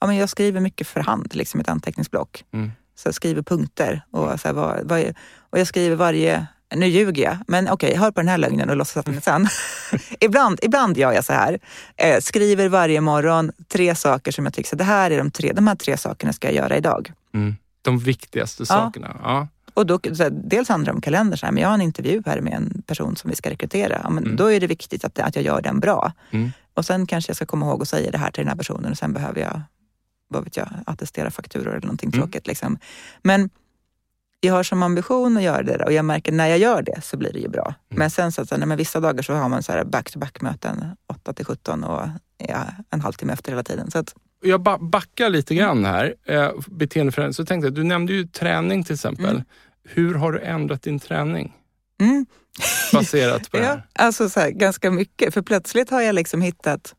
ja, 0.00 0.06
men 0.06 0.16
jag 0.16 0.28
skriver 0.28 0.60
mycket 0.60 0.86
för 0.86 1.00
hand, 1.00 1.34
liksom 1.34 1.60
ett 1.60 1.68
anteckningsblock. 1.68 2.44
Mm. 2.52 2.72
Så 2.94 3.08
jag 3.08 3.14
skriver 3.14 3.42
punkter 3.42 4.02
och, 4.10 4.40
så 4.40 4.48
här, 4.48 4.52
vad 4.84 4.98
är, 5.00 5.14
och 5.50 5.58
jag 5.58 5.66
skriver 5.66 5.96
varje, 5.96 6.46
nu 6.74 6.86
ljuger 6.86 7.22
jag, 7.22 7.36
men 7.48 7.68
okej, 7.68 7.96
hör 7.96 8.10
på 8.10 8.20
den 8.20 8.28
här 8.28 8.38
lögnen 8.38 8.70
och 8.70 8.76
låtsas 8.76 8.96
att 8.96 9.06
den 9.06 9.16
är 9.16 9.20
sann. 9.20 9.48
ibland, 10.20 10.58
ibland 10.62 10.96
gör 10.98 11.12
jag 11.12 11.24
så 11.24 11.32
här, 11.32 11.58
eh, 11.96 12.20
skriver 12.20 12.68
varje 12.68 13.00
morgon 13.00 13.52
tre 13.68 13.94
saker 13.94 14.32
som 14.32 14.44
jag 14.44 14.54
tycker, 14.54 14.68
så 14.68 14.76
det 14.76 14.84
här 14.84 15.10
är 15.10 15.18
de, 15.18 15.30
tre, 15.30 15.52
de 15.52 15.66
här 15.66 15.74
tre 15.74 15.96
sakerna 15.96 16.32
ska 16.32 16.48
jag 16.48 16.54
göra 16.56 16.76
idag. 16.76 17.12
Mm. 17.34 17.56
De 17.82 17.98
viktigaste 17.98 18.66
sakerna. 18.66 19.16
Ja. 19.22 19.48
Och 19.74 19.86
då, 19.86 20.00
här, 20.18 20.30
dels 20.30 20.68
handlar 20.68 20.92
det 20.92 20.96
om 20.96 21.00
kalender, 21.00 21.36
så 21.36 21.46
här, 21.46 21.52
men 21.52 21.62
jag 21.62 21.68
har 21.68 21.74
en 21.74 21.80
intervju 21.82 22.22
här 22.26 22.40
med 22.40 22.52
en 22.52 22.82
person 22.86 23.16
som 23.16 23.30
vi 23.30 23.36
ska 23.36 23.50
rekrytera. 23.50 24.00
Ja, 24.04 24.10
men 24.10 24.24
Mm. 24.24 24.36
Då 24.36 24.52
är 24.52 24.60
det 24.60 24.66
viktigt 24.66 25.04
att, 25.04 25.18
att 25.18 25.36
jag 25.36 25.44
gör 25.44 25.62
den 25.62 25.80
bra. 25.80 26.12
Mm. 26.30 26.50
Och 26.74 26.84
sen 26.84 27.06
kanske 27.06 27.30
jag 27.30 27.36
ska 27.36 27.46
komma 27.46 27.66
ihåg 27.66 27.82
att 27.82 27.88
säga 27.88 28.10
det 28.10 28.18
här 28.18 28.30
till 28.30 28.40
den 28.40 28.48
här 28.48 28.56
personen 28.56 28.90
och 28.90 28.98
sen 28.98 29.12
behöver 29.12 29.40
jag, 29.40 29.60
vad 30.28 30.44
vet 30.44 30.56
jag, 30.56 30.68
attestera 30.86 31.30
fakturor 31.30 31.68
eller 31.70 31.80
någonting 31.86 32.08
Mm. 32.08 32.20
tråkigt. 32.20 32.46
Liksom. 32.46 32.78
Men 33.22 33.50
jag 34.40 34.54
har 34.54 34.62
som 34.62 34.82
ambition 34.82 35.36
att 35.36 35.42
göra 35.42 35.62
det 35.62 35.72
där 35.78 35.84
och 35.84 35.92
jag 35.92 36.04
märker 36.04 36.32
när 36.32 36.46
jag 36.46 36.58
gör 36.58 36.82
det 36.82 37.00
så 37.04 37.16
blir 37.16 37.32
det 37.32 37.38
ju 37.38 37.48
bra. 37.48 37.64
Mm. 37.66 37.98
Men 37.98 38.10
sen 38.10 38.32
så 38.32 38.42
att, 38.42 38.50
nej, 38.50 38.66
men 38.66 38.78
vissa 38.78 39.00
dagar 39.00 39.22
så 39.22 39.34
har 39.34 39.48
man 39.48 39.62
så 39.62 39.72
här 39.72 39.84
back-to-back-möten 39.84 40.84
8 41.06 41.32
till 41.32 41.44
17 41.44 41.84
och 41.84 42.08
ja, 42.48 42.64
en 42.90 43.00
halvtimme 43.00 43.32
efter 43.32 43.52
hela 43.52 43.62
tiden. 43.62 43.90
Så 43.90 43.98
att, 43.98 44.14
Jag 44.42 44.60
ba- 44.62 44.78
backar 44.78 45.30
lite 45.30 45.54
grann 45.54 45.84
här, 45.84 46.14
eh, 46.26 46.50
beteendeförändring. 46.66 47.34
Så 47.34 47.44
tänkte 47.44 47.66
jag, 47.66 47.74
du 47.74 47.82
nämnde 47.84 48.12
ju 48.12 48.26
träning 48.26 48.84
till 48.84 48.94
exempel. 48.94 49.24
Mm. 49.30 49.42
Hur 49.84 50.14
har 50.14 50.32
du 50.32 50.40
ändrat 50.40 50.82
din 50.82 50.98
träning 50.98 51.52
mm, 52.00 52.26
baserat 52.92 53.50
på 53.50 53.56
det 53.56 53.62
Ja, 53.62 53.68
här? 53.68 53.82
alltså 53.92 54.28
så 54.28 54.40
här, 54.40 54.50
ganska 54.50 54.90
mycket. 54.90 55.34
För 55.34 55.42
plötsligt 55.42 55.90
har 55.90 56.00
jag 56.00 56.14
liksom 56.14 56.42
hittat... 56.42 56.94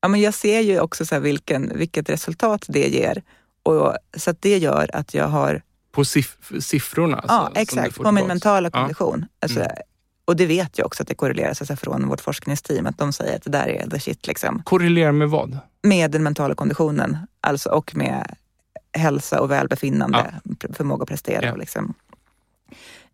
Ja, 0.00 0.08
men 0.08 0.20
jag 0.20 0.34
ser 0.34 0.60
ju 0.60 0.80
också 0.80 1.06
så 1.06 1.18
vilken, 1.20 1.78
vilket 1.78 2.10
resultat 2.10 2.64
det 2.68 2.88
ger. 2.88 3.22
Och, 3.62 3.96
så 4.16 4.34
det 4.40 4.58
gör 4.58 4.90
att 4.96 5.14
jag 5.14 5.28
har... 5.28 5.62
På 5.92 6.02
siff- 6.02 6.60
siffrorna? 6.60 7.16
alltså, 7.16 7.50
ja, 7.54 7.60
exakt. 7.60 7.96
På 7.96 8.12
min 8.12 8.26
mentala 8.26 8.70
Ja. 8.72 8.78
kondition. 8.80 9.26
Alltså, 9.40 9.60
Mm. 9.60 9.72
Och 10.26 10.36
det 10.36 10.46
vet 10.46 10.78
jag 10.78 10.86
också 10.86 11.02
att 11.02 11.08
det 11.08 11.14
korrelerar 11.14 11.54
sig 11.54 11.76
från 11.76 12.08
vårt 12.08 12.20
forskningsteam, 12.20 12.86
att 12.86 12.98
de 12.98 13.12
säger 13.12 13.36
att 13.36 13.42
det 13.42 13.50
där 13.50 13.68
är 13.68 13.90
the 13.90 14.00
shit. 14.00 14.26
Liksom. 14.26 14.62
Korrelerar 14.62 15.12
med 15.12 15.30
vad? 15.30 15.58
Med 15.82 16.10
den 16.10 16.22
mentala 16.22 16.54
konditionen 16.54 17.18
alltså, 17.40 17.68
och 17.68 17.96
med 17.96 18.36
hälsa 18.92 19.40
och 19.40 19.50
välbefinnande, 19.50 20.34
ja. 20.44 20.68
förmåga 20.72 21.02
att 21.02 21.08
prestera. 21.08 21.46
Ja. 21.46 21.56
Liksom. 21.56 21.94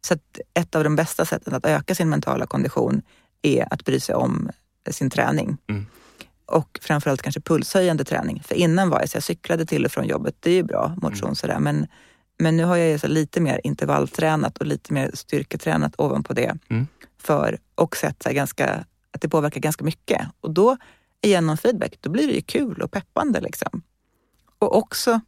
Så 0.01 0.15
att 0.15 0.41
ett 0.55 0.75
av 0.75 0.85
de 0.85 0.97
bästa 0.97 1.25
sätten 1.25 1.55
att 1.55 1.67
öka 1.67 1.95
sin 1.95 2.09
mentala 2.09 2.47
kondition 2.47 3.03
är 3.43 3.73
att 3.73 3.85
bry 3.85 4.01
sig 4.01 4.15
om 4.15 4.51
sin 4.91 5.11
träning. 5.11 5.57
Mm. 5.69 5.87
Och 6.47 6.79
framförallt 6.83 7.23
kanske 7.23 7.41
pulshöjande 7.41 8.05
träning. 8.05 8.43
För 8.47 8.55
innan 8.55 8.91
var 8.91 9.01
jag 9.01 9.09
så 9.09 9.17
jag 9.17 9.23
cyklade 9.23 9.67
till 9.67 9.85
och 9.85 9.93
från 9.93 10.07
jobbet, 10.07 10.35
det 10.41 10.51
är 10.51 10.55
ju 10.55 10.63
bra 10.63 10.95
motion 11.03 11.25
mm. 11.25 11.35
sådär. 11.35 11.59
Men, 11.59 11.87
men 12.39 12.57
nu 12.57 12.65
har 12.65 12.77
jag 12.77 13.01
så 13.01 13.09
lite 13.09 13.41
mer 13.41 13.61
intervalltränat 13.65 14.59
och 14.59 14.67
lite 14.67 14.93
mer 14.93 15.11
styrketränat 15.15 15.95
ovanpå 15.99 16.33
det. 16.33 16.59
Mm. 16.69 16.87
För, 17.19 17.59
och 17.75 17.97
sett 17.97 18.23
så 18.23 18.33
ganska, 18.33 18.85
att 19.11 19.21
det 19.21 19.29
påverkar 19.29 19.61
ganska 19.61 19.85
mycket. 19.85 20.27
Och 20.41 20.51
då, 20.51 20.77
genom 21.23 21.57
feedback, 21.57 21.99
då 22.01 22.11
blir 22.11 22.27
det 22.27 22.33
ju 22.33 22.43
kul 22.43 22.83
och 22.83 22.91
peppande. 22.91 23.41
Liksom. 23.41 23.83
Och 24.59 24.77
också, 24.77 25.21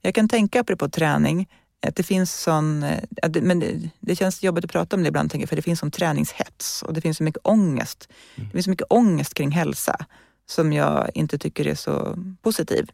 jag 0.00 0.14
kan 0.14 0.28
tänka 0.28 0.60
apropå 0.60 0.88
träning, 0.88 1.48
att 1.86 1.96
det 1.96 2.02
finns 2.02 2.40
sån, 2.40 2.82
eh, 2.82 3.02
men 3.42 3.60
det, 3.60 3.90
det, 4.00 4.16
känns 4.16 4.42
jobbigt 4.42 4.64
att 4.64 4.70
prata 4.70 4.96
om 4.96 5.02
det 5.02 5.08
ibland, 5.08 5.48
för 5.48 5.56
det 5.56 5.62
finns 5.62 5.80
sån 5.80 5.90
träningshets 5.90 6.82
och 6.82 6.94
det 6.94 7.00
finns 7.00 7.16
så 7.16 7.22
mycket 7.22 7.46
ångest. 7.46 8.08
Mm. 8.34 8.48
Det 8.48 8.52
finns 8.52 8.64
så 8.64 8.70
mycket 8.70 8.86
ångest 8.90 9.34
kring 9.34 9.50
hälsa 9.50 10.06
som 10.46 10.72
jag 10.72 11.10
inte 11.14 11.38
tycker 11.38 11.66
är 11.66 11.74
så 11.74 12.18
positiv. 12.42 12.90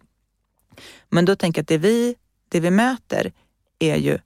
Men 1.08 1.24
då 1.24 1.36
tänker 1.36 1.58
jag 1.58 1.62
att 1.62 1.68
det 1.68 1.78
vi, 1.78 2.14
det 2.54 2.60
vi 2.60 2.70
mäter 2.70 3.32
är 3.78 3.96
ju, 3.96 4.18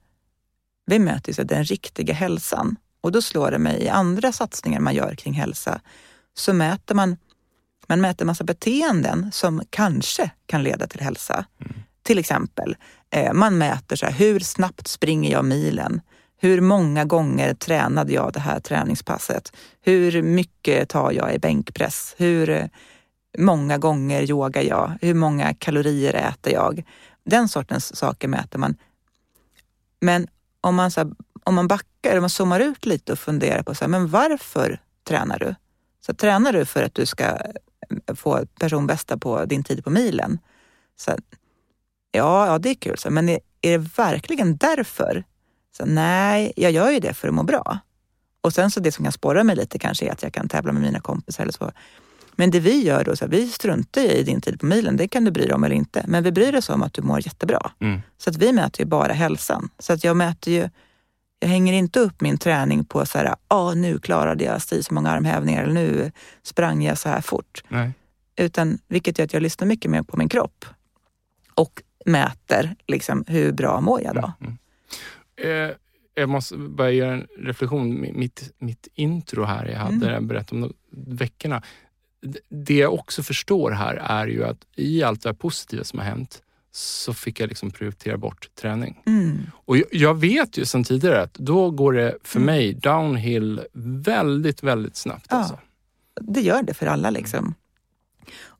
vi 0.86 0.98
mäter 0.98 1.38
ju 1.38 1.44
den 1.44 1.64
riktiga 1.64 2.14
hälsan. 2.14 2.76
Och 3.00 3.12
då 3.12 3.22
slår 3.22 3.50
det 3.50 3.58
mig 3.58 3.82
i 3.82 3.88
andra 3.88 4.32
satsningar 4.32 4.80
man 4.80 4.94
gör 4.94 5.14
kring 5.14 5.32
hälsa, 5.32 5.80
så 6.34 6.52
mäter 6.52 6.94
man, 6.94 7.16
man 7.86 8.00
mäter 8.00 8.24
massa 8.24 8.44
beteenden 8.44 9.32
som 9.32 9.62
kanske 9.70 10.30
kan 10.46 10.62
leda 10.62 10.86
till 10.86 11.00
hälsa. 11.00 11.44
Mm. 11.60 11.72
Till 12.02 12.18
exempel, 12.18 12.76
eh, 13.10 13.32
man 13.32 13.58
mäter 13.58 13.96
så 13.96 14.06
här, 14.06 14.12
hur 14.12 14.40
snabbt 14.40 14.88
springer 14.88 15.32
jag 15.32 15.44
milen? 15.44 16.00
Hur 16.40 16.60
många 16.60 17.04
gånger 17.04 17.54
tränade 17.54 18.12
jag 18.12 18.32
det 18.32 18.40
här 18.40 18.60
träningspasset? 18.60 19.52
Hur 19.80 20.22
mycket 20.22 20.88
tar 20.88 21.12
jag 21.12 21.34
i 21.34 21.38
bänkpress? 21.38 22.14
Hur 22.18 22.68
många 23.38 23.78
gånger 23.78 24.30
yogar 24.30 24.62
jag? 24.62 24.92
Hur 25.00 25.14
många 25.14 25.54
kalorier 25.54 26.14
äter 26.14 26.52
jag? 26.52 26.84
Den 27.30 27.48
sortens 27.48 27.96
saker 27.96 28.28
mäter 28.28 28.58
man. 28.58 28.76
Men 30.00 30.28
om 30.60 30.74
man, 30.74 30.90
så 30.90 31.00
här, 31.00 31.10
om 31.44 31.54
man 31.54 31.68
backar, 31.68 32.16
om 32.16 32.20
man 32.20 32.30
zoomar 32.30 32.60
ut 32.60 32.86
lite 32.86 33.12
och 33.12 33.18
funderar 33.18 33.62
på 33.62 33.74
så 33.74 33.84
här, 33.84 33.88
men 33.88 34.08
varför 34.08 34.80
tränar 35.04 35.38
du? 35.38 35.54
Så 36.00 36.14
tränar 36.14 36.52
du 36.52 36.64
för 36.64 36.82
att 36.82 36.94
du 36.94 37.06
ska 37.06 37.24
eh, 37.24 38.14
få 38.14 38.46
personbästa 38.60 39.18
på 39.18 39.44
din 39.44 39.64
tid 39.64 39.84
på 39.84 39.90
milen? 39.90 40.38
Så 40.96 41.16
Ja, 42.10 42.46
ja 42.46 42.58
det 42.58 42.70
är 42.70 42.74
kul. 42.74 42.98
Så, 42.98 43.10
men 43.10 43.28
är, 43.28 43.40
är 43.60 43.78
det 43.78 43.88
verkligen 43.96 44.56
därför? 44.56 45.24
Så, 45.76 45.84
nej, 45.86 46.52
jag 46.56 46.72
gör 46.72 46.90
ju 46.90 47.00
det 47.00 47.14
för 47.14 47.28
att 47.28 47.34
må 47.34 47.42
bra. 47.42 47.78
Och 48.40 48.52
sen 48.52 48.70
så 48.70 48.80
det 48.80 48.92
som 48.92 49.04
kan 49.04 49.12
spåra 49.12 49.44
mig 49.44 49.56
lite 49.56 49.78
kanske 49.78 50.06
är 50.06 50.12
att 50.12 50.22
jag 50.22 50.32
kan 50.32 50.48
tävla 50.48 50.72
med 50.72 50.82
mina 50.82 51.00
kompisar 51.00 51.42
eller 51.42 51.52
så. 51.52 51.72
Men 52.38 52.50
det 52.50 52.60
vi 52.60 52.82
gör 52.82 53.04
då, 53.04 53.16
så 53.16 53.24
här, 53.24 53.30
vi 53.30 53.48
struntar 53.48 54.02
i 54.02 54.22
din 54.22 54.40
tid 54.40 54.60
på 54.60 54.66
milen, 54.66 54.96
det 54.96 55.08
kan 55.08 55.24
du 55.24 55.30
bry 55.30 55.44
dig 55.44 55.54
om 55.54 55.64
eller 55.64 55.76
inte. 55.76 56.04
Men 56.08 56.24
vi 56.24 56.32
bryr 56.32 56.56
oss 56.56 56.70
om 56.70 56.82
att 56.82 56.94
du 56.94 57.02
mår 57.02 57.26
jättebra. 57.26 57.70
Mm. 57.80 58.00
Så 58.18 58.30
att 58.30 58.36
vi 58.36 58.52
mäter 58.52 58.80
ju 58.80 58.86
bara 58.86 59.12
hälsan. 59.12 59.68
Så 59.78 59.92
att 59.92 60.04
jag 60.04 60.16
mäter 60.16 60.52
ju, 60.52 60.68
jag 61.40 61.48
hänger 61.48 61.72
inte 61.72 62.00
upp 62.00 62.20
min 62.20 62.38
träning 62.38 62.84
på 62.84 63.06
så 63.06 63.18
här, 63.18 63.34
ah, 63.48 63.74
nu 63.74 63.98
klarade 63.98 64.44
jag 64.44 64.62
så 64.62 64.94
många 64.94 65.10
armhävningar 65.10 65.62
eller 65.62 65.74
nu 65.74 66.12
sprang 66.42 66.84
jag 66.84 66.98
så 66.98 67.08
här 67.08 67.20
fort. 67.20 67.62
Nej. 67.68 67.90
Utan, 68.36 68.78
vilket 68.88 69.18
gör 69.18 69.24
att 69.24 69.32
jag 69.32 69.42
lyssnar 69.42 69.66
mycket 69.66 69.90
mer 69.90 70.02
på 70.02 70.16
min 70.16 70.28
kropp. 70.28 70.64
Och 71.54 71.82
mäter 72.06 72.76
liksom, 72.86 73.24
hur 73.26 73.52
bra 73.52 73.80
mår 73.80 74.02
jag 74.02 74.14
då. 74.14 74.32
Mm, 74.40 74.58
mm. 75.44 75.70
Eh, 75.70 75.76
jag 76.14 76.28
måste 76.28 76.56
bara 76.56 76.90
göra 76.90 77.12
en 77.12 77.26
reflektion. 77.38 78.00
Mitt, 78.00 78.52
mitt 78.58 78.88
intro 78.94 79.44
här, 79.44 79.66
jag 79.66 79.78
hade 79.78 80.10
mm. 80.10 80.28
berättat 80.28 80.52
om 80.52 80.72
veckorna. 80.90 81.62
Det 82.48 82.74
jag 82.74 82.94
också 82.94 83.22
förstår 83.22 83.70
här 83.70 83.94
är 83.94 84.26
ju 84.26 84.44
att 84.44 84.58
i 84.76 85.02
allt 85.02 85.22
det 85.22 85.28
här 85.28 85.34
positiva 85.34 85.84
som 85.84 85.98
har 85.98 86.06
hänt 86.06 86.42
så 86.70 87.14
fick 87.14 87.40
jag 87.40 87.48
liksom 87.48 87.70
prioritera 87.70 88.16
bort 88.16 88.50
träning. 88.54 89.02
Mm. 89.06 89.38
Och 89.52 89.76
jag, 89.92 90.20
vet 90.20 90.58
ju 90.58 90.64
sedan 90.64 90.84
tidigare 90.84 91.22
att 91.22 91.34
då 91.34 91.70
går 91.70 91.92
det 91.92 92.16
för 92.22 92.38
mm. 92.38 92.46
mig 92.46 92.74
downhill 92.74 93.60
väldigt, 93.72 94.62
väldigt 94.62 94.96
snabbt. 94.96 95.26
Ja, 95.30 95.36
alltså. 95.36 95.58
Det 96.20 96.40
gör 96.40 96.62
det 96.62 96.74
för 96.74 96.86
alla. 96.86 97.10
liksom. 97.10 97.54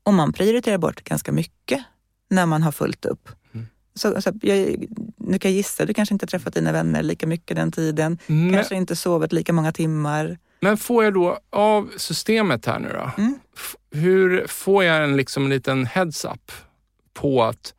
Och 0.03 0.15
man 0.15 0.33
prioriterar 0.33 0.79
bort 0.79 1.05
ganska 1.05 1.33
mycket 1.33 1.85
när 2.31 2.47
man 2.47 2.63
har 2.63 2.73
fullt 2.73 3.05
upp. 3.05 3.29
Mm. 3.53 3.67
Så, 3.95 4.23
så 4.23 4.33
jag, 4.43 4.87
nu 5.17 5.39
kan 5.39 5.51
jag 5.51 5.57
gissa, 5.57 5.87
du 5.87 5.95
kanske 5.95 6.15
inte 6.15 6.27
träffat 6.27 6.55
dina 6.55 6.73
vänner 6.73 7.03
lika 7.03 7.27
mycket 7.27 7.57
den 7.57 7.73
tiden. 7.73 8.19
Men, 8.27 8.53
kanske 8.53 8.75
inte 8.75 8.97
sovit 8.97 9.33
lika 9.33 9.53
många 9.53 9.73
timmar. 9.73 10.39
Men 10.61 10.77
får 10.77 11.05
jag 11.05 11.15
då 11.15 11.39
av 11.51 11.91
systemet 11.97 12.67
här 12.67 12.79
nu 12.79 12.89
då, 12.93 13.11
mm. 13.23 13.39
hur 13.91 14.47
får 14.47 14.85
jag 14.85 15.05
en 15.05 15.17
liksom 15.17 15.49
liten 15.49 15.87
heads-up 15.87 16.53
på 17.15 17.45
att 17.45 17.75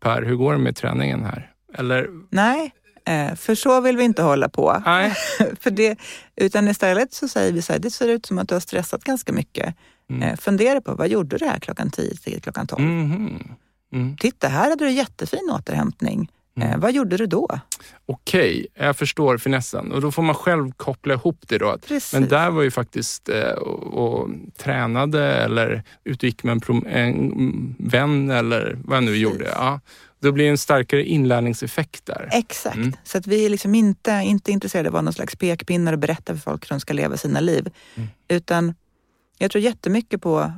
Per, 0.00 0.22
hur 0.22 0.36
går 0.36 0.52
det 0.52 0.58
med 0.58 0.76
träningen 0.76 1.24
här? 1.24 1.52
Eller? 1.74 2.08
Nej, 2.30 2.72
eh, 3.04 3.34
för 3.34 3.54
så 3.54 3.80
vill 3.80 3.96
vi 3.96 4.04
inte 4.04 4.22
hålla 4.22 4.48
på. 4.48 4.82
Nej. 4.86 5.10
för 5.60 5.70
det, 5.70 5.98
utan 6.36 6.68
istället 6.68 7.12
så 7.12 7.28
säger 7.28 7.52
vi 7.52 7.62
så 7.62 7.72
här, 7.72 7.80
det 7.80 7.90
ser 7.90 8.08
ut 8.08 8.26
som 8.26 8.38
att 8.38 8.48
du 8.48 8.54
har 8.54 8.60
stressat 8.60 9.04
ganska 9.04 9.32
mycket. 9.32 9.74
Mm. 10.10 10.22
Eh, 10.22 10.36
fundera 10.36 10.80
på, 10.80 10.94
vad 10.94 11.08
gjorde 11.08 11.38
du 11.38 11.46
här 11.46 11.58
klockan 11.58 11.90
10 11.90 12.16
till 12.16 12.42
klockan 12.42 12.66
12? 12.66 12.84
Mm. 12.84 13.38
Mm. 13.92 14.16
Titta, 14.16 14.48
här 14.48 14.70
hade 14.70 14.84
du 14.84 14.90
jättefin 14.90 15.50
återhämtning. 15.52 16.30
Mm. 16.56 16.68
Eh, 16.68 16.78
vad 16.78 16.92
gjorde 16.92 17.16
du 17.16 17.26
då? 17.26 17.60
Okej, 18.06 18.66
jag 18.74 18.96
förstår 18.96 19.38
finessen. 19.38 19.92
Och 19.92 20.00
då 20.00 20.12
får 20.12 20.22
man 20.22 20.34
själv 20.34 20.72
koppla 20.72 21.14
ihop 21.14 21.38
det 21.48 21.58
då. 21.58 21.78
Precis. 21.88 22.12
Men 22.12 22.28
där 22.28 22.50
var 22.50 22.62
ju 22.62 22.70
faktiskt 22.70 23.28
eh, 23.28 23.50
och, 23.50 24.22
och 24.22 24.28
tränade 24.56 25.22
eller 25.22 25.82
utgick 26.04 26.42
med 26.44 26.62
en, 26.68 26.86
en 26.86 27.74
vän 27.78 28.30
eller 28.30 28.78
vad 28.84 28.96
jag 28.96 29.04
nu 29.04 29.10
Precis. 29.10 29.22
gjorde. 29.22 29.44
Ja. 29.44 29.80
Då 30.20 30.32
blir 30.32 30.44
det 30.44 30.50
en 30.50 30.58
starkare 30.58 31.04
inlärningseffekt 31.04 32.06
där. 32.06 32.28
Exakt. 32.32 32.76
Mm. 32.76 32.92
Så 33.04 33.18
att 33.18 33.26
vi 33.26 33.46
är 33.46 33.50
liksom 33.50 33.74
inte, 33.74 34.10
inte 34.10 34.52
intresserade 34.52 34.88
av 34.88 34.90
att 34.90 34.92
vara 34.92 35.02
någon 35.02 35.12
slags 35.12 35.36
pekpinnar 35.36 35.92
och 35.92 35.98
berätta 35.98 36.34
för 36.34 36.40
folk 36.40 36.64
hur 36.64 36.68
de 36.68 36.80
ska 36.80 36.92
leva 36.92 37.16
sina 37.16 37.40
liv. 37.40 37.70
Mm. 37.94 38.08
Utan 38.28 38.74
jag 39.38 39.50
tror 39.50 39.64
jättemycket 39.64 40.22
på 40.22 40.52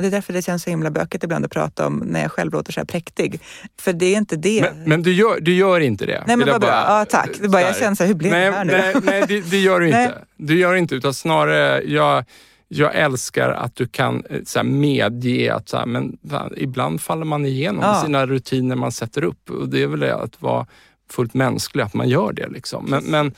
det 0.00 0.06
är 0.06 0.10
därför 0.10 0.32
det 0.32 0.42
känns 0.42 0.62
så 0.62 0.70
himla 0.70 0.90
bökigt 0.90 1.24
ibland 1.24 1.44
att 1.44 1.50
prata 1.50 1.86
om 1.86 1.96
när 1.96 2.22
jag 2.22 2.32
själv 2.32 2.52
låter 2.52 2.72
så 2.72 2.80
här 2.80 2.84
präktig. 2.84 3.40
För 3.80 3.92
det 3.92 4.06
är 4.06 4.16
inte 4.16 4.36
det. 4.36 4.60
Men, 4.60 4.88
men 4.88 5.02
du, 5.02 5.12
gör, 5.12 5.40
du 5.40 5.54
gör 5.54 5.80
inte 5.80 6.06
det? 6.06 6.24
Nej, 6.26 6.36
men 6.36 6.48
vad 6.48 6.60
bra. 6.60 6.70
Ja, 6.70 7.06
tack. 7.10 7.30
Det 7.40 7.48
bara, 7.48 7.62
jag 7.62 7.76
känner 7.76 7.94
så 7.94 8.02
här, 8.02 8.08
hur 8.08 8.14
blev 8.14 8.32
nej, 8.32 8.46
det 8.46 8.52
här 8.52 8.64
nu? 8.64 8.72
Nej, 8.72 8.94
nej 9.04 9.24
det, 9.28 9.50
det 9.50 9.58
gör 9.58 9.80
du 9.80 9.86
inte. 9.86 10.14
Du 10.36 10.58
gör 10.58 10.74
inte, 10.74 10.94
utan 10.94 11.14
snarare, 11.14 11.82
jag, 11.82 12.24
jag 12.68 12.94
älskar 12.94 13.50
att 13.50 13.76
du 13.76 13.86
kan 13.86 14.24
eh, 14.30 14.40
så 14.44 14.58
här, 14.58 14.64
medge 14.64 15.54
att 15.54 15.68
så 15.68 15.76
här, 15.76 15.86
men, 15.86 16.18
ibland 16.56 17.00
faller 17.00 17.24
man 17.24 17.46
igenom 17.46 17.82
ja. 17.82 18.02
sina 18.04 18.26
rutiner 18.26 18.76
man 18.76 18.92
sätter 18.92 19.24
upp. 19.24 19.50
Och 19.50 19.68
det 19.68 19.82
är 19.82 19.86
väl 19.86 20.00
det 20.00 20.14
att 20.14 20.42
vara 20.42 20.66
fullt 21.10 21.34
mänsklig, 21.34 21.82
att 21.82 21.94
man 21.94 22.08
gör 22.08 22.32
det. 22.32 22.48
Liksom. 22.48 22.84
Men, 22.88 23.04
men 23.04 23.34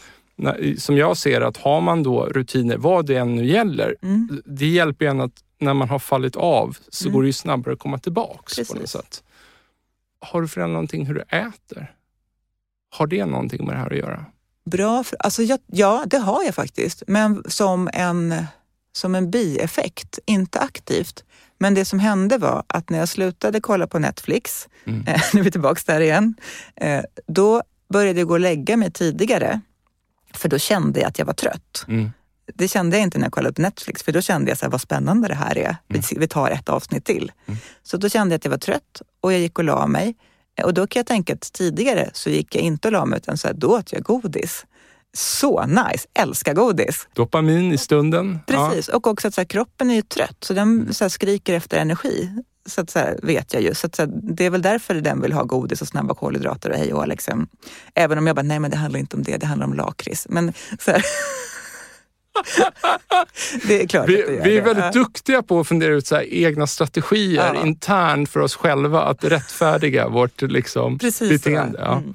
som 0.78 0.96
jag 0.96 1.16
ser 1.16 1.40
att 1.40 1.56
har 1.56 1.80
man 1.80 2.02
då 2.02 2.26
rutiner, 2.26 2.76
vad 2.76 3.06
det 3.06 3.16
än 3.16 3.34
nu 3.34 3.46
gäller, 3.46 3.96
mm. 4.02 4.42
det 4.44 4.66
hjälper 4.66 5.06
en 5.06 5.20
att 5.20 5.32
när 5.58 5.74
man 5.74 5.88
har 5.88 5.98
fallit 5.98 6.36
av 6.36 6.76
så 6.88 7.04
mm. 7.04 7.14
går 7.14 7.22
det 7.22 7.26
ju 7.26 7.32
snabbare 7.32 7.72
att 7.74 7.78
komma 7.78 7.98
tillbaks 7.98 8.56
Precis. 8.56 8.74
på 8.74 8.80
något 8.80 8.90
sätt. 8.90 9.22
Har 10.20 10.42
du 10.42 10.48
förändrat 10.48 10.72
någonting 10.72 11.06
hur 11.06 11.14
du 11.14 11.20
äter? 11.20 11.94
Har 12.90 13.06
det 13.06 13.26
någonting 13.26 13.66
med 13.66 13.74
det 13.74 13.78
här 13.78 13.92
att 13.92 13.98
göra? 13.98 14.24
Bra, 14.64 15.04
alltså 15.18 15.42
jag, 15.42 15.58
ja 15.66 16.04
det 16.06 16.18
har 16.18 16.44
jag 16.44 16.54
faktiskt, 16.54 17.02
men 17.06 17.42
som 17.46 17.90
en, 17.92 18.46
som 18.92 19.14
en 19.14 19.30
bieffekt, 19.30 20.18
inte 20.26 20.60
aktivt. 20.60 21.24
Men 21.58 21.74
det 21.74 21.84
som 21.84 21.98
hände 21.98 22.38
var 22.38 22.64
att 22.66 22.90
när 22.90 22.98
jag 22.98 23.08
slutade 23.08 23.60
kolla 23.60 23.86
på 23.86 23.98
Netflix, 23.98 24.68
mm. 24.84 25.06
eh, 25.06 25.20
nu 25.32 25.40
är 25.40 25.44
vi 25.44 25.50
tillbaka 25.50 25.80
där 25.86 26.00
igen, 26.00 26.34
eh, 26.76 27.02
då 27.26 27.62
började 27.92 28.20
jag 28.20 28.28
gå 28.28 28.34
och 28.34 28.40
lägga 28.40 28.76
mig 28.76 28.92
tidigare. 28.92 29.60
För 30.34 30.48
då 30.48 30.58
kände 30.58 31.00
jag 31.00 31.08
att 31.08 31.18
jag 31.18 31.26
var 31.26 31.34
trött. 31.34 31.84
Mm. 31.88 32.10
Det 32.54 32.68
kände 32.68 32.96
jag 32.96 33.04
inte 33.04 33.18
när 33.18 33.26
jag 33.26 33.32
kollade 33.32 33.54
på 33.54 33.62
Netflix, 33.62 34.02
för 34.02 34.12
då 34.12 34.20
kände 34.20 34.50
jag 34.50 34.58
så 34.58 34.64
här, 34.64 34.70
vad 34.70 34.80
spännande 34.80 35.28
det 35.28 35.34
här 35.34 35.58
är. 35.58 35.76
Mm. 35.88 36.02
Vi 36.16 36.28
tar 36.28 36.50
ett 36.50 36.68
avsnitt 36.68 37.04
till. 37.04 37.32
Mm. 37.46 37.58
Så 37.82 37.96
då 37.96 38.08
kände 38.08 38.32
jag 38.32 38.38
att 38.38 38.44
jag 38.44 38.50
var 38.50 38.58
trött 38.58 39.02
och 39.20 39.32
jag 39.32 39.40
gick 39.40 39.58
och 39.58 39.64
la 39.64 39.86
mig. 39.86 40.16
Och 40.64 40.74
då 40.74 40.86
kan 40.86 41.00
jag 41.00 41.06
tänka 41.06 41.34
att 41.34 41.52
tidigare 41.52 42.10
så 42.12 42.30
gick 42.30 42.54
jag 42.54 42.62
inte 42.62 42.88
och 42.88 42.92
la 42.92 43.04
mig, 43.04 43.16
utan 43.16 43.38
så 43.38 43.48
här, 43.48 43.54
då 43.54 43.78
åt 43.78 43.92
jag 43.92 44.02
godis. 44.02 44.66
Så 45.16 45.66
nice! 45.66 46.08
Älskar 46.14 46.54
godis. 46.54 47.08
Dopamin 47.12 47.72
i 47.72 47.78
stunden. 47.78 48.38
Precis, 48.46 48.88
ja. 48.88 48.96
och 48.96 49.06
också 49.06 49.28
att 49.28 49.34
så 49.34 49.40
här, 49.40 49.46
kroppen 49.46 49.90
är 49.90 49.94
ju 49.94 50.02
trött, 50.02 50.36
så 50.40 50.54
den 50.54 50.68
mm. 50.68 50.92
så 50.92 51.04
här, 51.04 51.08
skriker 51.08 51.54
efter 51.54 51.78
energi. 51.78 52.30
Så, 52.66 52.80
att, 52.80 52.90
så 52.90 52.98
här, 52.98 53.18
vet 53.22 53.54
jag 53.54 53.62
ju. 53.62 53.74
Så, 53.74 53.86
att, 53.86 53.96
så 53.96 54.06
det 54.06 54.44
är 54.44 54.50
väl 54.50 54.62
därför 54.62 54.94
den 54.94 55.20
vill 55.20 55.32
ha 55.32 55.44
godis 55.44 55.82
och 55.82 55.88
snabba 55.88 56.14
kolhydrater 56.14 56.70
och 56.70 56.76
hej 56.76 56.92
och 56.92 57.08
liksom. 57.08 57.48
Även 57.94 58.18
om 58.18 58.26
jag 58.26 58.36
bara, 58.36 58.42
nej 58.42 58.58
men 58.58 58.70
det 58.70 58.76
handlar 58.76 59.00
inte 59.00 59.16
om 59.16 59.22
det, 59.22 59.36
det 59.36 59.46
handlar 59.46 59.66
om 59.66 59.74
lakrits. 59.74 60.26
Men 60.30 60.52
så 60.78 60.90
det 63.66 63.82
är 63.82 63.86
klart 63.86 64.08
Vi, 64.08 64.20
att 64.22 64.26
du 64.28 64.34
gör 64.34 64.44
vi 64.44 64.56
är 64.58 64.64
det. 64.64 64.74
väldigt 64.74 64.92
duktiga 64.92 65.42
på 65.42 65.60
att 65.60 65.68
fundera 65.68 65.94
ut 65.94 66.06
så 66.06 66.20
egna 66.20 66.66
strategier 66.66 67.54
Ja. 67.54 67.66
internt 67.66 68.30
för 68.30 68.40
oss 68.40 68.54
själva 68.56 69.02
att 69.02 69.24
rättfärdiga 69.24 70.08
vårt 70.08 70.42
liksom, 70.42 70.98
Precis 70.98 71.28
beteende. 71.44 71.78
Ja. 71.82 71.92
Mm. 71.98 72.14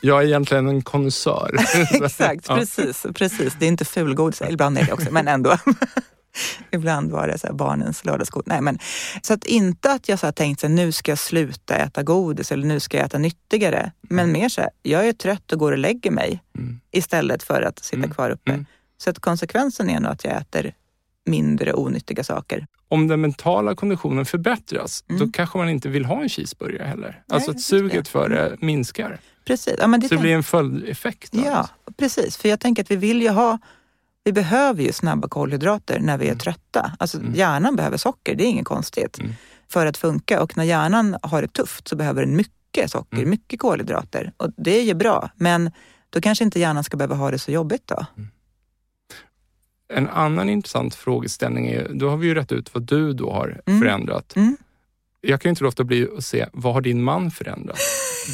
Jag 0.00 0.22
är 0.22 0.26
egentligen 0.26 0.68
en 0.68 0.82
konnässör. 0.82 1.50
Exakt, 2.04 2.46
Ja. 2.48 2.56
precis, 2.56 3.06
precis. 3.14 3.52
Det 3.58 3.64
är 3.64 3.68
inte 3.68 3.84
fulgodis, 3.84 4.42
ibland 4.50 4.78
är 4.78 4.84
det 4.84 4.92
också, 4.92 5.08
men 5.10 5.28
ändå. 5.28 5.56
ibland 6.70 7.10
var 7.10 7.28
det 7.28 7.38
så 7.38 7.54
barnens 7.54 8.04
lördagsgodis. 8.04 8.46
Nej, 8.46 8.60
men, 8.60 8.78
så 9.22 9.34
att 9.34 9.44
inte 9.44 9.90
att 9.92 10.08
jag 10.08 10.18
så 10.18 10.26
här 10.26 10.32
tänkt 10.32 10.60
så 10.60 10.66
här, 10.66 10.74
nu 10.74 10.92
ska 10.92 11.10
jag 11.10 11.18
sluta 11.18 11.76
äta 11.76 12.02
godis 12.02 12.52
eller 12.52 12.66
nu 12.66 12.80
ska 12.80 12.96
jag 12.96 13.06
äta 13.06 13.18
nyttigare. 13.18 13.92
Men 14.00 14.32
mer 14.32 14.48
så 14.48 14.60
här, 14.60 14.70
jag 14.82 15.08
är 15.08 15.12
trött 15.12 15.52
och 15.52 15.58
går 15.58 15.72
och 15.72 15.78
lägger 15.78 16.10
mig 16.10 16.42
Mm. 16.58 16.80
istället 16.92 17.42
för 17.42 17.62
att 17.62 17.84
sitta 17.84 17.96
Mm, 17.96 18.10
kvar 18.10 18.30
uppe. 18.30 18.64
Mm. 19.06 19.14
Så 19.14 19.18
att 19.18 19.18
konsekvensen 19.18 19.90
är 19.90 20.00
nog 20.00 20.12
att 20.12 20.24
jag 20.24 20.36
äter 20.36 20.74
mindre 21.26 21.72
onyttiga 21.74 22.24
saker. 22.24 22.66
Om 22.88 23.08
den 23.08 23.20
mentala 23.20 23.74
konditionen 23.74 24.24
förbättras, 24.26 25.04
Mm. 25.08 25.20
då 25.20 25.32
kanske 25.32 25.58
man 25.58 25.68
inte 25.68 25.88
vill 25.88 26.04
ha 26.04 26.22
en 26.22 26.28
cheeseburgare 26.28 26.88
heller. 26.88 27.22
alltså 27.28 27.50
att 27.50 27.60
suget 27.60 28.08
för 28.08 28.28
det 28.28 28.56
minskar. 28.60 29.18
Precis. 29.44 29.74
Ja, 29.78 29.86
det 29.86 30.08
Så 30.08 30.14
det 30.14 30.20
blir 30.20 30.34
en 30.34 30.42
följdeffekt. 30.42 31.32
då. 31.32 31.42
Ja, 31.44 31.68
precis. 31.96 32.36
För 32.36 32.48
jag 32.48 32.60
tänker 32.60 32.82
att 32.82 32.90
vi 32.90 32.96
vill 32.96 33.22
ju 33.22 33.28
ha 33.28 33.58
vi 34.24 34.32
behöver 34.32 34.82
ju 34.82 34.92
snabba 34.92 35.28
kolhydrater 35.28 36.00
när 36.00 36.18
vi 36.18 36.28
är 36.28 36.34
trötta. 36.34 36.92
Alltså 36.98 37.18
hjärnan 37.34 37.76
behöver 37.76 37.96
socker, 37.96 38.34
det 38.34 38.44
är 38.44 38.48
inget 38.48 38.64
konstigt. 38.66 39.18
Mm. 39.18 39.32
För 39.68 39.86
att 39.86 39.96
funka. 39.96 40.42
Och 40.42 40.56
när 40.56 40.64
hjärnan 40.64 41.16
har 41.22 41.42
det 41.42 41.48
tufft 41.52 41.88
så 41.88 41.96
behöver 41.96 42.22
den 42.26 42.36
mycket 42.36 42.90
socker, 42.90 43.16
Mm. 43.16 43.30
mycket 43.30 43.60
kolhydrater. 43.60 44.32
Och 44.36 44.50
det 44.56 44.78
är 44.78 44.82
ju 44.82 44.94
bra. 44.94 45.30
Men 45.36 45.70
då 46.10 46.20
kanske 46.20 46.44
inte 46.44 46.60
hjärnan 46.60 46.84
ska 46.84 46.96
behöva 46.96 47.14
ha 47.14 47.30
det 47.30 47.38
så 47.38 47.50
jobbigt 47.50 47.82
då. 47.86 48.06
En 49.94 50.08
annan 50.08 50.48
intressant 50.48 50.94
frågeställning 50.94 51.66
är, 51.68 51.88
då 51.94 52.08
har 52.10 52.16
vi 52.16 52.26
ju 52.26 52.34
rätt 52.34 52.52
ut 52.52 52.74
vad 52.74 52.82
du 52.82 53.12
då 53.12 53.32
har 53.32 53.60
Mm. 53.66 53.80
förändrat. 53.80 54.36
Mm. 54.36 54.56
Jag 55.20 55.40
kan 55.40 55.48
ju 55.48 55.50
inte 55.50 55.64
låta 55.64 55.84
bli 55.84 56.08
att 56.18 56.24
se, 56.24 56.46
vad 56.52 56.74
har 56.74 56.80
din 56.80 57.02
man 57.02 57.30
förändrat? 57.30 57.78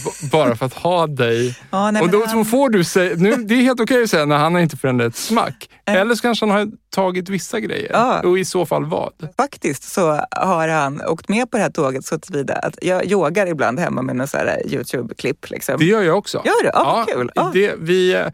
B- 0.05 0.29
Bara 0.33 0.57
för 0.57 0.67
att 0.67 0.75
ha 0.75 1.07
dig. 1.07 1.59
Ja, 1.71 1.91
nej, 1.91 2.03
och 2.03 2.11
då 2.11 2.25
han- 2.27 2.45
får 2.45 2.69
du 2.71 2.85
säga, 2.85 3.15
nu, 3.17 3.35
det 3.37 3.55
är 3.55 3.63
helt 3.63 3.81
okej 3.81 4.03
att 4.03 4.11
säga 4.11 4.25
när 4.27 4.37
han 4.39 4.55
har 4.55 4.61
inte 4.61 4.77
förändrat 4.77 5.09
ett 5.09 5.17
smack. 5.17 5.71
Eller 5.87 6.15
så 6.15 6.23
kanske 6.23 6.47
han 6.47 6.57
har 6.59 6.69
tagit 6.95 7.29
vissa 7.29 7.61
grejer. 7.61 7.91
Ja. 7.93 8.21
Och 8.21 8.39
i 8.39 8.45
så 8.45 8.67
fall 8.67 8.85
vad? 8.85 9.13
Faktiskt 9.37 9.83
så 9.93 10.25
har 10.31 10.69
han 10.69 11.03
åkt 11.07 11.29
med 11.29 11.51
på 11.51 11.57
det 11.57 11.63
här 11.63 11.71
tåget 11.71 12.05
så 12.05 12.19
tillvida 12.19 12.55
att 12.55 12.79
jag 12.83 13.05
yogar 13.07 13.47
ibland 13.47 13.79
hemma 13.81 14.03
med 14.03 14.31
så 14.31 14.37
här 14.37 14.63
Youtube-klipp. 14.67 15.51
Liksom. 15.51 15.77
Det 15.79 15.85
gör 15.85 16.03
jag 16.03 16.19
också. 16.19 16.43
Gör 16.45 16.63
du? 16.63 16.71
Ja, 16.73 17.05
kul. 17.15 17.31
Ja. 17.35 17.51
Det, 17.55 17.75
vi, 17.79 18.25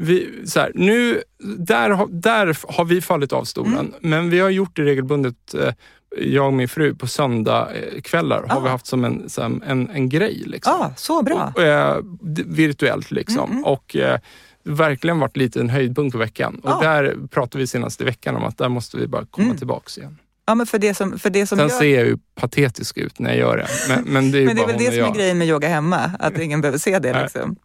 vi, 0.00 0.42
så 0.46 0.60
här, 0.60 0.72
nu, 0.74 1.22
där, 1.58 1.90
har- 1.90 2.08
där 2.10 2.56
har 2.76 2.84
vi 2.84 3.00
fallit 3.00 3.32
av 3.32 3.44
stolen, 3.44 3.78
Mm. 3.78 3.92
men 4.00 4.30
vi 4.30 4.38
har 4.40 4.50
gjort 4.50 4.76
det 4.76 4.82
regelbundet. 4.82 5.54
eh, 5.54 5.72
Jag 6.18 6.46
och 6.46 6.52
min 6.52 6.68
fru 6.68 6.94
på 6.94 7.06
söndagkvällar 7.06 8.44
har 8.48 8.56
Ah. 8.56 8.60
vi 8.60 8.68
haft 8.68 8.86
som 8.86 9.04
en, 9.04 9.30
som 9.30 9.62
en, 9.66 9.90
en 9.90 10.08
grej. 10.08 10.42
Liksom. 10.46 10.72
Ja, 10.80 10.92
så 10.96 11.22
bra. 11.22 11.52
Och, 11.56 11.62
eh, 11.62 11.98
virtuellt 12.46 13.10
liksom. 13.10 13.50
Mm, 13.50 13.64
Och 13.64 13.96
eh, 13.96 14.18
verkligen 14.64 15.18
varit 15.18 15.36
lite 15.36 15.60
en 15.60 15.68
höjdpunkt 15.70 16.12
på 16.12 16.18
veckan. 16.18 16.60
Och 16.62 16.70
Ja. 16.70 16.80
där 16.90 17.16
pratade 17.30 17.58
vi 17.58 17.66
senast 17.66 18.00
i 18.00 18.04
veckan 18.04 18.36
om 18.36 18.44
att 18.44 18.58
där 18.58 18.68
måste 18.68 18.96
vi 18.96 19.06
bara 19.06 19.26
komma 19.26 19.44
Mm. 19.46 19.56
tillbaks 19.58 19.98
igen. 19.98 20.18
Ja, 20.46 20.54
men 20.54 20.66
för 20.66 20.78
det 20.78 20.94
som, 20.94 21.18
för 21.18 21.30
det 21.30 21.46
som 21.46 21.58
Sen 21.58 21.68
jag... 21.68 21.78
ser 21.78 21.96
jag 21.96 22.06
ju 22.06 22.18
patetisk 22.34 22.96
ut 22.98 23.18
när 23.18 23.30
jag 23.30 23.38
gör 23.38 23.56
det. 23.56 23.66
Men, 23.88 24.04
men 24.04 24.30
det 24.32 24.38
är 24.38 24.46
Men 24.46 24.56
det 24.56 24.62
är 24.62 24.66
väl 24.66 24.76
det 24.78 24.92
som 24.92 25.04
är 25.04 25.14
grejen 25.14 25.38
med 25.38 25.48
yoga 25.48 25.68
hemma, 25.68 25.98
att 26.18 26.38
ingen 26.38 26.60
behöver 26.60 26.78
se 26.78 26.98
det. 26.98 27.22
Liksom. 27.22 27.56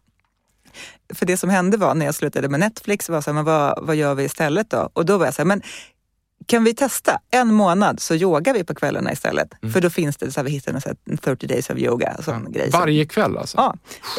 För 1.14 1.26
det 1.26 1.36
som 1.36 1.50
hände 1.50 1.76
var 1.76 1.94
när 1.94 2.06
jag 2.06 2.14
slutade 2.14 2.48
med 2.48 2.60
Netflix, 2.60 3.08
var 3.08 3.20
så 3.20 3.30
här, 3.30 3.34
men 3.34 3.44
vad, 3.44 3.86
vad 3.86 3.96
gör 3.96 4.14
vi 4.14 4.24
istället 4.24 4.70
då? 4.70 4.90
Och 4.92 5.06
då 5.06 5.18
var 5.18 5.24
jag 5.24 5.34
så 5.34 5.42
här, 5.42 5.46
men 5.46 5.62
kan 6.46 6.64
vi 6.64 6.74
testa? 6.74 7.18
En 7.30 7.54
månad 7.54 8.00
så 8.00 8.14
yogar 8.14 8.54
vi 8.54 8.64
på 8.64 8.74
kvällarna 8.74 9.12
istället. 9.12 9.48
För 9.72 9.80
då 9.80 9.90
finns 9.90 10.16
det, 10.16 10.32
så 10.32 10.40
här, 10.40 10.44
vi 10.44 10.50
hittade 10.50 10.80
här 10.84 11.16
30 11.16 11.46
days 11.46 11.70
of 11.70 11.78
yoga. 11.78 12.16
Sån 12.22 12.52
grej. 12.52 12.70
Så- 12.72 12.78
Varje 12.78 13.06
kväll 13.06 13.38
alltså? 13.38 13.56
Ja, 13.56 13.74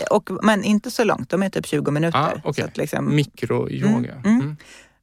och, 0.10 0.30
men 0.44 0.64
inte 0.64 0.92
så 0.92 1.04
långt, 1.04 1.30
de 1.30 1.44
är 1.44 1.50
typ 1.50 1.66
20 1.66 1.92
minuter. 1.92 2.42
Ah, 2.44 2.54
så 2.54 2.64
att 2.66 2.78
liksom, 2.78 3.16
Mikroyoga. 3.16 4.14
Mm, 4.14 4.26
mm. 4.26 4.42
Mm. 4.42 4.56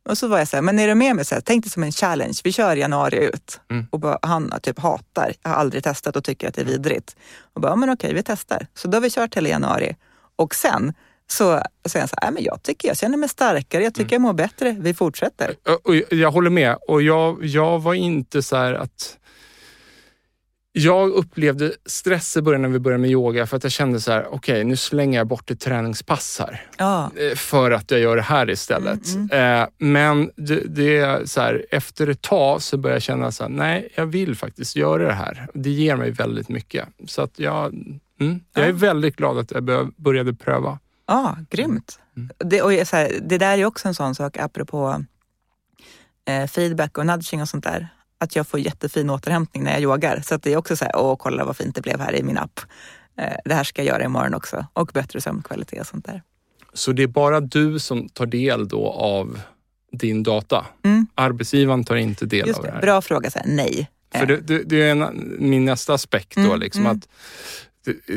och 0.08 0.18
så 0.18 0.28
var 0.28 0.38
jag 0.38 0.48
så 0.48 0.56
här, 0.56 0.62
men 0.62 0.78
är 0.78 0.88
du 0.88 0.94
med 0.94 1.16
mig? 1.16 1.24
Så 1.24 1.34
här, 1.34 1.42
tänk 1.42 1.64
det 1.64 1.70
som 1.70 1.82
en 1.82 1.92
challenge. 1.92 2.34
Vi 2.44 2.52
kör 2.52 2.76
januari 2.76 3.24
ut. 3.26 3.60
Mm. 3.70 3.86
Och 3.90 4.00
bara, 4.00 4.18
han 4.22 4.52
typ 4.62 4.78
hatar, 4.78 5.32
jag 5.42 5.50
har 5.50 5.56
aldrig 5.56 5.84
testat 5.84 6.16
och 6.16 6.24
tycker 6.24 6.48
att 6.48 6.54
det 6.54 6.60
är 6.60 6.64
vidrigt. 6.64 7.16
Och 7.54 7.60
bara, 7.60 7.72
ja, 7.72 7.76
men 7.76 7.90
okej, 7.90 8.14
vi 8.14 8.22
testar. 8.22 8.66
Så 8.74 8.88
då 8.88 8.96
har 8.96 9.02
vi 9.02 9.10
kört 9.10 9.36
hela 9.36 9.48
januari. 9.48 9.96
Och 10.36 10.54
sen 10.54 10.92
så 11.30 11.62
säger 11.88 12.00
han 12.00 12.08
så 12.08 12.14
här, 12.20 12.30
"Nej, 12.30 12.32
men 12.34 12.42
jag 12.42 12.62
tycker 12.62 12.88
jag 12.88 12.96
känner 12.98 13.16
mig 13.18 13.28
starkare, 13.28 13.82
jag 13.84 13.94
tycker 13.94 14.14
jag 14.14 14.20
mår 14.22 14.32
bättre. 14.32 14.76
Vi 14.80 14.94
fortsätter. 14.94 15.54
Och 15.84 15.96
jag- 15.96 16.12
jag 16.12 16.30
håller 16.30 16.50
med. 16.50 16.76
Och 16.88 17.02
jag, 17.02 17.44
jag 17.44 17.82
var 17.82 17.94
inte 17.94 18.42
så 18.42 18.56
här 18.56 18.74
att... 18.74 19.16
Jag 20.72 21.10
upplevde 21.10 21.72
stress 21.86 22.36
i 22.36 22.42
början 22.42 22.62
när 22.62 22.68
vi 22.68 22.78
började 22.78 23.00
med 23.00 23.10
yoga 23.10 23.46
för 23.46 23.56
att 23.56 23.62
jag 23.62 23.72
kände 23.72 24.00
så 24.00 24.12
här, 24.12 24.26
okej 24.34 24.64
nu 24.64 24.76
slänger 24.76 25.18
jag 25.18 25.26
bort 25.26 25.50
ett 25.50 25.60
träningspass 25.60 26.38
här. 26.40 26.66
Ja, 26.78 27.10
eh, 27.16 27.36
För 27.36 27.70
att 27.70 27.90
jag 27.90 28.00
gör 28.00 28.16
det 28.16 28.22
här 28.22 28.50
istället. 28.50 29.06
Mm, 29.14 29.60
Eh, 29.62 29.68
men 29.78 30.30
det, 30.36 30.60
det 30.66 30.96
är 30.98 31.24
så 31.24 31.40
här, 31.40 31.66
efter 31.70 32.06
ett 32.06 32.22
tag 32.22 32.62
så 32.62 32.76
började 32.76 32.94
jag 32.96 33.02
känna 33.02 33.32
så 33.32 33.42
här, 33.42 33.50
nej 33.50 33.88
jag 33.94 34.06
vill 34.06 34.36
faktiskt 34.36 34.76
göra 34.76 35.06
det 35.06 35.12
här. 35.12 35.46
Det 35.54 35.70
ger 35.70 35.96
mig 35.96 36.10
väldigt 36.10 36.48
mycket. 36.48 36.88
Så 37.06 37.22
att 37.22 37.38
jag, 37.38 37.74
mm, 38.20 38.40
jag 38.54 38.68
är 38.68 38.72
väldigt 38.72 39.16
glad 39.16 39.38
att 39.38 39.50
jag 39.50 39.62
bör- 39.62 39.90
började 39.96 40.34
pröva. 40.34 40.78
Ja 41.10 41.36
grymt. 41.50 41.98
Mm. 42.16 42.30
Det, 42.38 42.62
och 42.62 42.72
här, 42.72 43.18
det 43.22 43.38
där 43.38 43.58
är 43.58 43.64
också 43.64 43.88
en 43.88 43.94
sån 43.94 44.14
sak 44.14 44.36
apropå 44.36 45.04
eh, 46.28 46.46
feedback 46.46 46.98
och 46.98 47.06
nudging 47.06 47.42
och 47.42 47.48
sånt 47.48 47.64
där. 47.64 47.88
Att 48.18 48.36
jag 48.36 48.46
får 48.46 48.60
jättefin 48.60 49.10
återhämtning 49.10 49.64
när 49.64 49.72
jag 49.72 49.82
yogar. 49.82 50.22
Så 50.26 50.34
att 50.34 50.42
det 50.42 50.52
är 50.52 50.56
också 50.56 50.76
så 50.76 50.84
här, 50.84 50.96
åh 50.96 51.16
kolla 51.16 51.44
vad 51.44 51.56
fint 51.56 51.74
det 51.74 51.82
blev 51.82 52.00
här 52.00 52.14
i 52.14 52.22
min 52.22 52.38
app. 52.38 52.60
Eh, 53.18 53.36
det 53.44 53.54
här 53.54 53.64
ska 53.64 53.82
jag 53.84 53.94
göra 53.94 54.04
imorgon 54.04 54.34
också. 54.34 54.66
Och 54.72 54.90
bättre 54.94 55.20
sömnkvalitet 55.20 55.80
och 55.80 55.86
sånt 55.86 56.04
där. 56.04 56.22
Så 56.72 56.92
det 56.92 57.02
är 57.02 57.06
bara 57.06 57.40
du 57.40 57.78
som 57.78 58.08
tar 58.08 58.26
del 58.26 58.68
då 58.68 58.88
av 58.90 59.40
din 59.92 60.22
data? 60.22 60.66
Mm. 60.84 61.06
Arbetsgivaren 61.14 61.84
tar 61.84 61.96
inte 61.96 62.26
del 62.26 62.46
Just 62.46 62.58
av 62.58 62.64
det 62.64 62.70
det, 62.70 62.74
här? 62.74 62.82
bra 62.82 63.02
fråga. 63.02 63.30
Så 63.30 63.38
här, 63.38 63.46
nej. 63.48 63.90
För 64.14 64.26
det, 64.26 64.36
det, 64.36 64.62
det 64.62 64.82
är 64.82 64.90
en, 64.90 65.36
min 65.38 65.64
nästa 65.64 65.94
aspekt 65.94 66.36
då, 66.36 66.42
Mm, 66.42 66.60
liksom 66.60 66.80
mm. 66.80 66.96
att 66.96 67.08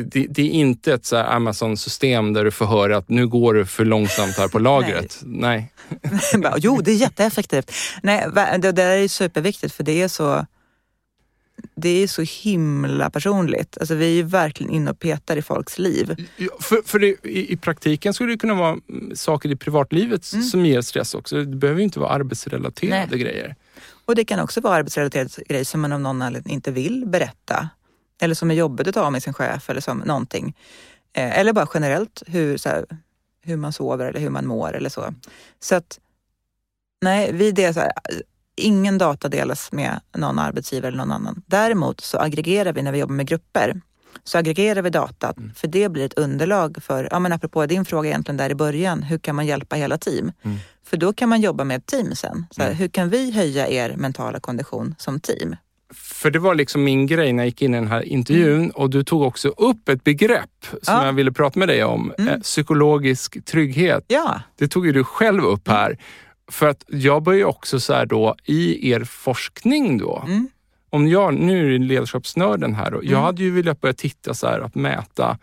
det, 0.04 0.26
det, 0.30 0.42
är 0.42 0.50
inte 0.50 0.92
ett 0.94 1.12
Amazon-system 1.12 2.32
där 2.32 2.44
du 2.44 2.50
får 2.50 2.66
höra 2.66 2.96
att 2.96 3.08
nu 3.08 3.26
går 3.28 3.54
det 3.54 3.66
för 3.66 3.84
långsamt 3.84 4.36
här 4.36 4.48
på 4.48 4.58
lagret. 4.70 5.20
Nej. 5.22 5.72
Bara, 6.38 6.54
jo, 6.58 6.80
det 6.84 6.90
är 6.90 6.96
jätteeffektivt. 6.96 7.72
Nej, 8.02 8.28
det, 8.58 8.72
där 8.72 8.96
är 8.96 9.08
superviktigt 9.08 9.74
för 9.74 9.84
det 9.84 10.02
är 10.02 10.08
så 10.08 10.46
det 11.74 11.88
är 12.02 12.06
så 12.06 12.22
himla 12.22 13.10
personligt. 13.10 13.78
Alltså, 13.78 13.94
vi 13.94 14.06
är 14.06 14.10
ju 14.10 14.22
verkligen 14.22 14.72
inne 14.72 14.90
och 14.90 14.98
petar 14.98 15.36
i 15.36 15.42
folks 15.42 15.78
liv. 15.78 16.26
Ja, 16.36 16.48
För, 16.60 16.82
för 16.84 16.98
det, 16.98 17.06
i, 17.22 17.52
I 17.52 17.56
praktiken 17.56 18.14
skulle 18.14 18.32
det 18.32 18.38
kunna 18.38 18.54
vara 18.54 18.76
saker 19.14 19.48
i 19.50 19.56
privatlivet 19.56 20.32
Mm. 20.32 20.44
som 20.44 20.66
ger 20.66 20.80
stress 20.80 21.14
också. 21.14 21.36
Det 21.36 21.56
behöver 21.56 21.78
ju 21.80 21.84
inte 21.84 22.00
vara 22.00 22.10
arbetsrelaterade 22.10 23.18
grejer. 23.18 23.56
Och 24.04 24.14
det 24.14 24.24
kan 24.24 24.40
också 24.40 24.60
vara 24.60 24.74
arbetsrelaterade 24.74 25.30
grejer 25.48 25.64
som 25.64 25.80
man 25.80 25.92
av 25.92 26.00
någon 26.00 26.22
anledning 26.22 26.54
inte 26.54 26.70
vill 26.70 27.06
berätta. 27.06 27.68
Eller 28.20 28.34
som 28.34 28.50
är 28.50 28.54
jobbigt 28.54 28.88
att 28.88 28.94
ta 28.94 29.10
med 29.10 29.22
sin 29.22 29.34
chef 29.34 29.70
eller 29.70 29.80
som 29.80 29.98
någonting. 29.98 30.56
Eh, 31.12 31.38
eller 31.38 31.52
bara 31.52 31.68
generellt 31.74 32.22
hur, 32.26 32.56
så 32.56 32.68
här, 32.68 32.84
hur 33.42 33.56
man 33.56 33.72
sover 33.72 34.06
eller 34.06 34.20
hur 34.20 34.30
man 34.30 34.46
mår 34.46 34.76
eller 34.76 34.90
så. 34.90 35.14
Så 35.60 35.74
att, 35.74 35.98
nej, 37.02 37.32
vi 37.32 37.52
det 37.52 37.74
så 37.74 37.80
här, 37.80 37.92
ingen 38.56 38.98
data 38.98 39.28
delas 39.28 39.72
med 39.72 40.00
någon 40.16 40.38
arbetsgivare 40.38 40.88
eller 40.88 40.98
någon 40.98 41.12
annan. 41.12 41.42
Däremot 41.46 42.00
så 42.00 42.18
aggregerar 42.18 42.72
vi 42.72 42.82
när 42.82 42.92
vi 42.92 42.98
jobbar 42.98 43.14
med 43.14 43.26
grupper. 43.26 43.80
Så 44.24 44.38
aggregerar 44.38 44.82
vi 44.82 44.90
datat, 44.90 45.36
för 45.54 45.68
det 45.68 45.88
blir 45.88 46.06
ett 46.06 46.18
underlag 46.18 46.76
för, 46.82 47.08
ja 47.10 47.18
men 47.18 47.32
apropå 47.32 47.66
din 47.66 47.84
fråga 47.84 48.08
egentligen 48.08 48.36
där 48.36 48.50
i 48.50 48.54
början, 48.54 49.02
hur 49.02 49.18
kan 49.18 49.36
man 49.36 49.46
hjälpa 49.46 49.76
hela 49.76 49.98
team? 49.98 50.32
Mm. 50.42 50.58
För 50.84 50.96
då 50.96 51.12
kan 51.12 51.28
man 51.28 51.40
jobba 51.40 51.64
med 51.64 51.76
ett 51.76 51.86
team 51.86 52.14
sen. 52.14 52.46
Så 52.50 52.62
här, 52.62 52.68
Mm. 52.68 52.78
Hur 52.78 52.88
kan 52.88 53.10
vi 53.10 53.30
höja 53.30 53.68
er 53.68 53.96
mentala 53.96 54.40
kondition 54.40 54.94
som 54.98 55.20
team? 55.20 55.56
För 55.96 56.30
det 56.30 56.38
var 56.38 56.54
liksom 56.54 56.84
min 56.84 57.06
grej 57.06 57.32
när 57.32 57.42
jag 57.42 57.48
gick 57.48 57.62
in 57.62 57.74
i 57.74 57.76
den 57.76 57.86
här 57.88 58.02
intervjun 58.02 58.70
och 58.70 58.90
du 58.90 59.04
tog 59.04 59.22
också 59.22 59.48
upp 59.48 59.88
ett 59.88 60.04
begrepp 60.04 60.50
som 60.82 60.94
Ja. 60.94 61.06
jag 61.06 61.12
ville 61.12 61.32
prata 61.32 61.58
med 61.58 61.68
dig 61.68 61.84
om. 61.84 62.12
Mm. 62.18 62.34
Eh, 62.34 62.40
psykologisk 62.40 63.44
trygghet. 63.44 64.04
Ja, 64.08 64.40
Det 64.58 64.68
tog 64.68 64.86
ju 64.86 64.92
du 64.92 65.04
själv 65.04 65.44
upp 65.44 65.68
här. 65.68 65.98
För 66.50 66.66
att 66.68 66.84
jag 66.88 67.22
börjar 67.22 67.38
ju 67.38 67.44
också 67.44 67.80
så 67.80 67.92
här 67.94 68.06
då 68.06 68.34
i 68.44 68.90
er 68.90 69.04
forskning 69.04 69.98
då. 69.98 70.22
Mm. 70.26 70.48
Om 70.90 71.08
jag, 71.08 71.34
nu 71.34 71.74
är 71.74 71.78
ledarskapsnörden 71.78 72.74
här 72.74 72.90
då. 72.90 72.96
Jag 72.96 73.06
Mm. 73.12 73.22
hade 73.22 73.42
ju 73.42 73.50
velat 73.50 73.80
börja 73.80 73.92
titta 73.94 74.34
så 74.34 74.46
här 74.46 74.60
att 74.60 74.74
mäta 74.74 75.38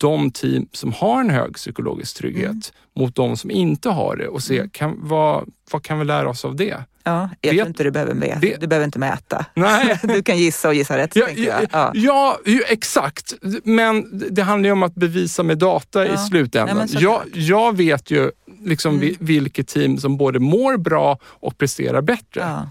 de 0.00 0.30
team 0.30 0.68
som 0.72 0.92
har 0.92 1.20
en 1.20 1.30
hög 1.30 1.54
psykologisk 1.54 2.16
trygghet 2.16 2.50
Mm. 2.50 2.60
mot 2.96 3.14
de 3.14 3.36
som 3.36 3.50
inte 3.50 3.88
har 3.90 4.16
det 4.16 4.28
och 4.28 4.42
se 4.42 4.68
kan, 4.72 4.94
vad, 4.98 5.48
vad 5.70 5.82
kan 5.82 5.98
vi 5.98 6.04
lära 6.04 6.28
oss 6.28 6.44
av 6.44 6.56
det? 6.56 6.76
Ja 7.06 7.30
jag 7.40 7.50
Vet- 7.52 7.58
tror 7.58 7.68
inte 7.68 7.84
du 7.84 7.90
behöver 7.90 8.14
veta. 8.14 8.38
vet- 8.38 8.60
Du 8.60 8.66
behöver 8.66 8.84
inte 8.84 8.98
mäta. 8.98 9.46
Nej. 9.54 9.98
Du 10.02 10.22
kan 10.22 10.38
gissa 10.38 10.68
och 10.68 10.74
gissa 10.74 10.96
rätt, 10.96 11.16
Ja, 11.16 11.26
ja, 11.36 11.54
jag. 11.72 11.90
Ja. 11.94 12.38
ja, 12.44 12.60
exakt. 12.68 13.34
Men 13.64 14.22
det 14.30 14.42
handlar 14.42 14.68
ju 14.68 14.72
om 14.72 14.82
att 14.82 14.94
bevisa 14.94 15.42
med 15.42 15.58
data 15.58 16.06
i 16.06 16.16
slutändan. 16.18 16.76
Nej, 16.76 17.02
jag, 17.02 17.22
jag 17.32 17.76
vet 17.76 18.10
ju 18.10 18.30
liksom 18.64 18.94
mm. 18.94 19.14
vilket 19.20 19.68
team 19.68 19.98
som 19.98 20.16
både 20.16 20.38
mår 20.38 20.76
bra 20.76 21.18
och 21.24 21.58
presterar 21.58 22.02
bättre. 22.02 22.68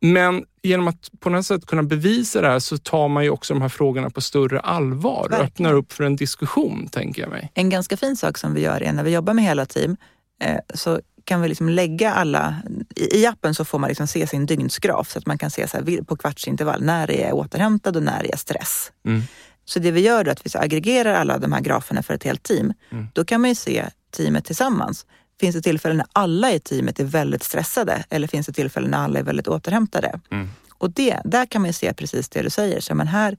Men 0.00 0.44
genom 0.62 0.88
att 0.88 1.10
på 1.20 1.30
något 1.30 1.46
sätt 1.46 1.66
kunna 1.66 1.82
bevisa 1.82 2.40
det 2.40 2.48
här 2.48 2.58
så 2.58 2.78
tar 2.78 3.08
man 3.08 3.24
ju 3.24 3.30
också 3.30 3.54
de 3.54 3.62
här 3.62 3.68
frågorna 3.68 4.10
på 4.10 4.20
större 4.20 4.60
allvar 4.60 5.20
Verkligen. 5.22 5.40
och 5.40 5.46
öppnar 5.46 5.72
upp 5.72 5.92
för 5.92 6.04
en 6.04 6.16
diskussion, 6.16 6.88
tänker 6.88 7.22
jag 7.22 7.30
mig. 7.30 7.50
En 7.54 7.70
ganska 7.70 7.96
fin 7.96 8.16
sak 8.16 8.38
som 8.38 8.54
vi 8.54 8.60
gör 8.60 8.82
är 8.82 8.92
när 8.92 9.04
vi 9.04 9.10
jobbar 9.10 9.34
med 9.34 9.44
hela 9.44 9.66
team 9.66 9.96
eh, 10.42 10.56
så 10.74 11.00
kan 11.24 11.40
vi 11.40 11.48
liksom 11.48 11.68
lägga 11.68 12.12
alla... 12.12 12.62
I 12.96 13.26
appen 13.26 13.54
så 13.54 13.64
får 13.64 13.78
man 13.78 13.88
liksom 13.88 14.06
se 14.06 14.26
sin 14.26 14.46
dygnsgraf 14.46 15.10
så 15.10 15.18
att 15.18 15.26
man 15.26 15.38
kan 15.38 15.50
se 15.50 15.68
så 15.68 15.76
här, 15.76 16.04
på 16.04 16.16
kvartsintervall 16.16 16.82
när 16.82 17.10
är 17.10 17.28
jag 17.28 17.34
återhämtad 17.34 17.96
och 17.96 18.02
när 18.02 18.20
är 18.20 18.28
jag 18.30 18.38
stress. 18.38 18.92
Mm. 19.06 19.22
Så 19.64 19.78
det 19.78 19.90
vi 19.90 20.00
gör 20.00 20.24
är 20.24 20.28
att 20.28 20.46
vi 20.46 20.50
så 20.50 20.58
aggregerar 20.58 21.14
alla 21.14 21.38
de 21.38 21.52
här 21.52 21.60
graferna 21.60 22.02
för 22.02 22.14
ett 22.14 22.24
helt 22.24 22.42
team. 22.42 22.72
Mm. 22.92 23.08
Då 23.12 23.24
kan 23.24 23.40
man 23.40 23.50
ju 23.50 23.54
se 23.54 23.84
teamet 24.16 24.44
tillsammans. 24.44 25.06
Finns 25.40 25.56
det 25.56 25.62
tillfällen 25.62 25.96
när 25.96 26.06
alla 26.12 26.52
i 26.52 26.60
teamet 26.60 27.00
är 27.00 27.04
väldigt 27.04 27.42
stressade 27.42 28.04
eller 28.10 28.28
finns 28.28 28.46
det 28.46 28.52
tillfällen 28.52 28.90
när 28.90 28.98
alla 28.98 29.18
är 29.18 29.22
väldigt 29.22 29.48
återhämtade? 29.48 30.20
Mm. 30.30 30.48
Och 30.78 30.90
det, 30.90 31.20
där 31.24 31.46
kan 31.46 31.62
man 31.62 31.68
ju 31.68 31.72
se 31.72 31.92
precis 31.92 32.28
det 32.28 32.42
du 32.42 32.50
säger. 32.50 32.80
Så, 32.80 32.94
men 32.94 33.06
här, 33.06 33.36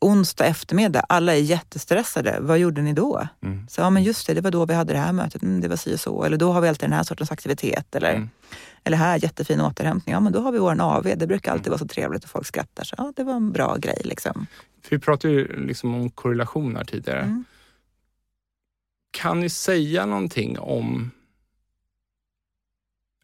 onsdag 0.00 0.44
eftermiddag, 0.46 1.00
alla 1.00 1.34
är 1.34 1.40
jättestressade. 1.40 2.38
Vad 2.40 2.58
gjorde 2.58 2.82
ni 2.82 2.92
då? 2.92 3.28
Mm. 3.42 3.68
Så, 3.68 3.80
ja, 3.80 3.90
men 3.90 4.02
just 4.02 4.26
det, 4.26 4.34
det 4.34 4.40
var 4.40 4.50
då 4.50 4.66
vi 4.66 4.74
hade 4.74 4.92
det 4.92 4.98
här 4.98 5.12
mötet. 5.12 5.42
Mm, 5.42 5.60
det 5.60 5.68
var 5.68 5.76
si 5.76 5.94
och 5.94 6.00
så. 6.00 6.24
Eller 6.24 6.36
då 6.36 6.52
har 6.52 6.60
vi 6.60 6.68
alltid 6.68 6.88
den 6.88 6.96
här 6.96 7.02
sortens 7.02 7.30
aktivitet. 7.30 7.94
Eller, 7.94 8.14
mm. 8.14 8.30
eller 8.84 8.96
här, 8.96 9.22
jättefin 9.22 9.60
återhämtning. 9.60 10.12
Ja, 10.12 10.20
men 10.20 10.32
då 10.32 10.40
har 10.40 10.52
vi 10.52 10.58
vår 10.58 10.80
AV. 10.80 11.12
Det 11.16 11.26
brukar 11.26 11.52
alltid 11.52 11.68
vara 11.68 11.78
så 11.78 11.88
trevligt 11.88 12.24
och 12.24 12.30
folk 12.30 12.46
skrattar. 12.46 12.84
Så 12.84 12.94
ja, 12.98 13.12
det 13.16 13.24
var 13.24 13.34
en 13.34 13.52
bra 13.52 13.76
grej. 13.76 14.00
Liksom. 14.04 14.46
Vi 14.88 14.98
pratade 14.98 15.34
ju 15.34 15.66
liksom 15.66 15.94
om 15.94 16.10
korrelationer 16.10 16.84
tidigare. 16.84 17.22
Mm. 17.22 17.44
Kan 19.10 19.40
ni 19.40 19.48
säga 19.48 20.06
någonting 20.06 20.58
om 20.58 21.10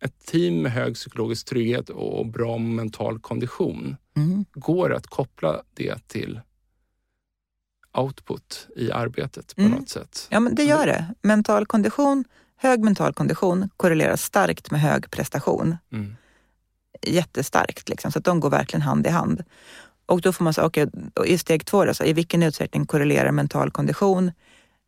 ett 0.00 0.26
team 0.26 0.62
med 0.62 0.72
hög 0.72 0.94
psykologisk 0.94 1.46
trygghet 1.46 1.88
och 1.88 2.26
bra 2.26 2.58
mental 2.58 3.18
kondition? 3.18 3.96
Mm. 4.16 4.44
Går 4.54 4.88
det 4.88 4.96
att 4.96 5.06
koppla 5.06 5.62
det 5.74 6.08
till 6.08 6.40
output 7.98 8.68
i 8.76 8.90
arbetet 8.92 9.56
på 9.56 9.60
mm. 9.60 9.72
något 9.72 9.88
sätt? 9.88 10.26
Ja, 10.30 10.40
men 10.40 10.54
det 10.54 10.64
gör 10.64 10.86
det. 10.86 11.14
Mental 11.22 11.66
kondition, 11.66 12.24
hög 12.56 12.80
mental 12.80 13.12
kondition 13.12 13.70
korrelerar 13.76 14.16
starkt 14.16 14.70
med 14.70 14.80
hög 14.80 15.10
prestation. 15.10 15.76
Mm. 15.92 16.16
Jättestarkt, 17.02 17.88
liksom, 17.88 18.12
så 18.12 18.18
att 18.18 18.24
de 18.24 18.40
går 18.40 18.50
verkligen 18.50 18.82
hand 18.82 19.06
i 19.06 19.10
hand. 19.10 19.44
Och 20.06 20.20
då 20.20 20.32
får 20.32 20.44
man 20.44 20.54
säga, 20.54 20.66
okay, 20.66 20.86
i 21.26 21.38
steg 21.38 21.66
två, 21.66 21.84
då, 21.84 21.94
så 21.94 22.04
i 22.04 22.12
vilken 22.12 22.42
utsträckning 22.42 22.86
korrelerar 22.86 23.32
mental 23.32 23.70
kondition 23.70 24.32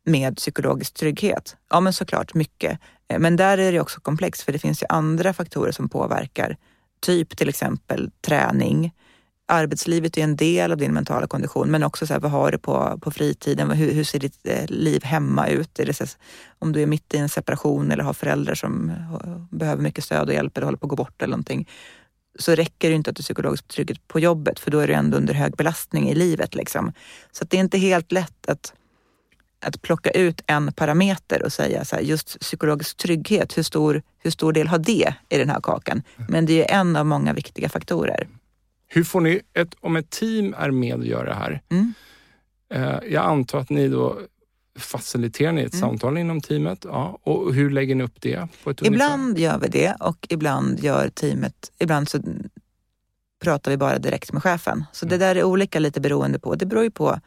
med 0.05 0.37
psykologisk 0.37 0.93
trygghet? 0.93 1.57
Ja, 1.69 1.79
men 1.79 1.93
såklart 1.93 2.33
mycket. 2.33 2.79
Eh, 3.07 3.19
men 3.19 3.35
där 3.35 3.57
är 3.57 3.71
det 3.71 3.79
också 3.79 4.01
komplext, 4.01 4.41
för 4.41 4.51
det 4.51 4.59
finns 4.59 4.83
ju 4.83 4.85
andra 4.89 5.33
faktorer 5.33 5.71
som 5.71 5.89
påverkar. 5.89 6.57
Typ 6.99 7.37
till 7.37 7.49
exempel 7.49 8.11
träning, 8.21 8.93
arbetslivet 9.49 10.17
är 10.17 10.21
en 10.21 10.35
del 10.35 10.71
av 10.71 10.77
din 10.77 10.93
mentala 10.93 11.27
kondition, 11.27 11.71
men 11.71 11.83
också 11.83 12.07
så 12.07 12.13
här, 12.13 12.19
vad 12.19 12.31
har 12.31 12.51
du 12.51 12.57
på, 12.57 12.99
på 13.01 13.11
fritiden? 13.11 13.71
Hur, 13.71 13.93
hur 13.93 14.03
ser 14.03 14.19
ditt 14.19 14.39
eh, 14.43 14.65
liv 14.67 15.03
hemma 15.03 15.47
ut? 15.47 15.79
Är 15.79 15.85
det 15.85 15.93
så, 15.93 16.05
om 16.59 16.71
du 16.71 16.81
är 16.81 16.85
mitt 16.85 17.13
i 17.13 17.17
en 17.17 17.29
separation 17.29 17.91
eller 17.91 18.03
har 18.03 18.13
föräldrar 18.13 18.55
som 18.55 18.91
behöver 19.51 19.81
mycket 19.81 20.03
stöd 20.03 20.27
och 20.27 20.33
hjälp 20.33 20.57
eller 20.57 20.65
håller 20.65 20.77
på 20.77 20.85
att 20.85 20.89
gå 20.89 20.95
bort 20.95 21.21
eller 21.21 21.31
någonting, 21.31 21.67
så 22.39 22.55
räcker 22.55 22.89
det 22.89 22.95
inte 22.95 23.09
att 23.09 23.15
du 23.15 23.21
är 23.21 23.23
psykologiskt 23.23 23.67
trygghet 23.67 24.07
på 24.07 24.19
jobbet, 24.19 24.59
för 24.59 24.71
då 24.71 24.79
är 24.79 24.87
du 24.87 24.93
ändå 24.93 25.17
under 25.17 25.33
hög 25.33 25.55
belastning 25.55 26.09
i 26.09 26.15
livet. 26.15 26.55
Liksom. 26.55 26.93
Så 27.31 27.45
det 27.45 27.57
är 27.57 27.61
inte 27.61 27.77
helt 27.77 28.11
lätt 28.11 28.49
att, 28.49 28.73
att 29.65 29.81
plocka 29.81 30.09
ut 30.09 30.41
en 30.47 30.73
parameter 30.73 31.43
och 31.43 31.53
säga 31.53 31.85
så 31.85 31.95
här, 31.95 32.03
just 32.03 32.39
psykologisk 32.39 32.97
trygghet, 32.97 33.57
hur 33.57 33.63
stor, 33.63 34.01
hur 34.19 34.31
stor 34.31 34.53
del 34.53 34.67
har 34.67 34.79
det 34.79 35.13
i 35.29 35.37
den 35.37 35.49
här 35.49 35.61
kakan? 35.61 36.03
Men 36.29 36.45
det 36.45 36.71
är 36.71 36.79
en 36.79 36.95
av 36.95 37.05
många 37.05 37.33
viktiga 37.33 37.69
faktorer. 37.69 38.27
Hur 38.91 39.03
får 39.03 39.21
ni, 39.21 39.41
ett, 39.53 39.75
om 39.79 39.95
ett 39.95 40.09
team 40.09 40.55
är 40.57 40.71
med 40.71 40.95
och 40.95 41.05
gör 41.05 41.25
det 41.25 41.33
här, 41.33 41.61
mm. 41.69 41.93
eh, 42.73 42.99
jag 43.09 43.25
antar 43.25 43.59
att 43.59 43.69
ni 43.69 43.87
då 43.87 44.19
faciliterar 44.79 45.51
ni 45.51 45.61
ett 45.61 45.73
mm. 45.73 45.81
samtal 45.81 46.17
inom 46.17 46.41
teamet? 46.41 46.79
Ja. 46.83 47.19
Och 47.23 47.53
hur 47.53 47.69
lägger 47.69 47.95
ni 47.95 48.03
upp 48.03 48.21
det? 48.21 48.47
På 48.63 48.69
ett 48.69 48.81
ibland 48.81 49.23
ungefär? 49.23 49.43
gör 49.43 49.59
vi 49.59 49.67
det 49.67 49.95
och 49.99 50.27
ibland 50.29 50.79
gör 50.79 51.09
teamet, 51.09 51.71
ibland 51.79 52.09
så 52.09 52.19
pratar 53.39 53.71
vi 53.71 53.77
bara 53.77 53.99
direkt 53.99 54.33
med 54.33 54.43
chefen. 54.43 54.85
Så 54.91 55.05
mm. 55.05 55.19
det 55.19 55.25
där 55.25 55.35
är 55.35 55.43
olika 55.43 55.79
lite 55.79 56.01
beroende 56.01 56.39
på, 56.39 56.55
det 56.55 56.65
beror 56.65 56.83
ju 56.83 56.91
på 56.91 57.19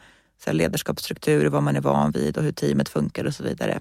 så 0.44 0.50
här, 0.50 0.54
ledarskapsstruktur, 0.54 1.46
vad 1.46 1.62
man 1.62 1.76
är 1.76 1.80
van 1.80 2.10
vid 2.10 2.36
och 2.36 2.44
hur 2.44 2.52
teamet 2.52 2.88
funkar 2.88 3.24
och 3.24 3.34
så 3.34 3.44
vidare. 3.44 3.80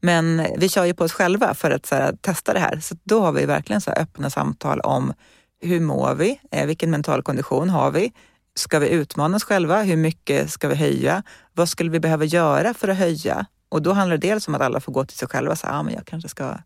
Men 0.00 0.46
vi 0.58 0.68
kör 0.68 0.84
ju 0.84 0.94
på 0.94 1.04
oss 1.04 1.12
själva 1.12 1.54
för 1.54 1.70
att 1.70 1.90
här, 1.90 2.16
testa 2.20 2.52
det 2.52 2.60
här. 2.60 2.80
Så 2.80 2.96
då 3.04 3.20
har 3.20 3.32
vi 3.32 3.46
verkligen 3.46 3.80
så 3.80 3.90
öppna 3.90 4.30
samtal 4.30 4.80
om 4.80 5.12
hur 5.60 5.80
mår 5.80 6.14
vi? 6.14 6.40
Eh, 6.50 6.66
vilken 6.66 6.90
mental 6.90 7.22
kondition 7.22 7.70
har 7.70 7.90
vi? 7.90 8.12
Ska 8.54 8.78
vi 8.78 8.88
utmana 8.88 9.36
oss 9.36 9.44
själva? 9.44 9.82
Hur 9.82 9.96
mycket 9.96 10.50
ska 10.50 10.68
vi 10.68 10.74
höja? 10.74 11.22
Vad 11.52 11.68
skulle 11.68 11.90
vi 11.90 12.00
behöva 12.00 12.24
göra 12.24 12.74
för 12.74 12.88
att 12.88 12.96
höja? 12.96 13.46
Och 13.68 13.82
då 13.82 13.92
handlar 13.92 14.16
det 14.16 14.28
dels 14.28 14.48
om 14.48 14.54
att 14.54 14.60
alla 14.60 14.80
får 14.80 14.92
gå 14.92 15.04
till 15.04 15.18
sig 15.18 15.28
själva 15.28 15.52
och 15.52 15.58
säga, 15.58 15.72
ah, 15.72 15.82
men 15.82 15.94
jag 15.94 16.06
kanske 16.06 16.28
ska 16.28 16.58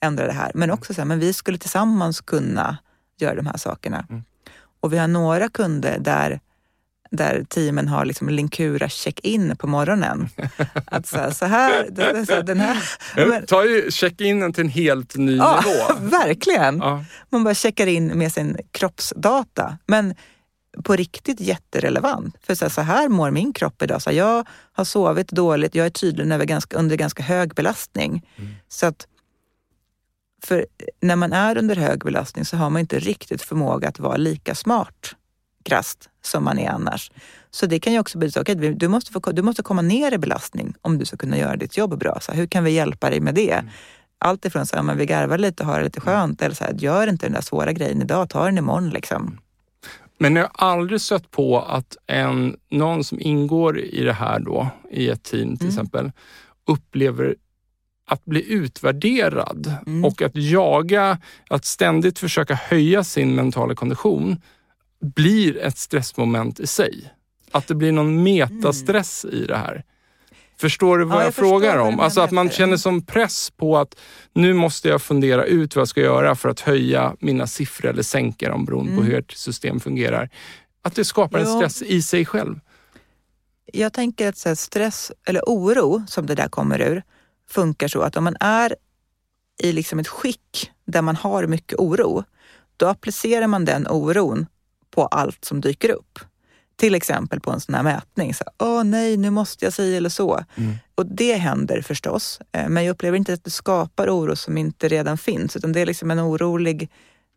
ändra 0.00 0.26
det 0.26 0.32
här. 0.32 0.50
Men 0.54 0.62
mm. 0.62 0.74
också 0.74 0.94
så 0.94 1.00
här, 1.00 1.06
men 1.06 1.18
vi 1.18 1.32
skulle 1.32 1.58
tillsammans 1.58 2.20
kunna 2.20 2.78
göra 3.18 3.34
de 3.34 3.46
här 3.46 3.56
sakerna. 3.56 4.06
Mm. 4.10 4.24
Och 4.80 4.92
vi 4.92 4.98
har 4.98 5.08
några 5.08 5.48
kunder 5.48 5.98
där 5.98 6.40
där 7.12 7.44
teamen 7.48 7.88
har 7.88 8.04
liksom 8.04 8.28
Linkura 8.28 8.88
check-in 8.88 9.56
på 9.56 9.66
morgonen. 9.66 10.28
Att 10.86 11.06
så 11.06 11.16
här, 11.16 11.30
så 11.30 11.46
här, 11.46 12.24
så 12.24 12.42
den 12.42 12.60
här 12.60 12.76
men, 13.16 13.46
tar 13.46 13.64
ju 13.64 13.90
check-inen 13.90 14.52
till 14.52 14.64
en 14.64 14.70
helt 14.70 15.16
ny 15.16 15.36
ja, 15.36 15.60
nivå. 15.64 16.06
Verkligen. 16.08 16.78
Ja. 16.78 17.04
Man 17.30 17.44
bara 17.44 17.54
checkar 17.54 17.86
in 17.86 18.06
med 18.06 18.32
sin 18.32 18.56
kroppsdata. 18.70 19.78
Men 19.86 20.14
på 20.84 20.96
riktigt 20.96 21.40
jätterelevant. 21.40 22.36
För 22.42 22.54
så 22.54 22.64
här, 22.64 22.70
så 22.70 22.80
här 22.80 23.08
mår 23.08 23.30
min 23.30 23.52
kropp 23.52 23.82
idag. 23.82 24.02
Så 24.02 24.10
här, 24.10 24.16
jag 24.16 24.46
har 24.72 24.84
sovit 24.84 25.28
dåligt, 25.28 25.74
jag 25.74 25.86
är 25.86 25.90
tydligen 25.90 26.32
över 26.32 26.44
ganska, 26.44 26.76
under 26.76 26.96
ganska 26.96 27.22
hög 27.22 27.54
belastning. 27.54 28.28
Mm. 28.36 28.50
Så 28.68 28.86
att 28.86 29.06
för 30.44 30.66
när 31.00 31.16
man 31.16 31.32
är 31.32 31.58
under 31.58 31.76
hög 31.76 32.04
belastning 32.04 32.44
så 32.44 32.56
har 32.56 32.70
man 32.70 32.80
inte 32.80 32.98
riktigt 32.98 33.42
förmåga 33.42 33.88
att 33.88 33.98
vara 33.98 34.16
lika 34.16 34.54
smart 34.54 35.14
krast 35.62 36.08
som 36.26 36.44
man 36.44 36.58
är 36.58 36.70
annars. 36.70 37.10
Så 37.50 37.66
det 37.66 37.80
kan 37.80 37.92
ju 37.92 37.98
också 37.98 38.18
betyda, 38.18 38.40
okej, 38.40 38.56
okay, 38.56 38.74
du, 38.74 38.88
måste 38.88 39.32
du 39.32 39.42
måste 39.42 39.62
komma 39.62 39.82
ner 39.82 40.12
i 40.12 40.18
belastning 40.18 40.74
om 40.80 40.98
du 40.98 41.04
ska 41.04 41.16
kunna 41.16 41.38
göra 41.38 41.56
ditt 41.56 41.76
jobb 41.76 41.98
bra. 41.98 42.18
Så 42.20 42.32
hur 42.32 42.46
kan 42.46 42.64
vi 42.64 42.70
hjälpa 42.70 43.10
dig 43.10 43.20
med 43.20 43.34
det? 43.34 43.52
Mm. 43.52 43.70
Allt 44.18 44.44
ifrån 44.44 44.66
så 44.66 44.76
här, 44.76 44.94
vi 44.94 45.06
garvar 45.06 45.38
lite 45.38 45.62
och 45.62 45.68
har 45.68 45.78
det 45.78 45.84
lite 45.84 46.00
skönt, 46.00 46.42
eller 46.42 46.54
så 46.54 46.64
här, 46.64 46.74
gör 46.78 47.06
inte 47.06 47.26
den 47.26 47.32
där 47.32 47.40
svåra 47.40 47.72
grejen 47.72 48.02
idag, 48.02 48.28
ta 48.28 48.44
den 48.44 48.58
imorgon 48.58 48.90
liksom. 48.90 49.38
Men 50.18 50.36
jag 50.36 50.42
har 50.54 50.68
aldrig 50.68 51.00
stött 51.00 51.30
på 51.30 51.60
att 51.60 51.96
en, 52.06 52.56
någon 52.70 53.04
som 53.04 53.20
ingår 53.20 53.78
i 53.78 54.02
det 54.04 54.12
här 54.12 54.38
då, 54.38 54.68
i 54.90 55.08
ett 55.08 55.22
team 55.22 55.56
till 55.56 55.66
mm. 55.66 55.68
exempel, 55.68 56.12
upplever 56.66 57.34
att 58.06 58.24
bli 58.24 58.52
utvärderad 58.52 59.74
mm. 59.86 60.04
och 60.04 60.22
att 60.22 60.36
jaga, 60.36 61.18
att 61.50 61.64
ständigt 61.64 62.18
försöka 62.18 62.54
höja 62.54 63.04
sin 63.04 63.34
mentala 63.34 63.74
kondition 63.74 64.36
blir 65.02 65.58
ett 65.58 65.78
stressmoment 65.78 66.60
i 66.60 66.66
sig. 66.66 67.12
Att 67.50 67.66
det 67.66 67.74
blir 67.74 67.92
någon 67.92 68.22
metastress 68.22 69.24
mm. 69.24 69.36
i 69.36 69.46
det 69.46 69.56
här. 69.56 69.84
Förstår 70.56 70.98
du 70.98 71.04
vad 71.04 71.14
ja, 71.14 71.20
jag, 71.20 71.26
jag 71.26 71.34
frågar 71.34 71.78
om? 71.78 72.00
Alltså 72.00 72.20
att 72.20 72.30
man 72.30 72.50
känner 72.50 72.76
som 72.76 73.06
press 73.06 73.50
på 73.50 73.78
att 73.78 73.96
nu 74.32 74.54
måste 74.54 74.88
jag 74.88 75.02
fundera 75.02 75.44
ut 75.44 75.76
vad 75.76 75.80
jag 75.80 75.88
ska 75.88 76.00
göra 76.00 76.34
för 76.34 76.48
att 76.48 76.60
höja 76.60 77.16
mina 77.20 77.46
siffror 77.46 77.90
eller 77.90 78.02
sänka 78.02 78.48
dem 78.48 78.64
beroende 78.64 78.92
mm. 78.92 79.04
på 79.04 79.10
hur 79.10 79.18
ert 79.18 79.32
system 79.32 79.80
fungerar. 79.80 80.30
Att 80.82 80.94
det 80.94 81.04
skapar 81.04 81.38
jo. 81.38 81.46
en 81.46 81.56
stress 81.56 81.82
i 81.82 82.02
sig 82.02 82.24
själv. 82.24 82.60
Jag 83.72 83.92
tänker 83.92 84.28
att 84.28 84.36
så 84.36 84.56
stress 84.56 85.12
eller 85.26 85.42
oro 85.46 86.02
som 86.06 86.26
det 86.26 86.34
där 86.34 86.48
kommer 86.48 86.80
ur 86.80 87.02
funkar 87.48 87.88
så 87.88 88.00
att 88.00 88.16
om 88.16 88.24
man 88.24 88.36
är 88.40 88.76
i 89.62 89.72
liksom 89.72 89.98
ett 89.98 90.08
skick 90.08 90.70
där 90.84 91.02
man 91.02 91.16
har 91.16 91.46
mycket 91.46 91.78
oro, 91.78 92.24
då 92.76 92.86
applicerar 92.86 93.46
man 93.46 93.64
den 93.64 93.86
oron 93.86 94.46
på 94.92 95.06
allt 95.06 95.44
som 95.44 95.60
dyker 95.60 95.90
upp. 95.90 96.18
Till 96.76 96.94
exempel 96.94 97.40
på 97.40 97.50
en 97.50 97.60
sån 97.60 97.74
här 97.74 97.82
mätning. 97.82 98.34
Så, 98.34 98.44
Åh 98.58 98.84
nej, 98.84 99.16
nu 99.16 99.30
måste 99.30 99.64
jag 99.64 99.72
säga 99.72 99.96
eller 99.96 100.08
så. 100.08 100.44
Mm. 100.54 100.74
Och 100.94 101.06
det 101.06 101.34
händer 101.34 101.82
förstås. 101.82 102.40
Eh, 102.52 102.68
men 102.68 102.84
jag 102.84 102.92
upplever 102.92 103.18
inte 103.18 103.32
att 103.32 103.44
det 103.44 103.50
skapar 103.50 104.08
oro 104.08 104.36
som 104.36 104.58
inte 104.58 104.88
redan 104.88 105.18
finns. 105.18 105.56
Utan 105.56 105.72
det 105.72 105.80
är 105.80 105.86
liksom 105.86 106.10
en 106.10 106.20
orolig... 106.20 106.90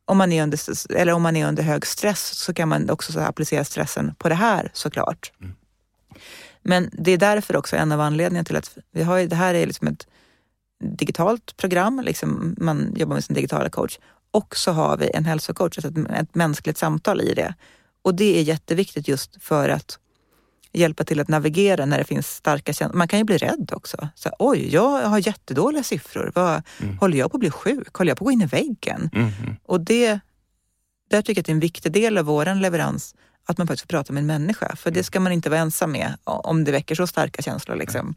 Om 0.07 0.17
man 0.17 0.31
är 0.31 0.43
under, 0.43 0.59
eller 0.95 1.13
om 1.13 1.21
man 1.21 1.35
är 1.35 1.47
under 1.47 1.63
hög 1.63 1.85
stress 1.85 2.33
så 2.33 2.53
kan 2.53 2.69
man 2.69 2.89
också 2.89 3.11
så 3.11 3.19
applicera 3.19 3.65
stressen 3.65 4.15
på 4.17 4.29
det 4.29 4.35
här 4.35 4.69
såklart. 4.73 5.31
Mm. 5.41 5.55
Men 6.61 6.89
det 6.93 7.11
är 7.11 7.17
därför 7.17 7.55
också 7.55 7.75
en 7.75 7.91
av 7.91 8.01
anledningarna 8.01 8.45
till 8.45 8.55
att 8.55 8.77
vi 8.91 9.03
har, 9.03 9.19
det 9.19 9.35
här 9.35 9.53
är 9.53 9.65
liksom 9.65 9.87
ett 9.87 10.07
digitalt 10.83 11.57
program. 11.57 12.01
Liksom 12.05 12.55
man 12.57 12.93
jobbar 12.95 13.13
med 13.13 13.23
sin 13.23 13.33
digitala 13.33 13.69
coach. 13.69 13.99
Och 14.35 14.57
så 14.57 14.71
har 14.71 14.97
vi 14.97 15.11
en 15.13 15.25
hälsocoach, 15.25 15.77
alltså 15.77 16.01
ett, 16.01 16.11
ett 16.11 16.35
mänskligt 16.35 16.77
samtal 16.77 17.21
i 17.21 17.33
det. 17.33 17.53
Och 18.01 18.15
det 18.15 18.39
är 18.39 18.41
jätteviktigt 18.41 19.07
just 19.07 19.43
för 19.43 19.69
att 19.69 19.99
hjälpa 20.73 21.03
till 21.03 21.19
att 21.19 21.27
navigera 21.27 21.85
när 21.85 21.97
det 21.97 22.03
finns 22.03 22.27
starka 22.27 22.73
känslor. 22.73 22.97
Man 22.97 23.07
kan 23.07 23.19
ju 23.19 23.25
bli 23.25 23.37
rädd 23.37 23.71
också. 23.73 24.09
Så, 24.15 24.29
Oj, 24.39 24.73
jag 24.73 25.01
har 25.01 25.27
jättedåliga 25.27 25.83
siffror. 25.83 26.31
Vad, 26.35 26.63
mm. 26.81 26.97
Håller 26.97 27.17
jag 27.17 27.31
på 27.31 27.37
att 27.37 27.39
bli 27.39 27.51
sjuk? 27.51 27.95
Håller 27.95 28.11
jag 28.11 28.17
på 28.17 28.23
att 28.23 28.25
gå 28.25 28.31
in 28.31 28.41
i 28.41 28.45
väggen? 28.45 29.09
Mm. 29.13 29.31
Och 29.63 29.81
det, 29.81 30.19
där 31.09 31.21
tycker 31.21 31.39
jag 31.39 31.41
att 31.41 31.45
det 31.45 31.51
är 31.51 31.53
en 31.53 31.59
viktig 31.59 31.91
del 31.91 32.17
av 32.17 32.25
vår 32.25 32.61
leverans 32.61 33.15
att 33.45 33.57
man 33.57 33.67
faktiskt 33.67 33.91
får 33.91 33.97
prata 33.97 34.13
med 34.13 34.21
en 34.21 34.27
människa. 34.27 34.75
För 34.75 34.91
det 34.91 34.99
mm. 34.99 35.03
ska 35.03 35.19
man 35.19 35.31
inte 35.31 35.49
vara 35.49 35.59
ensam 35.59 35.91
med 35.91 36.17
om 36.23 36.63
det 36.63 36.71
väcker 36.71 36.95
så 36.95 37.07
starka 37.07 37.41
känslor. 37.41 37.75
Liksom. 37.75 38.15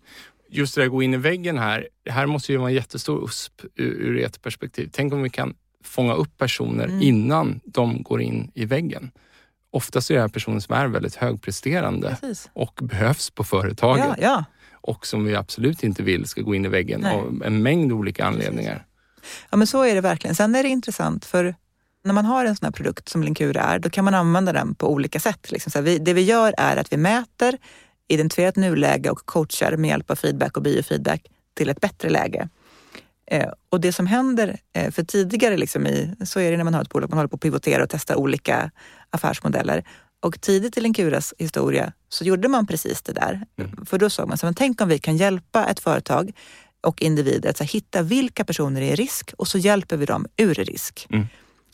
Just 0.50 0.74
det 0.74 0.84
att 0.84 0.90
gå 0.90 1.02
in 1.02 1.14
i 1.14 1.16
väggen 1.16 1.58
här. 1.58 1.88
Det 2.02 2.10
här 2.10 2.26
måste 2.26 2.52
ju 2.52 2.58
vara 2.58 2.68
en 2.68 2.74
jättestor 2.74 3.24
USP 3.24 3.64
ur, 3.74 3.84
ur 3.84 4.24
ert 4.24 4.42
perspektiv. 4.42 4.90
Tänk 4.92 5.12
om 5.12 5.22
vi 5.22 5.30
kan 5.30 5.54
fånga 5.88 6.14
upp 6.14 6.38
personer 6.38 6.84
mm. 6.84 7.02
innan 7.02 7.60
de 7.64 8.02
går 8.02 8.22
in 8.22 8.50
i 8.54 8.64
väggen. 8.64 9.10
Oftast 9.70 10.10
är 10.10 10.14
det 10.14 10.20
här 10.20 10.28
personer 10.28 10.60
som 10.60 10.74
är 10.74 10.86
väldigt 10.86 11.14
högpresterande 11.14 12.16
Precis. 12.20 12.50
och 12.52 12.78
behövs 12.82 13.30
på 13.30 13.44
företaget. 13.44 14.04
Ja, 14.06 14.14
ja. 14.18 14.44
Och 14.70 15.06
som 15.06 15.24
vi 15.24 15.34
absolut 15.34 15.82
inte 15.82 16.02
vill 16.02 16.26
ska 16.26 16.42
gå 16.42 16.54
in 16.54 16.64
i 16.64 16.68
väggen 16.68 17.00
Nej. 17.00 17.16
av 17.16 17.42
en 17.44 17.62
mängd 17.62 17.92
olika 17.92 18.24
anledningar. 18.26 18.74
Precis. 18.74 19.46
Ja 19.50 19.56
men 19.56 19.66
så 19.66 19.82
är 19.82 19.94
det 19.94 20.00
verkligen. 20.00 20.34
Sen 20.34 20.54
är 20.54 20.62
det 20.62 20.68
intressant 20.68 21.24
för 21.24 21.54
när 22.04 22.12
man 22.12 22.24
har 22.24 22.44
en 22.44 22.56
sån 22.56 22.66
här 22.66 22.72
produkt 22.72 23.08
som 23.08 23.22
Linkura 23.22 23.62
är, 23.62 23.78
då 23.78 23.90
kan 23.90 24.04
man 24.04 24.14
använda 24.14 24.52
den 24.52 24.74
på 24.74 24.92
olika 24.92 25.20
sätt. 25.20 25.50
Liksom. 25.50 25.70
Så 25.70 25.80
vi, 25.80 25.98
det 25.98 26.12
vi 26.12 26.22
gör 26.22 26.54
är 26.58 26.76
att 26.76 26.92
vi 26.92 26.96
mäter, 26.96 27.58
identifierar 28.08 28.48
ett 28.48 28.56
nuläge 28.56 29.10
och 29.10 29.26
coachar 29.26 29.76
med 29.76 29.88
hjälp 29.88 30.10
av 30.10 30.16
feedback 30.16 30.56
och 30.56 30.62
biofeedback 30.62 31.26
till 31.54 31.68
ett 31.68 31.80
bättre 31.80 32.10
läge. 32.10 32.48
Eh, 33.30 33.48
och 33.70 33.80
det 33.80 33.92
som 33.92 34.06
händer, 34.06 34.58
eh, 34.72 34.90
för 34.90 35.02
tidigare 35.02 35.56
liksom 35.56 35.86
i, 35.86 36.14
så 36.24 36.40
är 36.40 36.50
det 36.50 36.56
när 36.56 36.64
man 36.64 36.74
har 36.74 36.82
ett 36.82 36.88
bolag, 36.88 37.10
man 37.10 37.18
håller 37.18 37.28
på 37.28 37.34
att 37.34 37.40
pivotera 37.40 37.82
och 37.82 37.90
testa 37.90 38.16
olika 38.16 38.70
affärsmodeller. 39.10 39.84
Och 40.20 40.40
tidigt 40.40 40.78
i 40.78 40.80
Linkuras 40.80 41.34
historia 41.38 41.92
så 42.08 42.24
gjorde 42.24 42.48
man 42.48 42.66
precis 42.66 43.02
det 43.02 43.12
där. 43.12 43.46
Mm. 43.58 43.86
För 43.86 43.98
då 43.98 44.10
såg 44.10 44.28
man, 44.28 44.38
så 44.38 44.46
man 44.46 44.54
tänk 44.54 44.80
om 44.80 44.88
vi 44.88 44.98
kan 44.98 45.16
hjälpa 45.16 45.66
ett 45.66 45.80
företag 45.80 46.32
och 46.80 47.02
individer 47.02 47.50
att 47.50 47.58
här, 47.58 47.66
hitta 47.66 48.02
vilka 48.02 48.44
personer 48.44 48.82
är 48.82 48.92
i 48.92 48.94
risk 48.94 49.32
och 49.38 49.48
så 49.48 49.58
hjälper 49.58 49.96
vi 49.96 50.06
dem 50.06 50.26
ur 50.36 50.54
risk. 50.54 51.06
Mm. 51.10 51.26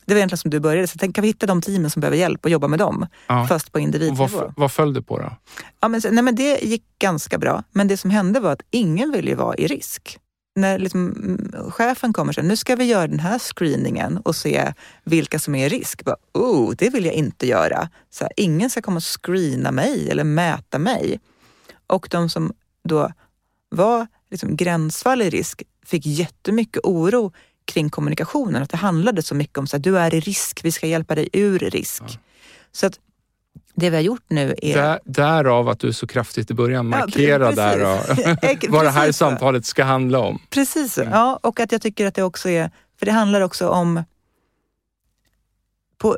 Det 0.05 0.13
var 0.13 0.17
egentligen 0.17 0.37
som 0.37 0.51
du 0.51 0.59
började, 0.59 0.87
så 0.87 0.97
tänk, 0.97 1.15
kan 1.15 1.21
vi 1.21 1.27
hitta 1.27 1.45
de 1.45 1.61
teamen 1.61 1.89
som 1.89 1.99
behöver 1.99 2.17
hjälp 2.17 2.45
och 2.45 2.51
jobba 2.51 2.67
med 2.67 2.79
dem? 2.79 3.07
Ja. 3.27 3.47
Fast 3.47 3.71
på 3.71 3.79
individnivå. 3.79 4.27
Vad, 4.27 4.53
vad 4.57 4.71
föll 4.71 4.93
du 4.93 5.01
på 5.01 5.19
då? 5.19 5.31
Ja, 5.79 5.87
men, 5.87 6.01
nej, 6.11 6.23
men 6.23 6.35
det 6.35 6.63
gick 6.63 6.83
ganska 6.99 7.37
bra. 7.37 7.63
Men 7.71 7.87
det 7.87 7.97
som 7.97 8.09
hände 8.09 8.39
var 8.39 8.51
att 8.51 8.61
ingen 8.71 9.11
ville 9.11 9.35
vara 9.35 9.55
i 9.55 9.67
risk 9.67 10.19
när 10.55 10.79
liksom, 10.79 11.11
mm, 11.11 11.71
chefen 11.71 12.13
kommer 12.13 12.31
och 12.31 12.35
säger 12.35 12.47
nu 12.47 12.55
ska 12.55 12.75
vi 12.75 12.83
göra 12.83 13.07
den 13.07 13.19
här 13.19 13.39
screeningen 13.39 14.17
och 14.17 14.35
se 14.35 14.73
vilka 15.03 15.39
som 15.39 15.55
är 15.55 15.65
i 15.65 15.69
risk. 15.69 16.05
Bara, 16.05 16.15
oh, 16.33 16.73
det 16.77 16.89
vill 16.89 17.05
jag 17.05 17.13
inte 17.13 17.47
göra. 17.47 17.89
Så 18.09 18.23
här, 18.23 18.33
ingen 18.37 18.69
ska 18.69 18.81
komma 18.81 18.97
och 18.97 19.23
screena 19.23 19.71
mig 19.71 20.09
eller 20.11 20.23
mäta 20.23 20.79
mig. 20.79 21.19
Och 21.87 22.07
de 22.11 22.29
som 22.29 22.53
då 22.83 23.11
var 23.69 24.07
liksom 24.29 24.55
gränsfall 24.55 25.21
i 25.21 25.29
risk 25.29 25.63
fick 25.85 26.05
jättemycket 26.05 26.83
oro 26.83 27.33
kring 27.65 27.89
kommunikationen. 27.89 28.63
Att 28.63 28.69
det 28.69 28.77
handlade 28.77 29.23
så 29.23 29.35
mycket 29.35 29.57
om 29.57 29.67
att 29.73 29.83
du 29.83 29.97
är 29.97 30.13
i 30.13 30.19
risk, 30.19 30.59
vi 30.63 30.71
ska 30.71 30.87
hjälpa 30.87 31.15
dig 31.15 31.29
ur 31.33 31.59
risk. 31.59 32.03
Ja. 32.07 32.19
Så 32.71 32.85
att 32.85 32.99
det 33.75 33.89
vi 33.89 33.95
har 33.95 34.03
gjort 34.03 34.23
nu 34.27 34.55
är... 34.61 34.75
Där, 34.75 34.99
därav 35.05 35.69
att 35.69 35.79
du 35.79 35.93
så 35.93 36.07
kraftigt 36.07 36.51
i 36.51 36.53
början 36.53 36.87
markerar 36.87 37.45
ja, 37.45 37.51
där 37.51 38.69
vad 38.69 38.85
det 38.85 38.89
här 38.89 39.11
samtalet 39.11 39.65
ska 39.65 39.83
handla 39.83 40.19
om. 40.19 40.39
Precis, 40.49 40.97
mm. 40.97 41.11
ja, 41.11 41.39
och 41.43 41.59
att 41.59 41.71
jag 41.71 41.81
tycker 41.81 42.05
att 42.05 42.15
det 42.15 42.23
också 42.23 42.49
är, 42.49 42.71
för 42.99 43.05
det 43.05 43.11
handlar 43.11 43.41
också 43.41 43.69
om 43.69 44.03
på, 45.97 46.17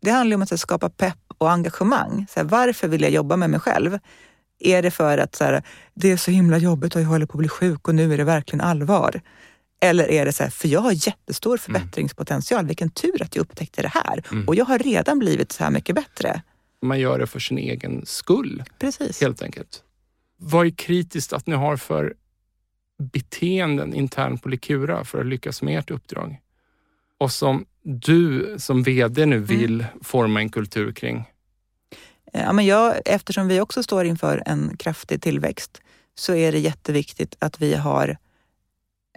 det 0.00 0.10
handlar 0.10 0.34
om 0.34 0.42
att 0.42 0.60
skapa 0.60 0.90
pepp 0.90 1.18
och 1.38 1.50
engagemang. 1.50 2.26
Så 2.30 2.40
här, 2.40 2.44
varför 2.44 2.88
vill 2.88 3.02
jag 3.02 3.10
jobba 3.10 3.36
med 3.36 3.50
mig 3.50 3.60
själv? 3.60 3.98
Är 4.58 4.82
det 4.82 4.90
för 4.90 5.18
att 5.18 5.34
så 5.34 5.44
här, 5.44 5.62
det 5.94 6.12
är 6.12 6.16
så 6.16 6.30
himla 6.30 6.58
jobbigt 6.58 6.96
och 6.96 7.02
jag 7.02 7.06
håller 7.06 7.26
på 7.26 7.32
att 7.32 7.38
bli 7.38 7.48
sjuk 7.48 7.88
och 7.88 7.94
nu 7.94 8.14
är 8.14 8.18
det 8.18 8.24
verkligen 8.24 8.60
allvar? 8.60 9.20
Eller 9.80 10.10
är 10.10 10.24
det 10.24 10.32
så 10.32 10.42
här, 10.42 10.50
för 10.50 10.68
jag 10.68 10.80
har 10.80 10.92
jättestor 10.92 11.50
mm. 11.50 11.58
förbättringspotential. 11.58 12.66
Vilken 12.66 12.90
tur 12.90 13.22
att 13.22 13.36
jag 13.36 13.42
upptäckte 13.42 13.82
det 13.82 13.92
här. 13.94 14.22
Mm. 14.32 14.48
Och 14.48 14.54
jag 14.54 14.64
har 14.64 14.78
redan 14.78 15.18
blivit 15.18 15.52
så 15.52 15.64
här 15.64 15.70
mycket 15.70 15.94
bättre. 15.94 16.42
Man 16.84 17.00
gör 17.00 17.18
det 17.18 17.26
för 17.26 17.38
sin 17.38 17.58
egen 17.58 18.06
skull. 18.06 18.64
Precis. 18.78 19.20
Helt 19.20 19.42
enkelt. 19.42 19.82
Vad 20.36 20.66
är 20.66 20.70
kritiskt 20.70 21.32
att 21.32 21.46
ni 21.46 21.54
har 21.54 21.76
för 21.76 22.14
beteenden 23.12 23.94
internt 23.94 24.42
på 24.42 24.48
Likura 24.48 25.04
för 25.04 25.20
att 25.20 25.26
lyckas 25.26 25.62
med 25.62 25.78
ert 25.78 25.90
uppdrag? 25.90 26.40
Och 27.18 27.32
som 27.32 27.66
du 27.82 28.54
som 28.58 28.82
VD 28.82 29.26
nu 29.26 29.36
mm. 29.36 29.46
vill 29.46 29.80
mm. 29.80 30.02
forma 30.02 30.40
en 30.40 30.48
kultur 30.48 30.92
kring? 30.92 31.24
Ja, 32.32 32.52
men 32.52 32.66
jag, 32.66 32.94
eftersom 33.04 33.48
vi 33.48 33.60
också 33.60 33.82
står 33.82 34.04
inför 34.04 34.42
en 34.46 34.76
kraftig 34.76 35.22
tillväxt 35.22 35.82
så 36.14 36.34
är 36.34 36.52
det 36.52 36.58
jätteviktigt 36.58 37.36
att 37.38 37.60
vi 37.60 37.74
har 37.74 38.16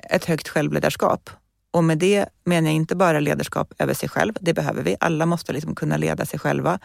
ett 0.09 0.25
högt 0.25 0.47
självledarskap. 0.47 1.29
Och 1.71 1.83
med 1.83 1.97
det 1.97 2.29
menar 2.43 2.67
jag 2.67 2.75
inte 2.75 2.95
bara 2.95 3.19
ledarskap 3.19 3.73
över 3.79 3.93
sig 3.93 4.09
själv, 4.09 4.33
det 4.41 4.53
behöver 4.53 4.83
vi. 4.83 4.95
Alla 4.99 5.25
måste 5.25 5.53
liksom 5.53 5.75
kunna 5.75 5.97
leda 5.97 6.25
sig 6.25 6.39
själva. 6.39 6.79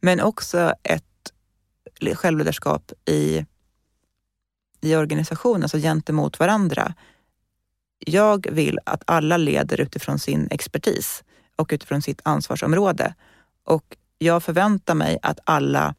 Men 0.00 0.20
också 0.20 0.74
ett 0.82 1.04
självledarskap 2.14 2.92
i, 3.04 3.46
i 4.80 4.96
organisationen, 4.96 5.62
alltså 5.62 5.78
gentemot 5.78 6.38
varandra. 6.38 6.94
Jag 7.98 8.46
vill 8.50 8.78
att 8.86 9.02
alla 9.06 9.36
leder 9.36 9.80
utifrån 9.80 10.18
sin 10.18 10.48
expertis 10.50 11.24
och 11.56 11.70
utifrån 11.72 12.02
sitt 12.02 12.20
ansvarsområde. 12.24 13.14
Och 13.64 13.96
jag 14.18 14.42
förväntar 14.42 14.94
mig 14.94 15.18
att 15.22 15.38
alla 15.44 15.94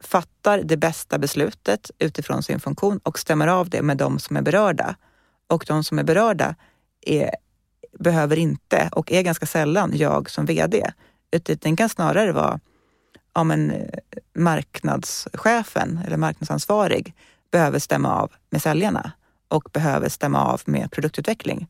fattar 0.00 0.62
det 0.62 0.76
bästa 0.76 1.18
beslutet 1.18 1.90
utifrån 1.98 2.42
sin 2.42 2.60
funktion 2.60 2.98
och 3.02 3.18
stämmer 3.18 3.46
av 3.46 3.70
det 3.70 3.82
med 3.82 3.96
de 3.96 4.18
som 4.18 4.36
är 4.36 4.42
berörda 4.42 4.96
och 5.46 5.64
de 5.68 5.84
som 5.84 5.98
är 5.98 6.04
berörda 6.04 6.54
är, 7.06 7.30
behöver 7.98 8.36
inte 8.38 8.88
och 8.92 9.12
är 9.12 9.22
ganska 9.22 9.46
sällan 9.46 9.92
jag 9.94 10.30
som 10.30 10.46
VD. 10.46 10.92
Utan 11.30 11.56
det 11.60 11.76
kan 11.76 11.88
snarare 11.88 12.32
vara 12.32 12.60
ja, 13.34 13.44
men, 13.44 13.72
marknadschefen 14.34 16.00
eller 16.06 16.16
marknadsansvarig 16.16 17.14
behöver 17.50 17.78
stämma 17.78 18.14
av 18.14 18.32
med 18.50 18.62
säljarna 18.62 19.12
och 19.48 19.68
behöver 19.72 20.08
stämma 20.08 20.44
av 20.44 20.62
med 20.64 20.90
produktutveckling 20.90 21.68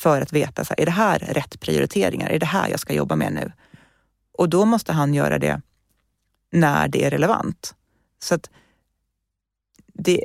för 0.00 0.20
att 0.20 0.32
veta, 0.32 0.64
så 0.64 0.74
här, 0.74 0.80
är 0.80 0.86
det 0.86 0.92
här 0.92 1.18
rätt 1.18 1.60
prioriteringar? 1.60 2.30
Är 2.30 2.38
det 2.38 2.46
här 2.46 2.68
jag 2.68 2.80
ska 2.80 2.92
jobba 2.92 3.16
med 3.16 3.32
nu? 3.32 3.52
Och 4.32 4.48
då 4.48 4.64
måste 4.64 4.92
han 4.92 5.14
göra 5.14 5.38
det 5.38 5.60
när 6.52 6.88
det 6.88 7.04
är 7.04 7.10
relevant. 7.10 7.74
Så 8.18 8.34
att 8.34 8.50
det, 9.86 10.24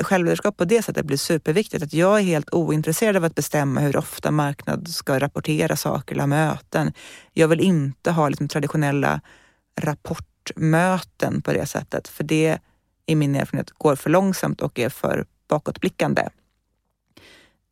självledarskap 0.00 0.56
på 0.56 0.64
det 0.64 0.82
sättet 0.82 1.06
blir 1.06 1.16
superviktigt. 1.16 1.84
Att 1.84 1.92
jag 1.92 2.18
är 2.18 2.22
helt 2.22 2.54
ointresserad 2.54 3.16
av 3.16 3.24
att 3.24 3.34
bestämma 3.34 3.80
hur 3.80 3.96
ofta 3.96 4.30
marknad 4.30 4.88
ska 4.88 5.18
rapportera 5.18 5.76
saker 5.76 6.14
eller 6.14 6.22
ha 6.22 6.26
möten. 6.26 6.92
Jag 7.32 7.48
vill 7.48 7.60
inte 7.60 8.10
ha 8.10 8.28
liksom 8.28 8.48
traditionella 8.48 9.20
rapportmöten 9.80 11.42
på 11.42 11.52
det 11.52 11.66
sättet, 11.66 12.08
för 12.08 12.24
det 12.24 12.58
i 13.06 13.14
min 13.14 13.34
erfarenhet 13.34 13.70
går 13.70 13.96
för 13.96 14.10
långsamt 14.10 14.60
och 14.60 14.78
är 14.78 14.88
för 14.88 15.26
bakåtblickande. 15.48 16.28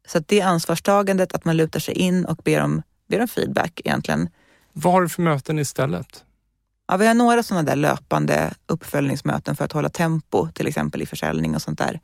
Så 0.09 0.19
att 0.19 0.29
det 0.29 0.41
ansvarstagandet, 0.41 1.33
att 1.33 1.45
man 1.45 1.57
lutar 1.57 1.81
sig 1.81 1.95
in 1.95 2.25
och 2.25 2.37
ber 2.45 2.61
om, 2.61 2.83
ber 3.09 3.21
om 3.21 3.29
feedback 3.29 3.81
egentligen. 3.85 4.29
Vad 4.73 4.93
har 4.93 5.03
du 5.03 5.09
för 5.09 5.23
möten 5.23 5.59
istället? 5.59 6.25
Ja, 6.89 6.97
vi 6.97 7.07
har 7.07 7.15
några 7.15 7.43
sådana 7.43 7.63
där 7.63 7.77
löpande 7.77 8.55
uppföljningsmöten 8.67 9.57
för 9.57 9.65
att 9.65 9.73
hålla 9.73 9.89
tempo, 9.89 10.49
till 10.49 10.67
exempel 10.67 11.03
i 11.03 11.07
försäljning 11.07 11.55
och 11.55 11.63
sånt 11.63 11.79
där. 11.79 12.01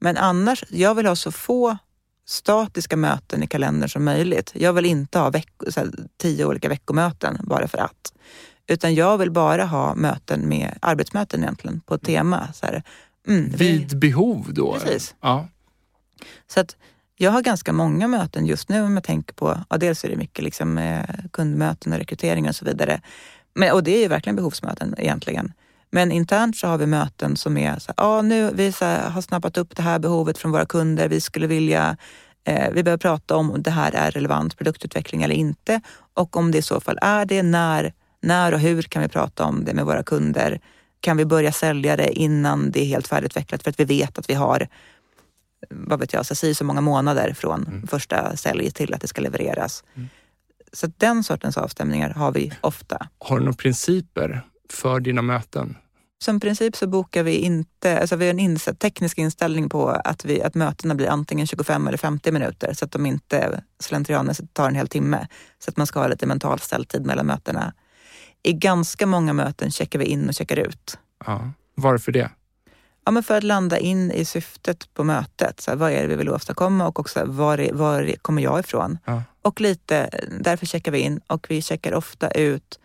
Men 0.00 0.16
annars, 0.16 0.64
jag 0.70 0.94
vill 0.94 1.06
ha 1.06 1.16
så 1.16 1.32
få 1.32 1.78
statiska 2.26 2.96
möten 2.96 3.42
i 3.42 3.46
kalendern 3.46 3.88
som 3.88 4.04
möjligt. 4.04 4.52
Jag 4.54 4.72
vill 4.72 4.86
inte 4.86 5.18
ha 5.18 5.32
här, 5.76 5.90
tio 6.16 6.44
olika 6.44 6.68
veckomöten 6.68 7.38
bara 7.42 7.68
för 7.68 7.78
att. 7.78 8.12
Utan 8.66 8.94
jag 8.94 9.18
vill 9.18 9.30
bara 9.30 9.64
ha 9.64 9.94
möten 9.94 10.48
med 10.48 10.78
arbetsmöten 10.82 11.42
egentligen 11.42 11.80
på 11.80 11.94
ett 11.94 12.02
tema. 12.02 12.52
Så 12.52 12.66
här, 12.66 12.82
mm, 13.26 13.50
Vid 13.50 13.90
vi... 13.90 13.96
behov 13.96 14.46
då? 14.54 14.72
Precis. 14.72 15.14
Ja. 15.20 15.48
Så 16.46 16.60
att 16.60 16.76
jag 17.16 17.30
har 17.30 17.42
ganska 17.42 17.72
många 17.72 18.08
möten 18.08 18.46
just 18.46 18.68
nu 18.68 18.82
om 18.82 18.94
jag 18.94 19.04
tänker 19.04 19.34
på, 19.34 19.58
ja, 19.70 19.76
dels 19.76 20.04
är 20.04 20.08
det 20.08 20.16
mycket 20.16 20.44
liksom, 20.44 20.78
eh, 20.78 21.04
kundmöten 21.32 21.92
och 21.92 21.98
rekrytering 21.98 22.48
och 22.48 22.56
så 22.56 22.64
vidare. 22.64 23.00
Men, 23.54 23.72
och 23.72 23.82
det 23.82 23.90
är 23.90 24.00
ju 24.00 24.08
verkligen 24.08 24.36
behovsmöten 24.36 24.94
egentligen. 24.98 25.52
Men 25.90 26.12
internt 26.12 26.56
så 26.56 26.66
har 26.66 26.78
vi 26.78 26.86
möten 26.86 27.36
som 27.36 27.56
är 27.56 27.78
så 27.78 27.92
här, 27.96 28.04
ah, 28.06 28.22
nu 28.22 28.50
vi 28.54 28.72
så 28.72 28.84
här, 28.84 29.10
har 29.10 29.22
snappat 29.22 29.56
upp 29.56 29.76
det 29.76 29.82
här 29.82 29.98
behovet 29.98 30.38
från 30.38 30.52
våra 30.52 30.66
kunder. 30.66 31.08
Vi 31.08 31.20
skulle 31.20 31.46
vilja, 31.46 31.96
eh, 32.44 32.70
vi 32.72 32.82
behöver 32.82 32.98
prata 32.98 33.36
om 33.36 33.62
det 33.62 33.70
här 33.70 33.92
är 33.94 34.10
relevant 34.10 34.56
produktutveckling 34.56 35.22
eller 35.22 35.34
inte. 35.34 35.80
Och 36.14 36.36
om 36.36 36.50
det 36.50 36.58
i 36.58 36.62
så 36.62 36.80
fall 36.80 36.98
är 37.02 37.24
det, 37.24 37.42
när, 37.42 37.92
när 38.22 38.54
och 38.54 38.60
hur 38.60 38.82
kan 38.82 39.02
vi 39.02 39.08
prata 39.08 39.44
om 39.44 39.64
det 39.64 39.74
med 39.74 39.84
våra 39.84 40.02
kunder? 40.02 40.60
Kan 41.00 41.16
vi 41.16 41.24
börja 41.24 41.52
sälja 41.52 41.96
det 41.96 42.12
innan 42.12 42.70
det 42.70 42.80
är 42.80 42.86
helt 42.86 43.08
färdigutvecklat 43.08 43.62
för 43.62 43.70
att 43.70 43.80
vi 43.80 43.84
vet 43.84 44.18
att 44.18 44.30
vi 44.30 44.34
har 44.34 44.68
vad 45.70 46.00
vet 46.00 46.12
jag, 46.12 46.26
så, 46.26 46.54
så 46.54 46.64
många 46.64 46.80
månader 46.80 47.32
från 47.32 47.66
mm. 47.66 47.86
första 47.86 48.36
sälj 48.36 48.70
till 48.70 48.94
att 48.94 49.00
det 49.00 49.08
ska 49.08 49.20
levereras. 49.20 49.84
Mm. 49.94 50.08
Så 50.72 50.86
den 50.96 51.24
sortens 51.24 51.56
avstämningar 51.56 52.10
har 52.10 52.32
vi 52.32 52.52
ofta. 52.60 53.08
Har 53.18 53.38
du 53.38 53.44
några 53.44 53.56
principer 53.56 54.42
för 54.70 55.00
dina 55.00 55.22
möten? 55.22 55.76
Som 56.22 56.40
princip 56.40 56.76
så 56.76 56.86
bokar 56.86 57.22
vi 57.22 57.36
inte, 57.36 58.00
alltså 58.00 58.16
vi 58.16 58.24
har 58.24 58.30
en 58.30 58.38
insatt 58.38 58.78
teknisk 58.78 59.18
inställning 59.18 59.68
på 59.68 59.88
att, 59.88 60.24
vi, 60.24 60.42
att 60.42 60.54
mötena 60.54 60.94
blir 60.94 61.08
antingen 61.08 61.46
25 61.46 61.88
eller 61.88 61.98
50 61.98 62.32
minuter 62.32 62.72
så 62.74 62.84
att 62.84 62.92
de 62.92 63.06
inte 63.06 63.62
slentrianmässigt 63.78 64.54
tar 64.54 64.68
en 64.68 64.74
hel 64.74 64.88
timme. 64.88 65.28
Så 65.58 65.70
att 65.70 65.76
man 65.76 65.86
ska 65.86 66.00
ha 66.00 66.08
lite 66.08 66.26
mental 66.26 66.58
ställtid 66.58 67.06
mellan 67.06 67.26
mötena. 67.26 67.74
I 68.42 68.52
ganska 68.52 69.06
många 69.06 69.32
möten 69.32 69.70
checkar 69.70 69.98
vi 69.98 70.04
in 70.04 70.28
och 70.28 70.34
checkar 70.34 70.56
ut. 70.56 70.98
Ja. 71.26 71.50
Varför 71.74 72.12
det? 72.12 72.30
Ja, 73.04 73.10
men 73.10 73.22
för 73.22 73.36
att 73.36 73.44
landa 73.44 73.78
in 73.78 74.10
i 74.10 74.24
syftet 74.24 74.94
på 74.94 75.04
mötet. 75.04 75.60
Så 75.60 75.70
här, 75.70 75.78
vad 75.78 75.92
är 75.92 76.02
det 76.02 76.08
vi 76.08 76.16
vill 76.16 76.28
åstadkomma 76.28 76.88
och 76.88 77.00
också 77.00 77.24
var, 77.24 77.58
är, 77.58 77.72
var 77.72 78.14
kommer 78.22 78.42
jag 78.42 78.60
ifrån? 78.60 78.98
Ja. 79.04 79.22
Och 79.42 79.60
lite, 79.60 80.10
därför 80.40 80.66
checkar 80.66 80.92
vi 80.92 80.98
in 80.98 81.20
och 81.26 81.46
vi 81.48 81.62
checkar 81.62 81.94
ofta 81.94 82.30
ut 82.30 82.78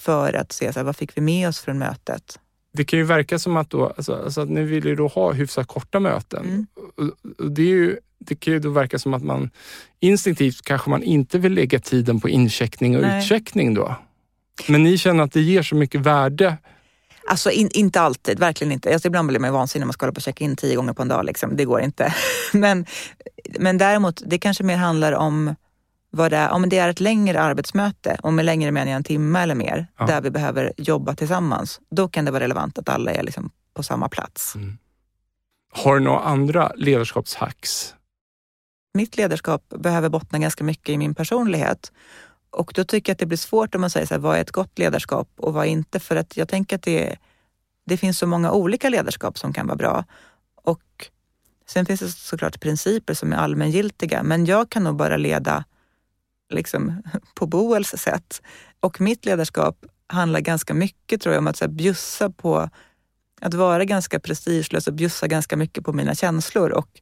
för 0.00 0.32
att 0.32 0.52
se 0.52 0.72
så 0.72 0.78
här, 0.78 0.84
vad 0.84 0.96
fick 0.96 1.16
vi 1.16 1.20
med 1.20 1.48
oss 1.48 1.60
från 1.60 1.78
mötet. 1.78 2.38
Det 2.72 2.84
kan 2.84 2.98
ju 2.98 3.04
verka 3.04 3.38
som 3.38 3.56
att, 3.56 3.70
då, 3.70 3.86
alltså, 3.86 4.14
alltså 4.14 4.40
att 4.40 4.48
ni 4.48 4.62
vill 4.62 4.84
ju 4.84 4.94
då 4.94 5.06
ha 5.06 5.32
hyfsat 5.32 5.66
korta 5.66 6.00
möten. 6.00 6.44
Mm. 6.44 6.66
Och, 6.74 7.44
och 7.44 7.50
det, 7.50 7.62
är 7.62 7.66
ju, 7.66 7.96
det 8.18 8.34
kan 8.34 8.52
ju 8.52 8.58
då 8.58 8.70
verka 8.70 8.98
som 8.98 9.14
att 9.14 9.22
man 9.22 9.50
instinktivt 10.00 10.62
kanske 10.62 10.90
man 10.90 11.02
inte 11.02 11.38
vill 11.38 11.52
lägga 11.52 11.80
tiden 11.80 12.20
på 12.20 12.28
incheckning 12.28 12.96
och 12.96 13.02
Nej. 13.02 13.18
utcheckning 13.18 13.74
då. 13.74 13.96
Men 14.68 14.82
ni 14.82 14.98
känner 14.98 15.24
att 15.24 15.32
det 15.32 15.40
ger 15.40 15.62
så 15.62 15.76
mycket 15.76 16.00
värde. 16.00 16.56
Alltså 17.28 17.50
in, 17.50 17.68
inte 17.72 18.00
alltid, 18.00 18.38
verkligen 18.38 18.72
inte. 18.72 18.92
Alltså, 18.92 19.08
ibland 19.08 19.28
blir 19.28 19.40
man 19.40 19.52
vansinnig 19.52 19.80
när 19.82 19.86
man 19.86 19.92
ska 19.92 20.06
hålla 20.06 20.12
på 20.12 20.18
och 20.18 20.22
checka 20.22 20.44
in 20.44 20.56
tio 20.56 20.76
gånger 20.76 20.92
på 20.92 21.02
en 21.02 21.08
dag. 21.08 21.24
Liksom. 21.24 21.56
Det 21.56 21.64
går 21.64 21.80
inte. 21.80 22.14
men, 22.52 22.86
men 23.58 23.78
däremot, 23.78 24.22
det 24.26 24.38
kanske 24.38 24.64
mer 24.64 24.76
handlar 24.76 25.12
om 25.12 25.54
vad 26.10 26.32
det 26.32 26.36
är. 26.36 26.50
Om 26.50 26.68
det 26.68 26.78
är 26.78 26.88
ett 26.88 27.00
längre 27.00 27.40
arbetsmöte, 27.40 28.18
och 28.22 28.32
med 28.32 28.44
längre 28.44 28.72
menar 28.72 28.90
jag 28.92 28.96
en 28.96 29.04
timme 29.04 29.40
eller 29.42 29.54
mer, 29.54 29.86
Ja. 29.98 30.06
där 30.06 30.20
vi 30.20 30.30
behöver 30.30 30.72
jobba 30.76 31.14
tillsammans. 31.14 31.80
Då 31.90 32.08
kan 32.08 32.24
det 32.24 32.30
vara 32.30 32.44
relevant 32.44 32.78
att 32.78 32.88
alla 32.88 33.12
är 33.12 33.22
liksom 33.22 33.50
på 33.74 33.82
samma 33.82 34.08
plats. 34.08 34.54
Har 35.72 35.94
du 35.94 36.00
några 36.00 36.20
andra 36.20 36.72
ledarskapshacks? 36.76 37.92
mitt 38.96 39.16
ledarskap 39.16 39.68
behöver 39.68 40.08
bottna 40.08 40.38
ganska 40.38 40.64
mycket 40.64 40.88
i 40.88 40.98
min 40.98 41.14
personlighet. 41.14 41.92
Och 42.56 42.72
då 42.74 42.84
tycker 42.84 43.10
jag 43.10 43.14
att 43.14 43.18
det 43.18 43.26
blir 43.26 43.38
svårt 43.38 43.74
om 43.74 43.80
man 43.80 43.90
säger 43.90 44.06
så 44.06 44.14
här, 44.14 44.20
vad 44.20 44.36
är 44.36 44.40
ett 44.40 44.50
gott 44.50 44.78
ledarskap 44.78 45.28
och 45.36 45.54
vad 45.54 45.66
är 45.66 45.70
inte? 45.70 46.00
För 46.00 46.16
att 46.16 46.36
jag 46.36 46.48
tänker 46.48 46.76
att 46.76 46.82
det, 46.82 47.16
det 47.86 47.96
finns 47.96 48.18
så 48.18 48.26
många 48.26 48.52
olika 48.52 48.88
ledarskap 48.88 49.38
som 49.38 49.52
kan 49.52 49.66
vara 49.66 49.76
bra. 49.76 50.04
Och 50.54 50.82
sen 51.66 51.86
finns 51.86 52.00
det 52.00 52.08
såklart 52.08 52.60
principer 52.60 53.14
som 53.14 53.32
är 53.32 53.36
allmängiltiga, 53.36 54.22
men 54.22 54.46
jag 54.46 54.70
kan 54.70 54.84
nog 54.84 54.96
bara 54.96 55.16
leda 55.16 55.64
liksom, 56.50 57.02
på 57.34 57.46
Boels 57.46 57.88
sätt. 57.88 58.42
Och 58.80 59.00
mitt 59.00 59.24
ledarskap 59.24 59.84
handlar 60.06 60.40
ganska 60.40 60.74
mycket 60.74 61.22
tror 61.22 61.34
jag 61.34 61.40
om 61.40 61.46
att 61.46 61.56
så 61.56 61.64
här, 61.64 61.72
bjussa 61.72 62.30
på, 62.30 62.70
att 63.40 63.54
vara 63.54 63.84
ganska 63.84 64.20
prestigelös 64.20 64.86
och 64.86 64.94
bjussa 64.94 65.26
ganska 65.26 65.56
mycket 65.56 65.84
på 65.84 65.92
mina 65.92 66.14
känslor 66.14 66.70
och 66.70 67.00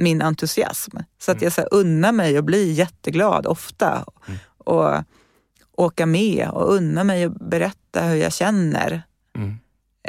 min 0.00 0.22
entusiasm. 0.22 0.96
Så 1.18 1.32
att 1.32 1.42
jag 1.42 1.52
så 1.52 1.60
här, 1.60 1.68
unnar 1.72 2.12
mig 2.12 2.36
att 2.36 2.44
bli 2.44 2.72
jätteglad 2.72 3.46
ofta 3.46 4.04
och 4.66 5.02
åka 5.76 6.06
med 6.06 6.48
och 6.50 6.72
unna 6.74 7.04
mig 7.04 7.24
att 7.24 7.40
berätta 7.40 8.02
hur 8.02 8.16
jag 8.16 8.32
känner. 8.32 9.02
Mm. 9.36 9.56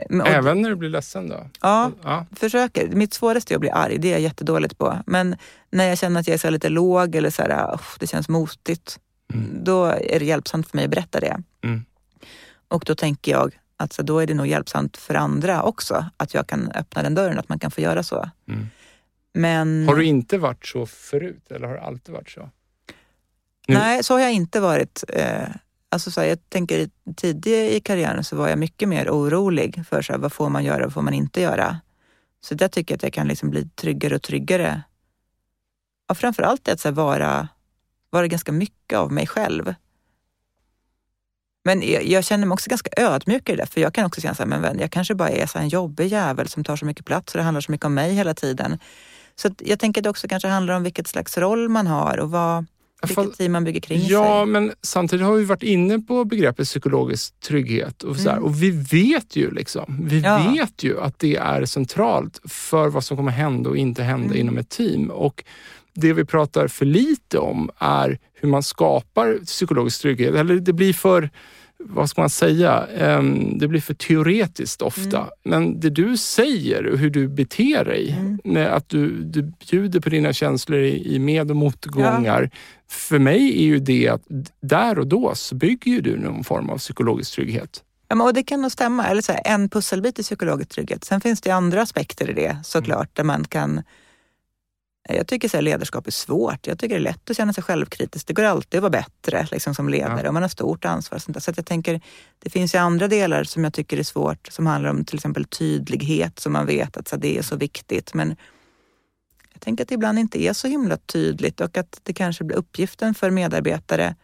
Men- 0.09 0.21
och- 0.21 0.27
Även 0.27 0.61
när 0.61 0.69
du 0.69 0.75
blir 0.75 0.89
ledsen 0.89 1.29
då? 1.29 1.49
Ja, 1.61 1.91
Ja. 2.03 2.25
försöker. 2.35 2.87
Mitt 2.87 3.13
svåraste 3.13 3.53
är 3.53 3.55
att 3.55 3.61
bli 3.61 3.69
arg, 3.69 3.97
det 3.97 4.07
är 4.07 4.11
jag 4.11 4.21
jättedåligt 4.21 4.77
på. 4.77 4.97
Men 5.05 5.35
när 5.71 5.87
jag 5.87 5.97
känner 5.97 6.19
att 6.19 6.27
jag 6.27 6.33
är 6.33 6.37
så 6.37 6.49
lite 6.49 6.69
låg 6.69 7.15
eller 7.15 7.29
så 7.29 7.41
här, 7.41 7.73
"Uff, 7.73 7.97
det 7.99 8.07
känns 8.07 8.29
motigt, 8.29 8.99
Mm. 9.33 9.63
då 9.63 9.85
är 9.85 10.19
det 10.19 10.25
hjälpsamt 10.25 10.67
för 10.69 10.77
mig 10.77 10.85
att 10.85 10.91
berätta 10.91 11.19
det. 11.19 11.37
Mm. 11.63 11.85
Och 12.67 12.83
då 12.85 12.95
tänker 12.95 13.31
jag 13.31 13.59
att 13.77 13.93
så 13.93 14.01
då 14.03 14.19
är 14.19 14.27
det 14.27 14.33
nog 14.33 14.47
hjälpsamt 14.47 14.97
för 14.97 15.15
andra 15.15 15.63
också, 15.63 16.05
att 16.17 16.33
jag 16.33 16.47
kan 16.47 16.71
öppna 16.71 17.03
den 17.03 17.15
dörren, 17.15 17.39
att 17.39 17.49
man 17.49 17.59
kan 17.59 17.71
få 17.71 17.81
göra 17.81 18.03
så. 18.03 18.29
Mm. 18.47 18.67
Men 19.33 19.87
Har 19.87 19.95
du 19.95 20.05
inte 20.05 20.37
varit 20.37 20.65
så 20.65 20.85
förut 20.85 21.51
eller 21.51 21.67
har 21.67 21.73
det 21.75 21.81
alltid 21.81 22.13
varit 22.15 22.29
så? 22.29 22.49
Nu- 23.67 23.73
nej, 23.73 24.03
så 24.03 24.13
har 24.13 24.19
jag 24.19 24.33
inte 24.33 24.59
varit. 24.59 25.03
Eh, 25.07 25.47
alltså 25.89 26.11
så 26.11 26.21
här, 26.21 26.27
jag 26.27 26.49
tänker 26.49 26.89
tidigare 27.15 27.75
i 27.75 27.79
karriären 27.79 28.23
så 28.23 28.35
var 28.35 28.49
jag 28.49 28.59
mycket 28.59 28.89
mer 28.89 29.09
orolig 29.09 29.83
för 29.89 30.01
så 30.01 30.13
här, 30.13 30.19
vad 30.19 30.33
får 30.33 30.49
man 30.49 30.63
göra 30.63 30.77
och 30.77 30.83
vad 30.83 30.93
får 30.93 31.01
man 31.01 31.13
inte 31.13 31.41
göra. 31.41 31.79
Så 32.41 32.55
där 32.55 32.67
tycker 32.67 32.93
jag 32.93 32.97
att 32.97 33.03
jag 33.03 33.13
kan 33.13 33.27
liksom 33.27 33.49
bli 33.49 33.69
tryggare 33.75 34.15
och 34.15 34.21
tryggare. 34.21 34.81
Ja, 36.07 36.15
framförallt 36.15 36.67
att 36.67 36.79
så 36.79 36.87
här, 36.87 36.95
vara, 36.95 37.47
vara 38.09 38.27
ganska 38.27 38.51
mycket 38.51 38.99
av 38.99 39.11
mig 39.11 39.27
själv. 39.27 39.73
Men 41.63 41.81
jag, 41.91 42.05
jag 42.05 42.23
känner 42.23 42.45
mig 42.45 42.53
också 42.53 42.69
ganska 42.69 42.89
ödmjuk 42.97 43.49
i 43.49 43.55
det, 43.55 43.65
för 43.65 43.81
jag 43.81 43.93
kan 43.93 44.05
också 44.05 44.21
känna 44.21 44.35
så 44.35 44.43
här, 44.43 44.49
men 44.49 44.61
vän, 44.61 44.79
jag 44.79 44.91
kanske 44.91 45.15
bara 45.15 45.29
är 45.29 45.45
så 45.45 45.57
här 45.57 45.63
en 45.63 45.69
jobbig 45.69 46.07
jävel 46.07 46.47
som 46.47 46.63
tar 46.63 46.75
så 46.75 46.85
mycket 46.85 47.05
plats 47.05 47.33
och 47.33 47.37
det 47.37 47.43
handlar 47.43 47.61
så 47.61 47.71
mycket 47.71 47.85
om 47.85 47.93
mig 47.93 48.13
hela 48.13 48.33
tiden. 48.33 48.79
Så 49.35 49.47
att 49.47 49.61
jag 49.65 49.79
tänker 49.79 50.01
att 50.01 50.03
det 50.03 50.09
också 50.09 50.27
kanske 50.27 50.47
handlar 50.47 50.73
om 50.75 50.83
vilket 50.83 51.07
slags 51.07 51.37
roll 51.37 51.69
man 51.69 51.87
har 51.87 52.17
och 52.17 52.31
vad, 52.31 52.65
vilket 53.01 53.15
fast- 53.25 53.37
team 53.37 53.51
man 53.51 53.63
bygger 53.63 53.79
kring 53.79 54.01
Ja, 54.07 54.41
sig. 54.43 54.51
men 54.51 54.71
samtidigt 54.81 55.25
har 55.25 55.33
vi 55.35 55.45
varit 55.45 55.63
inne 55.63 55.99
på 55.99 56.25
begreppet 56.25 56.65
psykologisk 56.67 57.39
trygghet 57.39 58.03
och, 58.03 58.17
så 58.17 58.29
Mm. 58.29 58.43
och 58.43 58.63
vi 58.63 58.69
vet 58.71 59.35
ju 59.35 59.51
liksom, 59.51 59.99
vi 60.09 60.19
Ja. 60.19 60.51
vet 60.55 60.83
ju 60.83 60.99
att 61.01 61.19
det 61.19 61.35
är 61.35 61.65
centralt 61.65 62.41
för 62.49 62.89
vad 62.89 63.03
som 63.03 63.17
kommer 63.17 63.31
hända 63.31 63.69
och 63.69 63.77
inte 63.77 64.03
hända 64.03 64.25
Mm. 64.25 64.37
inom 64.37 64.57
ett 64.57 64.69
team. 64.69 65.09
Och 65.11 65.43
det 65.93 66.13
vi 66.13 66.25
pratar 66.25 66.67
för 66.67 66.85
lite 66.85 67.37
om 67.37 67.69
är 67.77 68.19
hur 68.33 68.49
man 68.49 68.63
skapar 68.63 69.37
psykologisk 69.45 70.01
trygghet. 70.01 70.35
Eller 70.35 70.55
det 70.55 70.73
blir 70.73 70.93
för, 70.93 71.29
vad 71.83 72.09
ska 72.09 72.21
man 72.21 72.29
säga, 72.29 72.87
det 73.59 73.67
blir 73.67 73.81
för 73.81 73.93
teoretiskt 73.93 74.81
ofta. 74.81 75.17
Mm. 75.17 75.29
Men 75.43 75.79
det 75.79 75.89
du 75.89 76.17
säger 76.17 76.85
och 76.85 76.97
hur 76.97 77.09
du 77.09 77.27
beter 77.27 77.85
dig, 77.85 78.15
Mm. 78.19 78.39
med 78.43 78.73
att 78.73 78.89
du, 78.89 79.23
du 79.23 79.51
bjuder 79.69 79.99
på 79.99 80.09
dina 80.09 80.33
känslor 80.33 80.79
i, 80.79 81.15
i 81.15 81.19
med 81.19 81.49
och 81.51 81.55
motgångar. 81.57 82.49
För 82.89 83.19
mig 83.19 83.57
är 83.57 83.65
ju 83.65 83.79
det 83.79 84.07
att 84.07 84.21
där 84.61 84.99
och 84.99 85.07
då 85.07 85.35
så 85.35 85.55
bygger 85.55 86.01
du 86.01 86.17
någon 86.17 86.43
form 86.43 86.69
av 86.69 86.77
psykologisk 86.77 87.35
trygghet. 87.35 87.83
Ja, 88.07 88.15
men, 88.15 88.27
och 88.27 88.33
det 88.33 88.43
kan 88.43 88.61
nog 88.61 88.71
stämma. 88.71 89.07
Eller 89.07 89.21
så 89.21 89.31
här, 89.31 89.41
en 89.45 89.69
pusselbit 89.69 90.19
i 90.19 90.23
psykologisk 90.23 90.69
trygghet. 90.69 91.03
Sen 91.03 91.21
finns 91.21 91.41
det 91.41 91.51
andra 91.51 91.81
aspekter 91.81 92.29
i 92.29 92.33
det 92.33 92.57
såklart, 92.63 93.09
där 93.15 93.23
man 93.23 93.43
kan... 93.43 93.81
Jag 95.09 95.27
tycker 95.27 95.49
så 95.49 95.57
här, 95.57 95.61
ledarskap 95.61 96.07
är 96.07 96.11
svårt. 96.11 96.67
Jag 96.67 96.79
tycker 96.79 96.95
det 96.95 96.99
är 96.99 97.03
lätt 97.03 97.29
att 97.29 97.37
känna 97.37 97.53
sig 97.53 97.63
självkritisk. 97.63 98.27
Det 98.27 98.33
går 98.33 98.43
alltid 98.43 98.77
att 98.77 98.81
vara 98.81 98.89
bättre 98.89 99.47
liksom, 99.51 99.75
som 99.75 99.89
ledare 99.89 100.21
Ja. 100.23 100.27
och 100.27 100.33
man 100.33 100.43
har 100.43 100.49
stort 100.49 100.85
ansvar. 100.85 101.17
Sånt 101.19 101.33
där. 101.33 101.41
Så 101.41 101.51
jag 101.55 101.65
tänker, 101.65 102.01
det 102.39 102.49
finns 102.49 102.75
ju 102.75 102.79
andra 102.79 103.07
delar 103.07 103.43
som 103.43 103.63
jag 103.63 103.73
tycker 103.73 103.97
är 103.97 104.03
svårt, 104.03 104.47
som 104.51 104.65
handlar 104.67 104.89
om 104.89 105.05
till 105.05 105.15
exempel 105.15 105.45
tydlighet, 105.45 106.39
som 106.39 106.53
man 106.53 106.65
vet 106.65 106.97
att 106.97 107.07
så 107.07 107.15
här, 107.15 107.21
det 107.21 107.37
är 107.37 107.41
så 107.41 107.55
viktigt. 107.55 108.13
Men 108.13 108.35
jag 109.53 109.61
tänker 109.61 109.83
att 109.83 109.87
det 109.89 109.95
ibland 109.95 110.19
inte 110.19 110.43
är 110.43 110.53
så 110.53 110.67
himla 110.67 110.97
tydligt 110.97 111.61
och 111.61 111.77
att 111.77 111.99
det 112.03 112.13
kanske 112.13 112.43
blir 112.43 112.57
uppgiften 112.57 113.13
för 113.13 113.29
medarbetare 113.31 114.15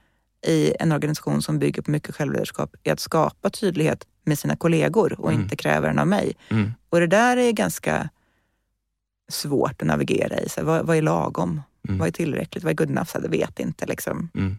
i 0.47 0.73
en 0.79 0.91
organisation 0.91 1.41
som 1.41 1.59
bygger 1.59 1.81
på 1.81 1.91
mycket 1.91 2.15
självledarskap 2.15 2.75
är 2.83 2.93
att 2.93 2.99
skapa 2.99 3.49
tydlighet 3.49 4.07
med 4.25 4.39
sina 4.39 4.55
kollegor 4.55 5.19
och 5.21 5.29
Mm. 5.31 5.41
inte 5.43 5.55
kräver 5.55 5.87
den 5.87 5.99
av 5.99 6.07
mig. 6.07 6.33
Mm. 6.49 6.73
Och 6.89 6.99
det 6.99 7.07
där 7.07 7.37
är 7.37 7.51
ganska 7.51 8.09
svårt 9.29 9.81
att 9.81 9.87
navigera 9.87 10.39
i. 10.39 10.49
Så 10.49 10.63
vad, 10.63 10.85
vad 10.85 10.97
är 10.97 11.01
lagom? 11.01 11.61
Mm. 11.87 11.99
Vad 11.99 12.07
är 12.07 12.11
tillräckligt? 12.11 12.63
Vad 12.63 12.71
är 12.71 12.75
good 12.75 12.89
enough? 12.89 13.07
Så 13.07 13.19
det 13.19 13.27
vet 13.27 13.59
inte. 13.59 13.85
Liksom. 13.85 14.29
Mm. 14.35 14.57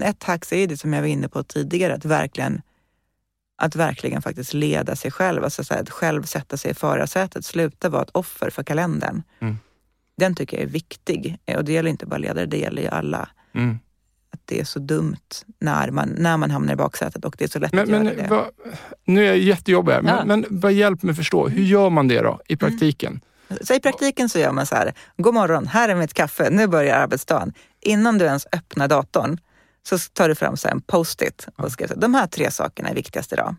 Ett 0.00 0.24
hack 0.24 0.52
är 0.52 0.66
det 0.66 0.76
som 0.76 0.92
jag 0.92 1.00
var 1.00 1.08
inne 1.08 1.28
på 1.28 1.42
tidigare, 1.42 1.94
att 1.94 2.04
verkligen, 2.04 2.62
att 3.56 3.76
verkligen 3.76 4.22
faktiskt 4.22 4.54
leda 4.54 4.96
sig 4.96 5.10
själv. 5.10 5.44
Alltså 5.44 5.64
så 5.64 5.74
här, 5.74 5.80
att 5.82 5.90
själv 5.90 6.22
sätta 6.22 6.56
sig 6.56 6.70
i 6.70 6.74
förarsätet, 6.74 7.44
sluta 7.44 7.88
vara 7.88 8.02
ett 8.02 8.10
offer 8.12 8.50
för 8.50 8.62
kalendern. 8.62 9.22
Mm. 9.40 9.56
Den 10.16 10.34
tycker 10.34 10.56
jag 10.56 10.64
är 10.64 10.70
viktig. 10.70 11.38
Och 11.56 11.64
det 11.64 11.72
gäller 11.72 11.90
inte 11.90 12.06
bara 12.06 12.18
ledare, 12.18 12.46
det 12.46 12.58
gäller 12.58 12.82
ju 12.82 12.88
alla. 12.88 13.28
Mm. 13.54 13.78
Att 14.30 14.40
det 14.44 14.60
är 14.60 14.64
så 14.64 14.78
dumt 14.78 15.16
när 15.58 15.90
man, 15.90 16.08
när 16.08 16.36
man 16.36 16.50
hamnar 16.50 16.72
i 16.72 16.76
baksätet 16.76 17.24
och 17.24 17.34
det 17.38 17.44
är 17.44 17.48
så 17.48 17.58
lätt 17.58 17.72
Men, 17.72 17.82
att 17.82 17.88
göra 17.88 18.02
men 18.02 18.16
det. 18.16 18.26
vad, 18.30 18.46
nu 19.04 19.22
är 19.22 19.26
jag 19.26 19.38
jättejobbig 19.38 19.92
här, 19.92 20.02
Ja. 20.06 20.24
men, 20.24 20.40
men 20.40 20.60
bara 20.60 20.72
hjälp 20.72 21.02
mig 21.02 21.14
förstå. 21.14 21.48
Hur 21.48 21.62
gör 21.62 21.90
man 21.90 22.08
det 22.08 22.20
då 22.20 22.40
i 22.48 22.56
praktiken? 22.56 23.20
Så 23.60 23.74
i 23.74 23.80
praktiken 23.80 24.28
så 24.28 24.38
gör 24.38 24.52
man 24.52 24.66
så 24.66 24.74
här, 24.74 24.94
god 25.16 25.34
morgon, 25.34 25.66
här 25.66 25.88
är 25.88 25.94
mitt 25.94 26.14
kaffe, 26.14 26.50
nu 26.50 26.66
börjar 26.66 26.98
arbetsdagen. 26.98 27.52
Innan 27.80 28.18
du 28.18 28.24
ens 28.24 28.46
öppnar 28.52 28.88
datorn 28.88 29.38
så 29.88 29.98
tar 29.98 30.28
du 30.28 30.34
fram 30.34 30.56
så 30.56 30.68
en 30.68 30.80
post-it 30.80 31.48
och 31.56 31.72
skriver 31.72 31.94
så 31.94 32.00
de 32.00 32.14
här 32.14 32.26
tre 32.26 32.50
sakerna 32.50 32.88
är 32.88 32.94
viktigast 32.94 33.32
idag. 33.32 33.56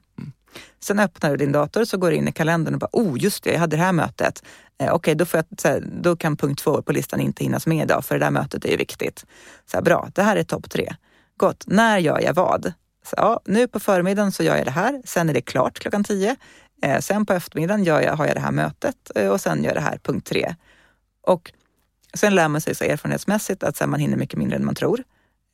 Sen 0.83 0.99
öppnar 0.99 1.29
du 1.29 1.37
din 1.37 1.51
dator 1.51 1.85
så 1.85 1.97
går 1.97 2.11
du 2.11 2.15
in 2.15 2.27
i 2.27 2.31
kalendern 2.31 2.73
och 2.73 2.79
bara, 2.79 2.89
oh 2.91 3.19
just 3.19 3.43
det, 3.43 3.51
jag 3.51 3.59
hade 3.59 3.75
det 3.75 3.83
här 3.83 3.91
mötet. 3.91 4.43
Eh, 4.79 4.93
Okej, 4.93 5.15
då, 5.15 5.25
får 5.25 5.37
jag, 5.37 5.59
så 5.61 5.67
här, 5.67 5.83
då 6.01 6.15
kan 6.15 6.37
punkt 6.37 6.59
två 6.63 6.81
på 6.81 6.91
listan 6.91 7.19
inte 7.19 7.43
hinnas 7.43 7.67
med 7.67 7.83
idag, 7.83 8.05
för 8.05 8.15
det 8.15 8.25
där 8.25 8.31
mötet 8.31 8.65
är 8.65 8.69
ju 8.69 8.77
viktigt. 8.77 9.25
Så 9.71 9.77
här, 9.77 9.81
bra, 9.81 10.09
det 10.15 10.23
här 10.23 10.35
är 10.35 10.43
topp 10.43 10.69
tre. 10.69 10.95
Gott, 11.37 11.63
när 11.67 11.97
gör 11.97 12.21
jag 12.21 12.33
vad? 12.33 12.73
Så, 13.05 13.13
ja, 13.17 13.41
nu 13.45 13.67
på 13.67 13.79
förmiddagen 13.79 14.31
så 14.31 14.43
gör 14.43 14.55
jag 14.55 14.65
det 14.65 14.71
här, 14.71 15.01
sen 15.05 15.29
är 15.29 15.33
det 15.33 15.41
klart 15.41 15.79
klockan 15.79 16.03
tio. 16.03 16.35
Eh, 16.81 16.99
sen 16.99 17.25
på 17.25 17.33
eftermiddagen 17.33 17.83
gör 17.83 18.01
jag, 18.01 18.15
har 18.15 18.25
jag 18.27 18.35
det 18.35 18.39
här 18.39 18.51
mötet 18.51 19.11
eh, 19.15 19.29
och 19.29 19.41
sen 19.41 19.63
gör 19.63 19.69
jag 19.69 19.77
det 19.77 19.89
här, 19.89 19.97
punkt 20.03 20.27
tre. 20.27 20.55
Och 21.21 21.51
sen 22.13 22.35
lär 22.35 22.47
man 22.47 22.61
sig 22.61 22.75
så 22.75 22.83
erfarenhetsmässigt 22.83 23.63
att 23.63 23.77
så 23.77 23.87
man 23.87 23.99
hinner 23.99 24.17
mycket 24.17 24.39
mindre 24.39 24.55
än 24.57 24.65
man 24.65 24.75
tror. 24.75 25.03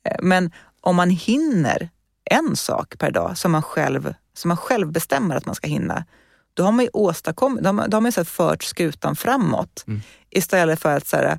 Eh, 0.08 0.16
Men 0.22 0.52
om 0.80 0.96
man 0.96 1.10
hinner 1.10 1.88
en 2.30 2.56
sak 2.56 2.98
per 2.98 3.10
dag 3.10 3.38
som 3.38 3.52
man 3.52 3.62
själv, 3.62 4.14
som 4.34 4.48
man 4.48 4.56
själv 4.56 4.92
bestämmer 4.92 5.36
att 5.36 5.46
man 5.46 5.54
ska 5.54 5.68
hinna, 5.68 6.04
då 6.54 6.62
har 6.62 6.72
man 6.72 6.84
ju 6.84 6.90
åstadkommit, 6.92 7.62
då 7.62 7.68
har 7.68 7.72
man, 7.72 7.90
då 7.90 7.96
har 7.96 8.02
man 8.02 8.12
så 8.12 8.20
här 8.20 8.24
fört 8.24 8.62
skutan 8.62 9.16
framåt. 9.16 9.84
Mm. 9.86 10.00
Istället 10.30 10.80
för 10.80 10.96
att 10.96 11.06
så 11.06 11.16
här, 11.16 11.38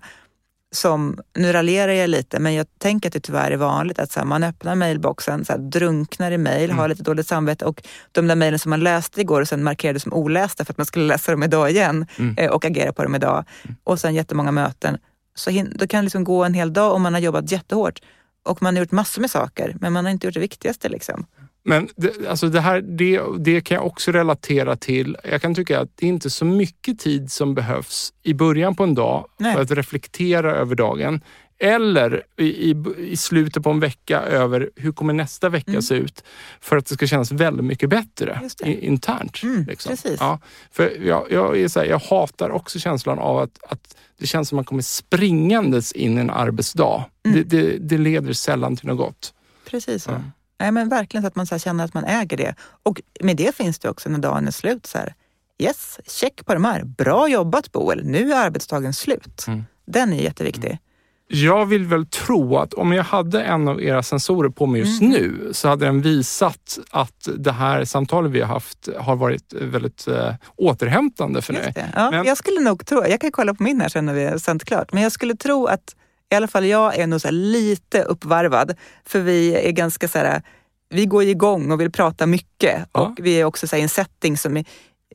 som, 0.76 1.19
nu 1.36 1.51
raljerar 1.53 1.91
jag 1.91 2.09
lite, 2.09 2.39
men 2.39 2.53
jag 2.53 2.67
tänker 2.78 3.09
att 3.09 3.13
det 3.13 3.19
tyvärr 3.19 3.51
är 3.51 3.57
vanligt 3.57 3.99
att 3.99 4.11
så 4.11 4.19
här, 4.19 4.28
man 4.28 4.43
öppnar 4.43 4.76
mailboxen, 4.76 5.45
så 5.45 5.51
här, 5.53 5.59
drunknar 5.59 6.32
i 6.32 6.38
mail, 6.38 6.63
Mm. 6.69 6.78
har 6.78 6.88
lite 6.88 7.03
dåligt 7.03 7.28
samvete 7.28 7.65
och 7.65 7.84
de 8.11 8.28
där 8.28 8.36
mejlen 8.36 8.59
som 8.59 8.69
man 8.69 8.80
läste 8.80 9.21
igår 9.21 9.41
och 9.41 9.47
sen 9.47 9.63
markerade 9.63 9.99
som 9.99 10.13
olästa 10.13 10.65
för 10.65 10.73
att 10.73 10.78
man 10.78 10.86
skulle 10.86 11.05
läsa 11.13 11.32
dem 11.32 11.43
idag 11.43 11.71
igen 11.71 12.05
Mm. 12.19 12.36
eh, 12.38 12.49
och 12.51 12.65
agera 12.65 12.93
på 12.93 13.03
dem 13.03 13.15
idag. 13.15 13.43
Och 13.84 13.99
sen 13.99 14.13
jättemånga 14.15 14.51
möten. 14.51 14.97
Så 15.36 15.49
då 15.76 15.88
kan 15.88 15.97
det 15.99 16.03
liksom 16.03 16.23
gå 16.23 16.43
en 16.43 16.53
hel 16.53 16.73
dag 16.73 16.93
om 16.93 17.01
man 17.01 17.13
har 17.13 17.21
jobbat 17.21 17.51
jättehårt 17.51 17.99
och 18.45 18.61
man 18.61 18.76
har 18.76 18.80
gjort 18.84 18.91
massor 18.91 19.21
med 19.21 19.32
saker, 19.32 19.76
men 19.80 19.93
man 19.93 20.05
har 20.05 20.11
inte 20.11 20.28
gjort 20.28 20.34
det 20.34 20.39
viktigaste. 20.39 20.89
Liksom. 20.89 21.26
Men 21.68 21.89
det, 21.95 22.28
alltså 22.28 22.49
det, 22.49 22.61
här, 22.61 22.82
det, 22.82 23.22
det 23.39 23.61
kan 23.61 23.76
jag 23.76 23.86
också 23.86 24.11
relatera 24.11 24.76
till. 24.76 25.18
Jag 25.24 25.41
kan 25.41 25.55
tycka 25.55 25.80
att 25.80 25.89
det 25.95 26.05
är 26.05 26.09
inte 26.09 26.30
så 26.30 26.45
mycket 26.45 26.99
tid 26.99 27.32
som 27.32 27.55
behövs 27.55 28.13
i 28.24 28.34
början 28.34 28.76
på 28.76 28.84
en 28.84 28.95
dag 28.95 29.28
Nej. 29.38 29.53
för 29.53 29.61
att 29.61 29.72
reflektera 29.72 30.55
över 30.55 30.76
dagen. 30.76 31.22
Eller 31.59 32.24
i, 32.38 32.72
i, 32.72 32.76
i 32.97 33.18
slutet 33.18 33.63
på 33.63 33.70
en 33.70 33.80
vecka 33.80 34.22
över 34.22 34.70
hur 34.76 34.91
kommer 34.91 35.13
nästa 35.13 35.49
vecka 35.49 35.72
Mm. 35.72 35.82
se 35.82 35.95
ut 35.95 36.24
för 36.59 36.78
att 36.78 36.86
det 36.86 36.93
ska 36.93 37.07
kännas 37.07 37.32
väldigt 37.32 37.66
mycket 37.66 37.89
bättre 37.89 38.41
i, 38.66 38.86
internt. 38.86 39.43
Mm, 39.43 39.66
liksom. 39.66 39.89
precis. 39.89 40.18
Ja, 40.20 40.39
för 40.72 40.97
jag, 41.05 41.32
jag, 41.32 41.57
är 41.59 41.68
så 41.68 41.80
här, 41.80 41.88
jag 41.88 41.99
hatar 41.99 42.49
också 42.49 42.80
känslan 42.80 43.20
av 43.20 43.38
att, 43.38 43.63
att 43.70 43.97
det 44.20 44.28
känns 44.28 44.49
som 44.49 44.55
man 44.55 44.66
kommer 44.66 44.82
springandes 44.82 45.91
in 45.91 46.18
i 46.18 46.22
en 46.22 46.30
arbetsdag. 46.30 47.05
Mm. 47.26 47.38
Det, 47.38 47.43
det, 47.43 47.78
det 47.78 47.97
leder 47.97 48.34
sällan 48.34 48.76
till 48.76 48.88
något 48.88 48.97
gott. 48.97 49.34
Precis. 49.70 50.07
Ja. 50.07 50.22
Nej, 50.59 50.71
men 50.71 50.89
verkligen 50.89 51.21
så 51.23 51.27
att 51.27 51.35
man 51.35 51.45
så 51.45 51.59
känner 51.59 51.83
att 51.85 51.93
man 51.93 52.03
äger 52.05 52.37
det. 52.37 52.55
Och 52.83 53.01
med 53.23 53.37
det 53.37 53.55
finns 53.55 53.79
det 53.79 53.89
också 53.89 54.09
när 54.09 54.19
dagen 54.19 54.47
är 54.47 54.51
slut. 54.51 54.85
Så 54.85 54.97
här, 54.97 55.13
yes, 55.59 55.99
check 56.07 56.45
på 56.45 56.53
de 56.53 56.65
här. 56.65 56.83
Bra 56.83 57.27
jobbat 57.27 57.71
Boel, 57.71 58.05
nu 58.05 58.33
är 58.33 58.45
arbetsdagen 58.45 58.93
slut. 58.93 59.45
Mm. 59.47 59.63
Den 59.87 60.13
är 60.13 60.21
jätteviktig. 60.23 60.79
Jag 61.27 61.65
vill 61.65 61.85
väl 61.85 62.05
tro 62.05 62.57
att 62.57 62.73
om 62.73 62.93
jag 62.93 63.03
hade 63.03 63.43
en 63.43 63.67
av 63.67 63.81
era 63.83 64.03
sensorer 64.03 64.49
på 64.49 64.65
mig 64.65 64.81
just 64.81 65.01
Mm. 65.01 65.13
nu 65.13 65.49
så 65.53 65.67
hade 65.67 65.85
den 65.85 66.01
visat 66.01 66.79
att 66.89 67.27
det 67.37 67.51
här 67.51 67.85
samtalet 67.85 68.31
vi 68.31 68.41
har 68.41 68.47
haft 68.47 68.89
har 68.99 69.15
varit 69.15 69.53
väldigt 69.53 70.07
eh, 70.07 70.33
återhämtande 70.55 71.41
för 71.41 71.53
mig. 71.53 71.73
Ja, 71.95 72.11
Men- 72.11 72.25
Jag 72.25 72.37
skulle 72.37 72.59
nog 72.59 72.85
tro, 72.85 73.05
jag 73.07 73.21
kan 73.21 73.31
kolla 73.31 73.53
på 73.53 73.63
min 73.63 73.81
här 73.81 73.89
sen 73.89 74.05
när 74.05 74.13
vi 74.13 74.25
har 74.25 74.37
sänt 74.37 74.63
klart, 74.65 74.93
men 74.93 75.03
jag 75.03 75.11
skulle 75.11 75.35
tro 75.35 75.65
att 75.65 75.95
i 76.32 76.36
alla 76.36 76.47
fall 76.47 76.65
jag 76.65 76.95
är 76.99 77.07
nog 77.07 77.21
så 77.21 77.32
lite 77.32 78.01
uppvarvad. 78.03 78.73
För 79.05 79.19
vi 79.19 79.55
är 79.55 79.71
ganska 79.71 80.07
så 80.07 80.17
här, 80.17 80.41
vi 80.89 81.05
går 81.05 81.23
igång 81.23 81.71
och 81.71 81.82
vill 81.82 81.91
prata 81.91 82.26
mycket 82.26 82.86
Ja. 82.91 83.01
och 83.01 83.13
vi 83.17 83.39
är 83.41 83.45
också 83.45 83.67
så 83.67 83.76
här 83.76 83.80
i 83.82 83.84
en 83.84 83.89
setting 83.89 84.38
som 84.38 84.57
är, 84.57 84.65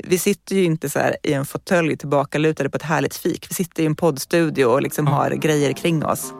vi 0.04 0.18
sitter 0.18 0.56
ju 0.56 0.64
inte 0.64 0.90
så 0.90 0.98
här 0.98 1.16
i 1.22 1.32
en 1.32 1.46
fåtölj 1.46 1.96
tillbakalutade 1.96 2.70
på 2.70 2.76
ett 2.76 2.82
härligt 2.82 3.16
fik. 3.16 3.46
Vi 3.50 3.54
sitter 3.54 3.82
i 3.82 3.86
en 3.86 3.96
poddstudio 3.96 4.64
och 4.64 4.82
liksom 4.82 5.06
har 5.06 5.30
grejer 5.30 5.72
kring 5.72 6.04
oss. 6.04 6.32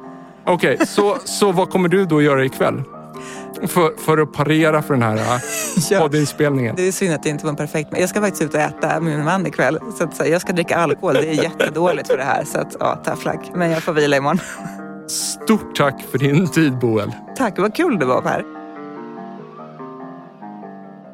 Okej, 0.47 0.87
så, 0.87 1.19
så 1.25 1.53
vad 1.53 1.71
kommer 1.71 1.89
du 1.89 2.05
då 2.05 2.23
göra 2.23 2.45
ikväll? 2.45 2.83
För, 3.69 3.97
för 3.99 4.19
att 4.19 4.33
parera 4.33 4.83
för 4.83 4.95
den 4.95 5.03
här 5.03 5.17
eh, 5.17 5.41
Ja. 5.91 6.01
poddinspelningen. 6.01 6.77
Det 6.77 6.89
är 6.89 6.93
synd 6.93 7.15
att 7.15 7.23
det 7.23 7.29
inte 7.29 7.45
var 7.45 7.51
en 7.51 7.57
perfekt... 7.57 7.93
Men 7.93 8.01
jag 8.01 8.11
ska 8.11 8.21
faktiskt 8.21 8.43
ut 8.43 8.55
och 8.55 8.61
äta 8.61 9.01
med 9.01 9.17
min 9.17 9.25
man 9.25 9.47
ikväll. 9.47 9.79
Så 9.99 10.05
att, 10.05 10.29
jag 10.29 10.41
ska 10.41 10.53
dricka 10.53 10.77
alkohol. 10.77 11.15
Det 11.15 11.29
är 11.29 11.43
jättedåligt 11.43 12.09
för 12.09 12.17
det 12.17 12.25
här. 12.25 12.45
Så 12.45 12.59
att, 12.59 12.77
ja, 12.81 12.99
luck. 13.25 13.51
Men 13.55 13.71
jag 13.71 13.83
får 13.83 13.93
vila 13.93 14.17
imorgon. 14.17 14.39
Stort 15.07 15.77
tack 15.77 16.03
för 16.11 16.19
din 16.19 16.49
tid 16.49 16.79
Boel. 16.79 17.13
Tack, 17.37 17.59
vad 17.59 17.75
kul 17.75 17.99
det 17.99 18.07
var 18.07 18.21
Per. 18.23 18.45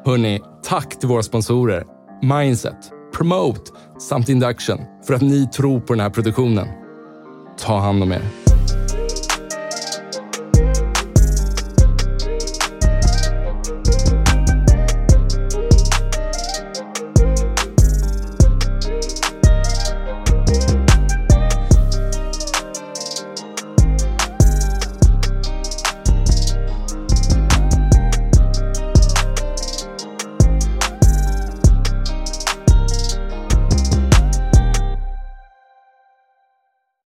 Hörni, 0.05 0.41
tack 0.63 0.99
till 0.99 1.09
våra 1.09 1.23
sponsorer 1.23 1.83
Mindset, 2.21 2.75
Promote 3.17 3.71
samt 3.99 4.29
Induction 4.29 4.79
för 5.03 5.13
att 5.13 5.21
ni 5.21 5.47
tror 5.47 5.79
på 5.79 5.93
den 5.93 5.99
här 5.99 6.09
produktionen. 6.09 6.67
Ta 7.59 7.79
hand 7.79 8.03
om 8.03 8.11
er. 8.11 8.21